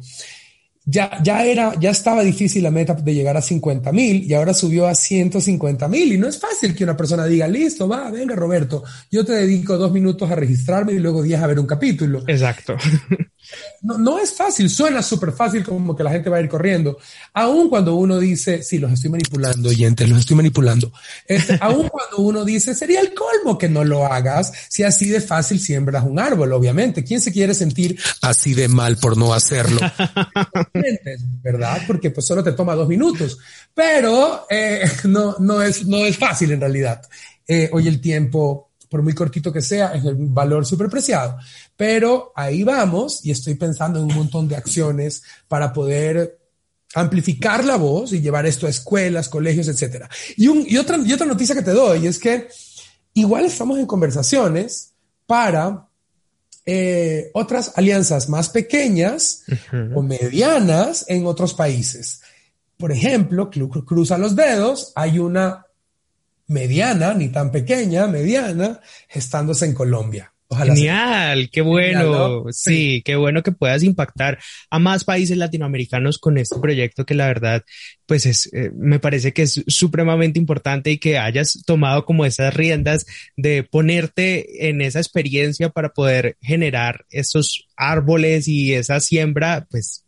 Ya, 0.89 1.21
ya 1.21 1.45
era, 1.45 1.73
ya 1.77 1.89
estaba 1.89 2.23
difícil 2.23 2.63
la 2.63 2.71
meta 2.71 2.93
de 2.93 3.13
llegar 3.13 3.35
a 3.35 3.41
50 3.41 3.91
mil 3.91 4.23
y 4.23 4.33
ahora 4.33 4.53
subió 4.53 4.87
a 4.87 4.95
150 4.95 5.85
mil 5.89 6.13
y 6.13 6.17
no 6.17 6.29
es 6.29 6.39
fácil 6.39 6.73
que 6.73 6.85
una 6.85 6.95
persona 6.95 7.25
diga, 7.25 7.45
listo, 7.45 7.89
va, 7.89 8.09
venga 8.09 8.35
Roberto, 8.35 8.85
yo 9.11 9.25
te 9.25 9.33
dedico 9.33 9.77
dos 9.77 9.91
minutos 9.91 10.31
a 10.31 10.35
registrarme 10.35 10.93
y 10.93 10.99
luego 10.99 11.21
diez 11.21 11.41
a 11.41 11.47
ver 11.47 11.59
un 11.59 11.67
capítulo. 11.67 12.23
Exacto. 12.25 12.77
No, 13.81 13.97
no 13.97 14.19
es 14.19 14.33
fácil, 14.33 14.69
suena 14.69 15.01
súper 15.01 15.31
fácil 15.31 15.63
como 15.63 15.95
que 15.95 16.03
la 16.03 16.11
gente 16.11 16.29
va 16.29 16.37
a 16.37 16.41
ir 16.41 16.49
corriendo. 16.49 16.97
Aún 17.33 17.69
cuando 17.69 17.95
uno 17.95 18.19
dice, 18.19 18.63
sí, 18.63 18.79
los 18.79 18.91
estoy 18.91 19.11
manipulando, 19.11 19.69
oyentes, 19.69 20.09
los 20.09 20.19
estoy 20.19 20.35
manipulando. 20.35 20.91
Este, 21.25 21.59
cuando 21.59 22.17
uno 22.17 22.43
dice, 22.43 22.73
sería 22.73 23.01
el 23.01 23.13
colmo 23.13 23.57
que 23.57 23.69
no 23.69 23.83
lo 23.83 24.05
hagas 24.05 24.51
si 24.69 24.83
así 24.83 25.09
de 25.09 25.21
fácil 25.21 25.59
siembras 25.59 26.03
un 26.03 26.19
árbol, 26.19 26.53
obviamente. 26.53 27.03
¿Quién 27.03 27.21
se 27.21 27.31
quiere 27.31 27.53
sentir 27.53 27.99
así 28.21 28.53
de 28.53 28.67
mal 28.67 28.97
por 28.97 29.17
no 29.17 29.33
hacerlo? 29.33 29.79
¿Verdad? 31.43 31.81
Porque 31.87 32.11
pues 32.11 32.25
solo 32.25 32.43
te 32.43 32.53
toma 32.53 32.75
dos 32.75 32.87
minutos. 32.87 33.37
Pero 33.73 34.45
eh, 34.49 34.89
no, 35.05 35.35
no, 35.39 35.61
es, 35.61 35.85
no 35.85 35.97
es 35.97 36.17
fácil 36.17 36.51
en 36.51 36.61
realidad. 36.61 37.01
Eh, 37.47 37.69
hoy 37.71 37.87
el 37.87 38.01
tiempo, 38.01 38.71
por 38.89 39.01
muy 39.01 39.13
cortito 39.13 39.51
que 39.51 39.61
sea, 39.61 39.93
es 39.93 40.05
el 40.05 40.15
valor 40.15 40.65
súper 40.65 40.89
preciado. 40.89 41.37
Pero 41.75 42.31
ahí 42.35 42.63
vamos 42.63 43.25
y 43.25 43.31
estoy 43.31 43.55
pensando 43.55 43.99
en 43.99 44.05
un 44.05 44.15
montón 44.15 44.47
de 44.47 44.55
acciones 44.55 45.23
para 45.47 45.73
poder 45.73 46.39
amplificar 46.95 47.65
la 47.65 47.75
voz 47.75 48.13
y 48.13 48.21
llevar 48.21 48.45
esto 48.45 48.65
a 48.65 48.69
escuelas, 48.69 49.29
colegios, 49.29 49.67
etcétera. 49.67 50.09
Y, 50.35 50.47
un, 50.47 50.65
y, 50.67 50.77
otra, 50.77 50.97
y 50.97 51.13
otra 51.13 51.27
noticia 51.27 51.55
que 51.55 51.61
te 51.61 51.71
doy 51.71 52.07
es 52.07 52.17
que 52.17 52.47
igual 53.13 53.45
estamos 53.45 53.77
en 53.77 53.85
conversaciones 53.85 54.93
para 55.25 55.87
eh, 56.65 57.29
otras 57.33 57.73
alianzas 57.75 58.29
más 58.29 58.49
pequeñas 58.49 59.43
o 59.95 60.01
medianas 60.01 61.05
en 61.07 61.25
otros 61.25 61.53
países. 61.53 62.21
Por 62.77 62.91
ejemplo, 62.91 63.49
cruza 63.49 64.17
los 64.17 64.35
dedos, 64.35 64.91
hay 64.95 65.19
una 65.19 65.66
mediana, 66.47 67.13
ni 67.13 67.29
tan 67.29 67.51
pequeña, 67.51 68.07
mediana, 68.07 68.81
gestándose 69.07 69.65
en 69.65 69.73
Colombia. 69.73 70.33
Genial, 70.49 71.49
qué 71.51 71.59
bueno. 71.61 72.45
sí. 72.51 73.01
qué 73.03 73.17
bueno 73.17 73.43
que 73.43 73.51
puedas 73.51 73.83
impactar 73.83 74.39
a 74.69 74.79
más 74.79 75.03
países 75.03 75.37
latinoamericanos 75.37 76.19
con 76.19 76.37
este 76.37 76.57
proyecto 76.59 77.05
que 77.05 77.15
la 77.15 77.27
verdad, 77.27 77.63
pues 78.05 78.25
es, 78.25 78.49
eh, 78.53 78.71
me 78.73 78.99
parece 78.99 79.33
que 79.33 79.41
es 79.41 79.61
supremamente 79.67 80.39
importante 80.39 80.91
y 80.91 80.99
que 80.99 81.17
hayas 81.17 81.63
tomado 81.65 82.05
como 82.05 82.25
esas 82.25 82.53
riendas 82.53 83.05
de 83.35 83.63
ponerte 83.63 84.69
en 84.69 84.81
esa 84.81 84.99
experiencia 84.99 85.69
para 85.69 85.89
poder 85.89 86.37
generar 86.41 87.05
esos 87.09 87.67
árboles 87.75 88.47
y 88.47 88.73
esa 88.73 89.01
siembra, 89.01 89.67
pues 89.69 90.05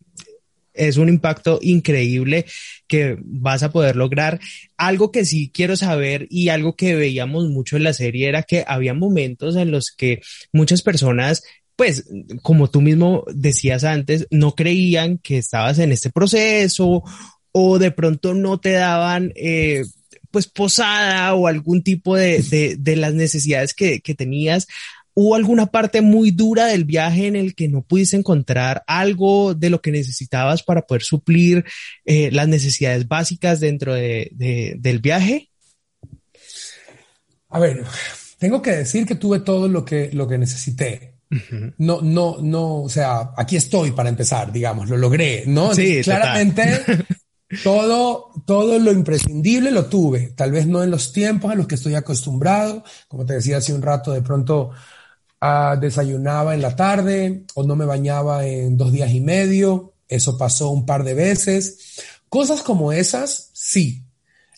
es 0.73 0.97
un 0.97 1.09
impacto 1.09 1.59
increíble 1.61 2.45
que 2.87 3.17
vas 3.21 3.63
a 3.63 3.71
poder 3.71 3.95
lograr. 3.95 4.39
Algo 4.77 5.11
que 5.11 5.25
sí 5.25 5.51
quiero 5.53 5.75
saber 5.75 6.27
y 6.29 6.49
algo 6.49 6.75
que 6.75 6.95
veíamos 6.95 7.49
mucho 7.49 7.77
en 7.77 7.83
la 7.83 7.93
serie 7.93 8.29
era 8.29 8.43
que 8.43 8.63
había 8.67 8.93
momentos 8.93 9.55
en 9.55 9.71
los 9.71 9.91
que 9.95 10.21
muchas 10.51 10.81
personas 10.81 11.43
pues, 11.79 12.03
como 12.41 12.69
tú 12.69 12.81
mismo 12.81 13.23
decías 13.33 13.85
antes, 13.85 14.27
no 14.31 14.53
creían 14.53 15.17
que 15.17 15.37
estabas 15.37 15.79
en 15.79 15.93
este 15.93 16.09
proceso 16.09 17.03
o 17.53 17.79
de 17.79 17.91
pronto 17.91 18.33
no 18.33 18.59
te 18.59 18.71
daban, 18.71 19.31
eh, 19.37 19.85
pues, 20.29 20.45
posada 20.47 21.33
o 21.35 21.47
algún 21.47 21.81
tipo 21.81 22.17
de, 22.17 22.41
de, 22.41 22.75
de 22.77 22.95
las 22.97 23.13
necesidades 23.13 23.73
que, 23.73 24.01
que 24.01 24.13
tenías. 24.13 24.67
¿Hubo 25.21 25.35
alguna 25.35 25.65
parte 25.65 25.99
muy 25.99 26.31
dura 26.31 26.67
del 26.67 26.85
viaje 26.85 27.27
en 27.27 27.35
el 27.35 27.53
que 27.53 27.67
no 27.67 27.81
pudiste 27.81 28.15
encontrar 28.15 28.85
algo 28.87 29.53
de 29.53 29.69
lo 29.69 29.81
que 29.81 29.91
necesitabas 29.91 30.63
para 30.63 30.83
poder 30.83 31.01
suplir 31.01 31.65
eh, 32.05 32.29
las 32.31 32.47
necesidades 32.47 33.05
básicas 33.05 33.59
dentro 33.59 33.93
de, 33.93 34.31
del 34.79 34.99
viaje? 34.99 35.49
A 37.49 37.59
ver, 37.59 37.83
tengo 38.37 38.61
que 38.61 38.71
decir 38.71 39.05
que 39.05 39.15
tuve 39.15 39.41
todo 39.41 39.67
lo 39.67 39.83
que, 39.83 40.09
lo 40.13 40.25
que 40.25 40.37
necesité. 40.37 41.15
No, 41.77 41.99
no, 42.01 42.37
no, 42.41 42.83
o 42.83 42.89
sea, 42.89 43.31
aquí 43.35 43.57
estoy 43.57 43.91
para 43.91 44.07
empezar, 44.07 44.53
digamos, 44.53 44.87
lo 44.87 44.95
logré, 44.95 45.43
¿no? 45.45 45.75
Sí, 45.75 45.99
claramente 46.01 46.79
todo, 47.65 48.31
todo 48.45 48.79
lo 48.79 48.93
imprescindible 48.93 49.71
lo 49.71 49.87
tuve, 49.87 50.31
tal 50.37 50.53
vez 50.53 50.65
no 50.65 50.81
en 50.81 50.91
los 50.91 51.11
tiempos 51.11 51.51
a 51.51 51.55
los 51.55 51.67
que 51.67 51.75
estoy 51.75 51.95
acostumbrado, 51.95 52.85
como 53.09 53.25
te 53.25 53.33
decía 53.33 53.57
hace 53.57 53.73
un 53.73 53.81
rato, 53.81 54.13
de 54.13 54.21
pronto 54.21 54.71
desayunaba 55.79 56.53
en 56.53 56.61
la 56.61 56.75
tarde 56.75 57.45
o 57.55 57.63
no 57.63 57.75
me 57.75 57.85
bañaba 57.85 58.45
en 58.45 58.77
dos 58.77 58.91
días 58.91 59.11
y 59.11 59.21
medio. 59.21 59.93
Eso 60.07 60.37
pasó 60.37 60.69
un 60.69 60.85
par 60.85 61.03
de 61.03 61.13
veces. 61.13 61.99
Cosas 62.27 62.61
como 62.61 62.91
esas, 62.91 63.49
sí. 63.53 64.03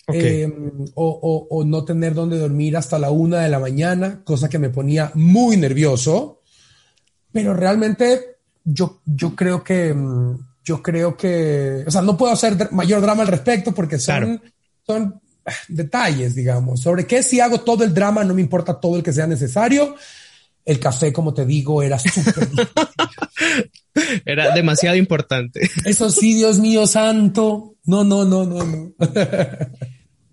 Em, 0.07 0.71
o, 0.95 1.63
no 1.65 1.85
tener 1.85 2.13
donde 2.13 2.37
dormir 2.37 2.75
hasta 2.75 2.99
la 2.99 3.11
una 3.11 3.39
de 3.41 3.49
la 3.49 3.59
mañana, 3.59 4.21
cosa 4.23 4.49
que 4.49 4.59
me 4.59 4.69
ponía 4.69 5.11
muy 5.13 5.57
nervioso. 5.57 6.41
Pero 7.31 7.53
realmente 7.53 8.37
yo, 8.63 9.01
yo 9.05 9.35
creo 9.35 9.63
que, 9.63 9.89
em, 9.89 10.37
yo 10.63 10.81
creo 10.81 11.15
que, 11.15 11.83
o 11.87 11.91
sea, 11.91 12.01
no 12.01 12.17
puedo 12.17 12.33
hacer 12.33 12.71
mayor 12.71 13.01
drama 13.01 13.21
al 13.21 13.27
respecto 13.27 13.73
porque 13.73 13.99
son, 13.99 14.41
son 14.85 15.21
ah, 15.45 15.51
detalles, 15.69 16.35
digamos. 16.35 16.81
Sobre 16.81 17.05
qué 17.05 17.23
si 17.23 17.39
hago 17.39 17.61
todo 17.61 17.83
el 17.83 17.93
drama, 17.93 18.23
no 18.23 18.33
me 18.33 18.41
importa 18.41 18.79
todo 18.79 18.97
el 18.97 19.03
que 19.03 19.13
sea 19.13 19.27
necesario. 19.27 19.95
El 20.65 20.79
café, 20.79 21.11
como 21.11 21.33
te 21.33 21.45
digo, 21.45 21.81
era 21.81 21.97
súper 21.97 22.47
Era 24.25 24.53
demasiado 24.53 24.95
importante. 24.95 25.69
Eso 25.85 26.09
sí, 26.09 26.33
Dios 26.33 26.59
mío 26.59 26.87
santo. 26.87 27.75
No, 27.85 28.03
no, 28.03 28.25
no, 28.25 28.45
no, 28.45 28.63
no. 28.63 28.93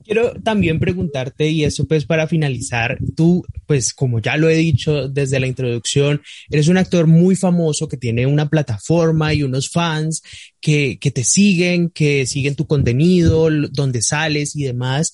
Quiero 0.05 0.33
también 0.41 0.81
preguntarte, 0.81 1.51
y 1.51 1.65
eso 1.65 1.87
pues 1.87 2.07
para 2.07 2.27
finalizar, 2.27 2.97
tú, 3.15 3.45
pues 3.67 3.93
como 3.93 4.21
ya 4.21 4.39
lo 4.39 4.49
he 4.49 4.57
dicho 4.57 5.07
desde 5.07 5.39
la 5.39 5.47
introducción, 5.47 6.23
eres 6.49 6.69
un 6.69 6.79
actor 6.79 7.07
muy 7.07 7.37
famoso 7.37 7.89
que 7.89 7.99
tiene 7.99 8.25
una 8.25 8.49
plataforma 8.49 9.35
y 9.35 9.43
unos 9.43 9.69
fans 9.69 10.23
que, 10.63 10.99
que 10.99 11.11
te 11.11 11.25
siguen, 11.25 11.91
que 11.91 12.25
siguen 12.25 12.55
tu 12.55 12.67
contenido, 12.67 13.51
donde 13.71 14.01
sales 14.01 14.57
y 14.57 14.65
demás. 14.65 15.13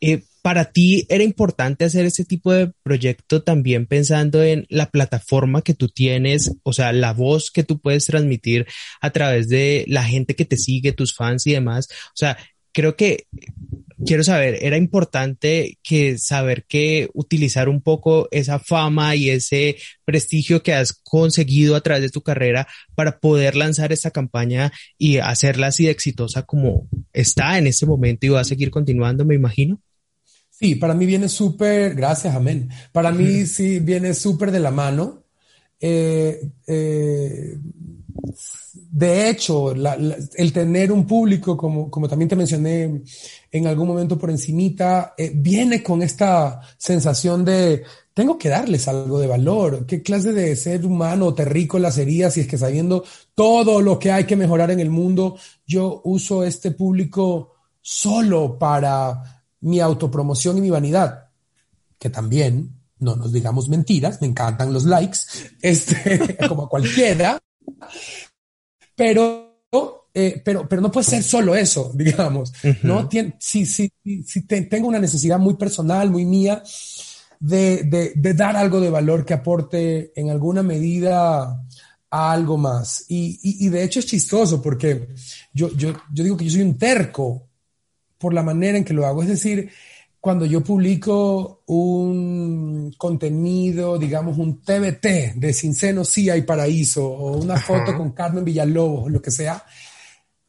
Eh, 0.00 0.22
para 0.48 0.72
ti 0.72 1.04
era 1.10 1.22
importante 1.24 1.84
hacer 1.84 2.06
ese 2.06 2.24
tipo 2.24 2.50
de 2.50 2.72
proyecto 2.82 3.42
también 3.42 3.84
pensando 3.84 4.42
en 4.42 4.64
la 4.70 4.90
plataforma 4.90 5.60
que 5.60 5.74
tú 5.74 5.90
tienes, 5.90 6.54
o 6.62 6.72
sea, 6.72 6.94
la 6.94 7.12
voz 7.12 7.50
que 7.50 7.64
tú 7.64 7.82
puedes 7.82 8.06
transmitir 8.06 8.66
a 9.02 9.10
través 9.10 9.50
de 9.50 9.84
la 9.88 10.02
gente 10.04 10.34
que 10.34 10.46
te 10.46 10.56
sigue, 10.56 10.94
tus 10.94 11.14
fans 11.14 11.46
y 11.46 11.52
demás. 11.52 11.88
O 11.90 12.16
sea, 12.16 12.38
creo 12.72 12.96
que 12.96 13.26
quiero 14.06 14.24
saber, 14.24 14.60
era 14.62 14.78
importante 14.78 15.78
que 15.82 16.16
saber 16.16 16.64
que 16.66 17.10
utilizar 17.12 17.68
un 17.68 17.82
poco 17.82 18.26
esa 18.30 18.58
fama 18.58 19.16
y 19.16 19.28
ese 19.28 19.76
prestigio 20.06 20.62
que 20.62 20.72
has 20.72 20.94
conseguido 20.94 21.76
a 21.76 21.82
través 21.82 22.04
de 22.04 22.08
tu 22.08 22.22
carrera 22.22 22.66
para 22.94 23.20
poder 23.20 23.54
lanzar 23.54 23.92
esta 23.92 24.12
campaña 24.12 24.72
y 24.96 25.18
hacerla 25.18 25.66
así 25.66 25.84
de 25.84 25.90
exitosa 25.90 26.44
como 26.44 26.88
está 27.12 27.58
en 27.58 27.66
este 27.66 27.84
momento 27.84 28.24
y 28.24 28.30
va 28.30 28.40
a 28.40 28.44
seguir 28.44 28.70
continuando, 28.70 29.26
me 29.26 29.34
imagino. 29.34 29.82
Sí, 30.58 30.74
para 30.74 30.92
mí 30.92 31.06
viene 31.06 31.28
súper, 31.28 31.94
gracias, 31.94 32.34
amén. 32.34 32.68
Para 32.90 33.12
mí 33.12 33.46
sí 33.46 33.78
viene 33.78 34.12
súper 34.12 34.50
de 34.50 34.58
la 34.58 34.72
mano. 34.72 35.22
Eh, 35.78 36.50
eh, 36.66 37.56
de 38.90 39.30
hecho, 39.30 39.70
el 39.72 40.52
tener 40.52 40.90
un 40.90 41.06
público, 41.06 41.56
como, 41.56 41.88
como 41.88 42.08
también 42.08 42.28
te 42.28 42.34
mencioné 42.34 43.02
en 43.52 43.66
algún 43.68 43.86
momento 43.86 44.18
por 44.18 44.30
encimita, 44.30 45.14
eh, 45.16 45.30
viene 45.32 45.80
con 45.80 46.02
esta 46.02 46.60
sensación 46.76 47.44
de 47.44 47.84
tengo 48.12 48.36
que 48.36 48.48
darles 48.48 48.88
algo 48.88 49.20
de 49.20 49.28
valor. 49.28 49.86
¿Qué 49.86 50.02
clase 50.02 50.32
de 50.32 50.56
ser 50.56 50.84
humano 50.84 51.34
terrícola 51.34 51.92
sería 51.92 52.32
si 52.32 52.40
es 52.40 52.48
que 52.48 52.58
sabiendo 52.58 53.04
todo 53.36 53.80
lo 53.80 53.96
que 53.96 54.10
hay 54.10 54.24
que 54.24 54.34
mejorar 54.34 54.72
en 54.72 54.80
el 54.80 54.90
mundo, 54.90 55.36
yo 55.64 56.00
uso 56.02 56.42
este 56.42 56.72
público 56.72 57.54
solo 57.80 58.58
para 58.58 59.37
mi 59.60 59.80
autopromoción 59.80 60.58
y 60.58 60.60
mi 60.60 60.70
vanidad, 60.70 61.28
que 61.98 62.10
también, 62.10 62.74
no 62.98 63.16
nos 63.16 63.32
digamos 63.32 63.68
mentiras, 63.68 64.20
me 64.20 64.28
encantan 64.28 64.72
los 64.72 64.84
likes, 64.84 65.18
este, 65.62 66.36
como 66.48 66.68
cualquiera, 66.68 67.38
pero, 68.94 69.62
eh, 70.14 70.40
pero, 70.44 70.68
pero 70.68 70.82
no 70.82 70.90
puede 70.90 71.04
ser 71.04 71.22
solo 71.22 71.54
eso, 71.54 71.92
digamos, 71.94 72.52
¿no? 72.82 73.08
Si, 73.38 73.66
si, 73.66 73.92
si 74.26 74.42
tengo 74.42 74.88
una 74.88 74.98
necesidad 74.98 75.38
muy 75.38 75.54
personal, 75.54 76.10
muy 76.10 76.24
mía, 76.24 76.62
de, 77.40 77.84
de, 77.84 78.12
de, 78.16 78.34
dar 78.34 78.56
algo 78.56 78.80
de 78.80 78.90
valor 78.90 79.24
que 79.24 79.34
aporte 79.34 80.12
en 80.16 80.30
alguna 80.30 80.62
medida 80.62 81.64
a 82.10 82.32
algo 82.32 82.56
más. 82.56 83.04
Y, 83.08 83.38
y, 83.42 83.66
y 83.66 83.68
de 83.68 83.84
hecho 83.84 84.00
es 84.00 84.06
chistoso 84.06 84.60
porque 84.60 85.08
yo, 85.52 85.70
yo, 85.76 85.92
yo 86.12 86.24
digo 86.24 86.36
que 86.36 86.44
yo 86.44 86.50
soy 86.50 86.62
un 86.62 86.78
terco 86.78 87.47
por 88.18 88.34
la 88.34 88.42
manera 88.42 88.76
en 88.78 88.84
que 88.84 88.94
lo 88.94 89.06
hago. 89.06 89.22
Es 89.22 89.28
decir, 89.28 89.70
cuando 90.20 90.44
yo 90.44 90.62
publico 90.62 91.62
un 91.66 92.92
contenido, 92.98 93.98
digamos 93.98 94.36
un 94.38 94.60
TBT 94.60 95.34
de 95.36 95.52
Sin 95.52 95.74
Seno 95.74 96.04
sí 96.04 96.28
hay 96.28 96.42
paraíso, 96.42 97.06
o 97.06 97.38
una 97.38 97.56
foto 97.58 97.96
con 97.96 98.10
Carmen 98.12 98.44
Villalobos, 98.44 99.04
o 99.06 99.08
lo 99.08 99.22
que 99.22 99.30
sea, 99.30 99.64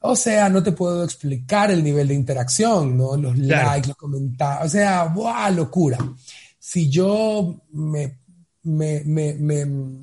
O 0.02 0.16
sea, 0.16 0.48
no 0.48 0.64
te 0.64 0.72
puedo 0.72 1.04
explicar 1.04 1.72
el 1.72 1.84
nivel 1.84 2.08
de 2.08 2.14
interacción, 2.14 2.96
¿no? 2.98 3.18
Los 3.18 3.36
Claro. 3.36 3.68
likes, 3.72 3.88
los 3.90 3.98
comentarios. 3.98 4.66
O 4.68 4.70
sea, 4.70 5.04
¡buah! 5.06 5.50
Locura. 5.52 5.98
Si 6.58 6.90
yo 6.90 7.64
me, 7.74 8.18
me, 8.70 9.04
me, 9.06 9.34
me, 9.34 9.66
mm, 9.66 10.00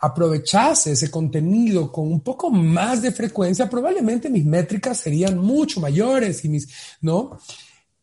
aprovechase 0.00 0.92
ese 0.92 1.10
contenido 1.10 1.92
con 1.92 2.08
un 2.08 2.20
poco 2.20 2.50
más 2.50 3.02
de 3.02 3.12
frecuencia, 3.12 3.68
probablemente 3.68 4.30
mis 4.30 4.44
métricas 4.44 4.98
serían 4.98 5.38
mucho 5.38 5.80
mayores 5.80 6.44
y 6.44 6.48
mis, 6.48 6.68
¿no? 7.02 7.38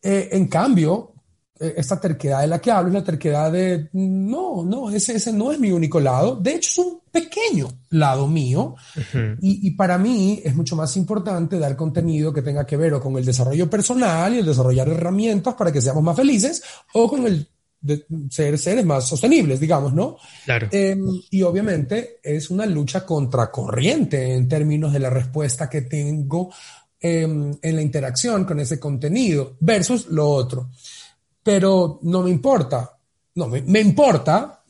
Eh, 0.01 0.29
en 0.31 0.47
cambio, 0.47 1.13
eh, 1.59 1.73
esta 1.77 1.99
terquedad 1.99 2.41
de 2.41 2.47
la 2.47 2.59
que 2.59 2.69
hablo 2.69 2.89
es 2.89 2.93
la 2.93 3.03
terquedad 3.03 3.51
de, 3.51 3.89
no, 3.93 4.63
no, 4.63 4.91
ese, 4.91 5.15
ese 5.15 5.33
no 5.33 5.51
es 5.51 5.59
mi 5.59 5.71
único 5.71 5.99
lado. 5.99 6.35
De 6.35 6.51
hecho, 6.55 6.69
es 6.69 6.77
un 6.77 6.99
pequeño 7.11 7.67
lado 7.89 8.27
mío. 8.27 8.75
y, 9.41 9.67
y 9.67 9.71
para 9.71 9.97
mí 9.97 10.39
es 10.43 10.55
mucho 10.55 10.75
más 10.75 10.95
importante 10.97 11.57
dar 11.57 11.75
contenido 11.75 12.31
que 12.31 12.43
tenga 12.43 12.65
que 12.65 12.77
ver 12.77 12.93
o 12.93 13.01
con 13.01 13.17
el 13.17 13.25
desarrollo 13.25 13.69
personal 13.69 14.35
y 14.35 14.39
el 14.39 14.45
desarrollar 14.45 14.87
herramientas 14.89 15.55
para 15.55 15.71
que 15.71 15.81
seamos 15.81 16.03
más 16.03 16.15
felices 16.15 16.61
o 16.93 17.09
con 17.09 17.25
el 17.25 17.49
de 17.79 18.05
ser 18.29 18.57
seres 18.57 18.85
más 18.85 19.07
sostenibles, 19.07 19.59
digamos, 19.59 19.93
¿no? 19.93 20.17
Claro. 20.45 20.67
Eh, 20.71 20.97
y 21.29 21.41
obviamente 21.43 22.19
es 22.23 22.49
una 22.49 22.65
lucha 22.65 23.05
contracorriente 23.05 24.33
en 24.33 24.47
términos 24.47 24.93
de 24.93 24.99
la 24.99 25.09
respuesta 25.09 25.69
que 25.69 25.83
tengo 25.83 26.51
eh, 26.99 27.21
en 27.21 27.75
la 27.75 27.81
interacción 27.81 28.45
con 28.45 28.59
ese 28.59 28.79
contenido 28.79 29.55
versus 29.59 30.07
lo 30.07 30.29
otro. 30.29 30.69
Pero 31.43 31.99
no 32.03 32.23
me 32.23 32.29
importa. 32.29 32.93
No, 33.35 33.47
me, 33.47 33.61
me 33.61 33.81
importa, 33.81 34.63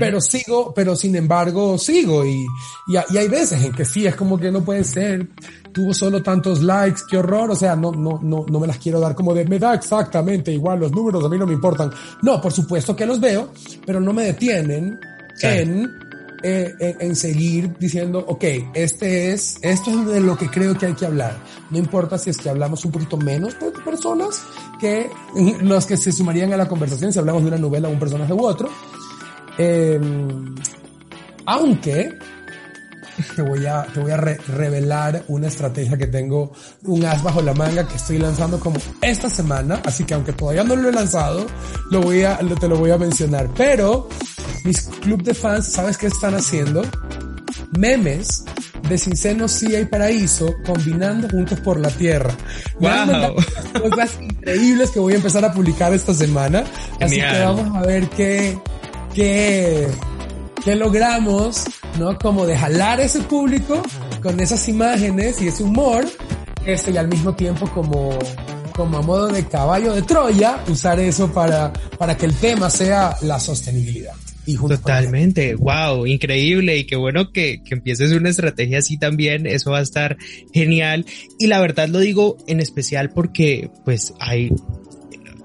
pero 0.00 0.20
sigo, 0.20 0.74
pero 0.74 0.96
sin 0.96 1.14
embargo 1.14 1.78
sigo 1.78 2.26
y, 2.26 2.44
y, 2.88 3.14
y 3.14 3.16
hay 3.16 3.28
veces 3.28 3.62
en 3.62 3.72
que 3.72 3.84
sí, 3.84 4.04
es 4.04 4.16
como 4.16 4.40
que 4.40 4.50
no 4.50 4.64
puede 4.64 4.82
ser, 4.82 5.28
tuvo 5.72 5.92
solo 5.94 6.22
tantos 6.22 6.62
likes, 6.62 7.02
qué 7.08 7.16
horror, 7.18 7.50
o 7.50 7.56
sea, 7.56 7.74
no, 7.74 7.92
no, 7.92 8.20
no, 8.22 8.44
no 8.48 8.60
me 8.60 8.66
las 8.66 8.78
quiero 8.78 9.00
dar 9.00 9.14
como 9.14 9.34
de, 9.34 9.44
me 9.44 9.58
da 9.58 9.74
exactamente 9.74 10.52
igual, 10.52 10.80
los 10.80 10.92
números 10.92 11.24
a 11.24 11.28
mí 11.28 11.38
no 11.38 11.46
me 11.46 11.54
importan. 11.54 11.90
No, 12.22 12.40
por 12.40 12.52
supuesto 12.52 12.94
que 12.94 13.06
los 13.06 13.20
veo, 13.20 13.48
pero 13.86 14.00
no 14.00 14.12
me 14.12 14.24
detienen 14.24 14.98
Claro. 15.38 15.56
en, 15.60 15.90
eh, 16.42 16.74
en, 16.78 16.96
en 17.00 17.16
seguir 17.16 17.76
diciendo, 17.78 18.24
ok, 18.26 18.44
este 18.74 19.32
es, 19.32 19.56
esto 19.62 19.90
es 19.90 20.06
de 20.06 20.20
lo 20.20 20.36
que 20.36 20.48
creo 20.48 20.76
que 20.76 20.86
hay 20.86 20.94
que 20.94 21.06
hablar. 21.06 21.36
No 21.70 21.78
importa 21.78 22.18
si 22.18 22.30
es 22.30 22.36
que 22.36 22.50
hablamos 22.50 22.84
un 22.84 22.92
poquito 22.92 23.16
menos 23.16 23.58
de 23.58 23.70
personas 23.70 24.42
que 24.80 25.08
los 25.62 25.86
que 25.86 25.96
se 25.96 26.12
sumarían 26.12 26.52
a 26.52 26.56
la 26.56 26.68
conversación 26.68 27.12
si 27.12 27.18
hablamos 27.18 27.42
de 27.42 27.48
una 27.48 27.58
novela 27.58 27.88
un 27.88 27.98
personaje 27.98 28.32
u 28.32 28.44
otro. 28.44 28.68
Eh, 29.56 30.00
aunque 31.46 32.18
te 33.36 33.42
voy 33.42 33.66
a, 33.66 33.82
te 33.84 34.00
voy 34.00 34.10
a 34.10 34.16
re- 34.16 34.38
revelar 34.48 35.24
una 35.28 35.48
estrategia 35.48 35.96
que 35.96 36.06
tengo, 36.06 36.52
un 36.84 37.04
as 37.04 37.22
bajo 37.22 37.42
la 37.42 37.54
manga 37.54 37.86
que 37.86 37.96
estoy 37.96 38.18
lanzando 38.18 38.58
como 38.60 38.76
esta 39.00 39.28
semana, 39.30 39.80
así 39.84 40.04
que 40.04 40.14
aunque 40.14 40.32
todavía 40.32 40.64
no 40.64 40.76
lo 40.76 40.88
he 40.88 40.92
lanzado, 40.92 41.46
lo 41.90 42.00
voy 42.00 42.22
a, 42.24 42.40
lo- 42.42 42.54
te 42.56 42.68
lo 42.68 42.76
voy 42.76 42.90
a 42.90 42.98
mencionar. 42.98 43.48
Pero 43.56 44.08
mis 44.64 44.80
club 45.00 45.22
de 45.22 45.34
fans, 45.34 45.66
¿sabes 45.72 45.98
qué 45.98 46.06
están 46.08 46.34
haciendo? 46.34 46.82
Memes 47.78 48.44
de 48.88 48.98
Sin 48.98 49.16
Seno 49.16 49.48
Sí 49.48 49.74
hay 49.74 49.84
Paraíso 49.86 50.54
combinando 50.66 51.28
juntos 51.28 51.58
por 51.60 51.78
la 51.80 51.88
Tierra. 51.90 52.34
Wow. 52.80 53.36
cosas 53.90 54.18
increíbles 54.20 54.90
que 54.90 55.00
voy 55.00 55.14
a 55.14 55.16
empezar 55.16 55.44
a 55.44 55.52
publicar 55.52 55.92
esta 55.94 56.12
semana. 56.12 56.64
Así 57.00 57.16
que 57.16 57.22
Genial. 57.22 57.54
vamos 57.56 57.76
a 57.76 57.86
ver 57.86 58.08
qué, 58.10 58.58
qué, 59.14 59.88
qué 60.64 60.74
logramos, 60.76 61.64
¿no? 61.98 62.16
Como 62.18 62.46
de 62.46 62.56
jalar 62.56 63.00
ese 63.00 63.20
público 63.20 63.82
con 64.22 64.38
esas 64.40 64.68
imágenes 64.68 65.40
y 65.42 65.48
ese 65.48 65.62
humor, 65.62 66.04
este, 66.64 66.92
y 66.92 66.96
al 66.96 67.08
mismo 67.08 67.34
tiempo 67.34 67.68
como, 67.70 68.18
como 68.74 68.98
a 68.98 69.02
modo 69.02 69.28
de 69.28 69.46
caballo 69.46 69.94
de 69.94 70.02
Troya, 70.02 70.62
usar 70.68 71.00
eso 71.00 71.32
para, 71.32 71.72
para 71.98 72.16
que 72.16 72.26
el 72.26 72.34
tema 72.34 72.70
sea 72.70 73.16
la 73.22 73.40
sostenibilidad. 73.40 74.14
Y 74.44 74.56
Totalmente, 74.56 75.54
wow, 75.54 76.04
increíble 76.04 76.76
y 76.76 76.84
qué 76.84 76.96
bueno 76.96 77.30
que, 77.30 77.62
que 77.62 77.74
empieces 77.74 78.10
una 78.10 78.28
estrategia 78.28 78.78
así 78.78 78.98
también, 78.98 79.46
eso 79.46 79.70
va 79.70 79.78
a 79.78 79.82
estar 79.82 80.16
genial 80.52 81.06
y 81.38 81.46
la 81.46 81.60
verdad 81.60 81.88
lo 81.88 82.00
digo 82.00 82.36
en 82.48 82.58
especial 82.58 83.10
porque 83.10 83.70
pues 83.84 84.14
hay 84.18 84.50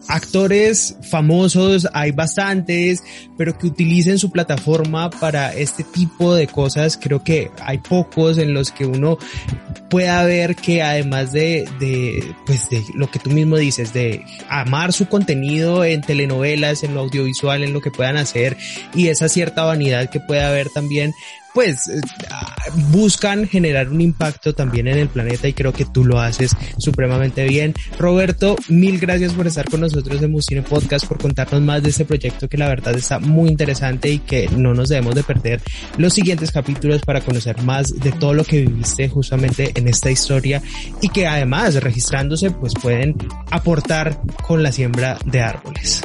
actores 0.08 0.95
famosos, 1.01 1.88
hay 1.93 2.12
bastantes, 2.12 3.03
pero 3.38 3.58
que 3.58 3.68
utilicen 3.68 4.20
su 4.20 4.32
plataforma 4.32 5.10
para 5.10 5.53
este 5.53 5.84
tipo 5.84 6.34
de 6.34 6.47
cosas, 6.47 6.97
creo 6.97 7.24
que 7.24 7.51
hay 7.62 7.78
pocos 7.80 8.38
en 8.38 8.53
los 8.53 8.72
que 8.72 8.86
uno 8.86 9.18
pueda 9.89 10.24
ver 10.24 10.55
que 10.55 10.82
además 10.82 11.32
de, 11.32 11.68
de, 11.80 12.36
pues 12.45 12.70
de 12.70 12.84
lo 12.93 13.10
que 13.10 13.20
tú 13.20 13.30
mismo 13.30 13.58
dices, 13.58 13.93
de 13.93 14.24
amar 14.49 14.93
su 14.93 15.08
contenido 15.08 15.84
en 15.84 16.01
telenovelas, 16.01 16.84
en 16.84 16.93
lo 16.93 17.01
audiovisual, 17.01 17.64
en 17.64 17.74
lo 17.74 17.82
que 17.82 17.91
puedan 17.91 18.18
hacer 18.18 18.58
y 18.93 19.08
esa 19.08 19.30
cierta 19.30 19.64
vanidad 19.64 20.10
que 20.10 20.20
puede 20.20 20.43
haber 20.43 20.70
también, 20.70 21.14
pues 21.58 21.88
eh, 21.88 21.99
buscan 22.91 23.47
generar 23.47 23.89
un 23.89 23.99
impacto 23.99 24.53
también 24.53 24.88
en 24.88 24.99
el 24.99 25.10
planeta 25.10 25.47
y 25.47 25.53
creo 25.53 25.74
que 25.74 25.86
tú 25.86 26.05
lo 26.05 26.20
haces 26.20 26.51
supremamente 26.78 27.45
bien. 27.45 27.74
Roberto, 27.97 28.55
mil 28.68 28.99
gracias 28.99 29.34
por 29.34 29.47
estar 29.47 29.68
con 29.68 29.82
nosotros 29.82 30.22
en 30.22 30.32
Musine 30.32 30.62
Podcast, 30.62 31.08
por 31.08 31.18
contarnos 31.18 31.64
más 31.64 31.82
de 31.82 31.89
este 31.89 32.05
proyecto 32.05 32.47
que 32.47 32.60
la 32.60 32.68
verdad 32.68 32.93
está 32.93 33.18
muy 33.18 33.49
interesante 33.49 34.12
y 34.12 34.20
que 34.20 34.47
no 34.55 34.76
nos 34.76 34.89
debemos 34.89 35.16
de 35.16 35.24
perder 35.24 35.60
los 35.97 36.14
siguientes 36.14 36.51
capítulos 36.51 37.01
para 37.01 37.22
conocer 37.22 37.60
más 37.64 37.91
de 37.91 38.12
todo 38.12 38.36
lo 38.36 38.43
que 38.43 38.62
viviste 38.62 39.10
justamente 39.10 39.72
en 39.74 39.88
esta 39.88 40.12
historia 40.12 40.62
y 41.01 41.10
que 41.10 41.26
además 41.26 41.74
registrándose 41.82 42.51
pues 42.51 42.76
pueden 42.80 43.16
aportar 43.49 44.22
con 44.43 44.62
la 44.62 44.72
siembra 44.72 45.18
de 45.26 45.41
árboles. 45.41 46.03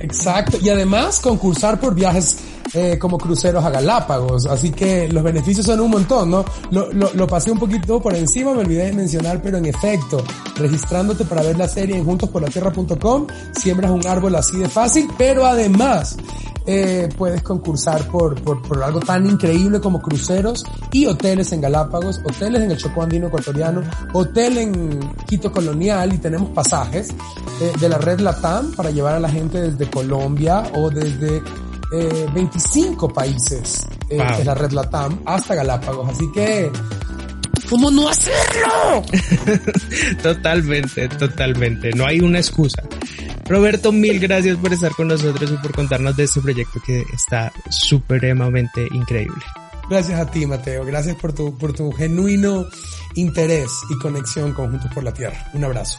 Exacto. 0.00 0.58
Y 0.62 0.68
además 0.68 1.18
concursar 1.18 1.80
por 1.80 1.94
viajes 1.94 2.36
eh, 2.74 2.98
como 2.98 3.18
cruceros 3.18 3.64
a 3.64 3.70
Galápagos. 3.70 4.46
Así 4.46 4.70
que 4.70 5.08
los 5.08 5.22
beneficios 5.22 5.66
son 5.66 5.80
un 5.80 5.90
montón, 5.90 6.30
¿no? 6.30 6.44
Lo, 6.70 6.92
lo, 6.92 7.12
lo 7.14 7.26
pasé 7.26 7.50
un 7.50 7.58
poquito 7.58 8.00
por 8.00 8.14
encima, 8.14 8.52
me 8.54 8.60
olvidé 8.60 8.86
de 8.86 8.92
mencionar, 8.92 9.40
pero 9.42 9.58
en 9.58 9.66
efecto, 9.66 10.22
registrándote 10.56 11.24
para 11.24 11.42
ver 11.42 11.58
la 11.58 11.68
serie 11.68 11.96
en 11.96 12.04
juntosporlatierra.com, 12.04 13.26
siembras 13.52 13.90
un 13.90 14.06
árbol 14.06 14.34
así 14.36 14.56
de 14.56 14.68
fácil, 14.68 15.08
pero 15.16 15.46
además 15.46 16.16
eh, 16.66 17.08
puedes 17.16 17.42
concursar 17.42 18.06
por, 18.06 18.40
por, 18.40 18.62
por 18.62 18.82
algo 18.82 19.00
tan 19.00 19.26
increíble 19.26 19.80
como 19.80 20.00
cruceros 20.00 20.64
y 20.92 21.06
hoteles 21.06 21.52
en 21.52 21.60
Galápagos, 21.60 22.20
hoteles 22.24 22.62
en 22.62 22.70
el 22.70 22.76
Chocó 22.76 23.02
Andino 23.02 23.26
Ecuatoriano, 23.26 23.82
hotel 24.12 24.58
en 24.58 25.00
Quito 25.26 25.50
Colonial 25.50 26.12
y 26.12 26.18
tenemos 26.18 26.50
pasajes 26.50 27.10
eh, 27.60 27.72
de 27.80 27.88
la 27.88 27.98
red 27.98 28.20
Latam 28.20 28.72
para 28.72 28.90
llevar 28.90 29.14
a 29.14 29.20
la 29.20 29.28
gente 29.28 29.60
desde 29.60 29.90
Colombia 29.90 30.62
o 30.74 30.88
desde 30.88 31.42
eh, 31.92 32.26
25 32.34 33.08
países 33.12 33.86
eh, 34.08 34.16
Wow. 34.18 34.38
de 34.38 34.44
la 34.44 34.54
red 34.54 34.72
Latam 34.72 35.20
hasta 35.26 35.54
Galápagos. 35.54 36.08
Así 36.10 36.24
que, 36.32 36.70
¿cómo 37.68 37.90
no 37.90 38.08
hacerlo? 38.08 39.02
Totalmente, 40.22 41.08
totalmente. 41.08 41.90
No 41.92 42.06
hay 42.06 42.20
una 42.20 42.38
excusa. 42.38 42.82
Roberto, 43.48 43.92
mil 43.92 44.18
gracias 44.20 44.56
por 44.56 44.72
estar 44.72 44.92
con 44.92 45.08
nosotros 45.08 45.50
y 45.50 45.56
por 45.56 45.72
contarnos 45.74 46.16
de 46.16 46.24
este 46.24 46.40
proyecto 46.40 46.80
que 46.86 47.02
está 47.12 47.52
supremamente 47.70 48.86
increíble. 48.92 49.42
Gracias 49.90 50.20
a 50.20 50.30
ti, 50.30 50.46
Mateo. 50.46 50.84
Gracias 50.84 51.16
por 51.16 51.32
tu, 51.34 51.58
por 51.58 51.72
tu 51.72 51.92
genuino 51.92 52.66
interés 53.14 53.70
y 53.90 53.98
conexión 53.98 54.52
con 54.52 54.70
Juntos 54.70 54.90
por 54.94 55.02
la 55.04 55.12
Tierra. 55.12 55.50
Un 55.52 55.64
abrazo. 55.64 55.98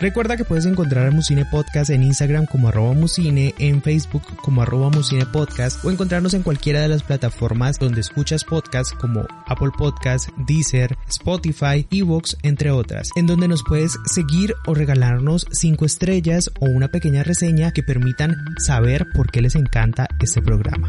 Recuerda 0.00 0.38
que 0.38 0.46
puedes 0.46 0.64
encontrar 0.64 1.08
a 1.08 1.10
Musine 1.10 1.44
Podcast 1.44 1.90
en 1.90 2.02
Instagram 2.02 2.46
como 2.46 2.68
arroba 2.68 2.94
musine, 2.94 3.54
en 3.58 3.82
Facebook 3.82 4.22
como 4.42 4.62
arroba 4.62 4.88
musine 4.88 5.26
podcast 5.26 5.84
o 5.84 5.90
encontrarnos 5.90 6.32
en 6.32 6.42
cualquiera 6.42 6.80
de 6.80 6.88
las 6.88 7.02
plataformas 7.02 7.78
donde 7.78 8.00
escuchas 8.00 8.42
podcasts 8.44 8.94
como 8.94 9.26
Apple 9.46 9.72
Podcast, 9.76 10.30
Deezer, 10.46 10.96
Spotify, 11.06 11.86
Evox, 11.90 12.38
entre 12.42 12.70
otras, 12.70 13.10
en 13.14 13.26
donde 13.26 13.46
nos 13.46 13.62
puedes 13.62 13.98
seguir 14.06 14.54
o 14.66 14.72
regalarnos 14.72 15.46
cinco 15.50 15.84
estrellas 15.84 16.50
o 16.60 16.64
una 16.64 16.88
pequeña 16.88 17.22
reseña 17.22 17.72
que 17.72 17.82
permitan 17.82 18.34
saber 18.56 19.06
por 19.14 19.30
qué 19.30 19.42
les 19.42 19.54
encanta 19.54 20.08
este 20.18 20.40
programa. 20.40 20.88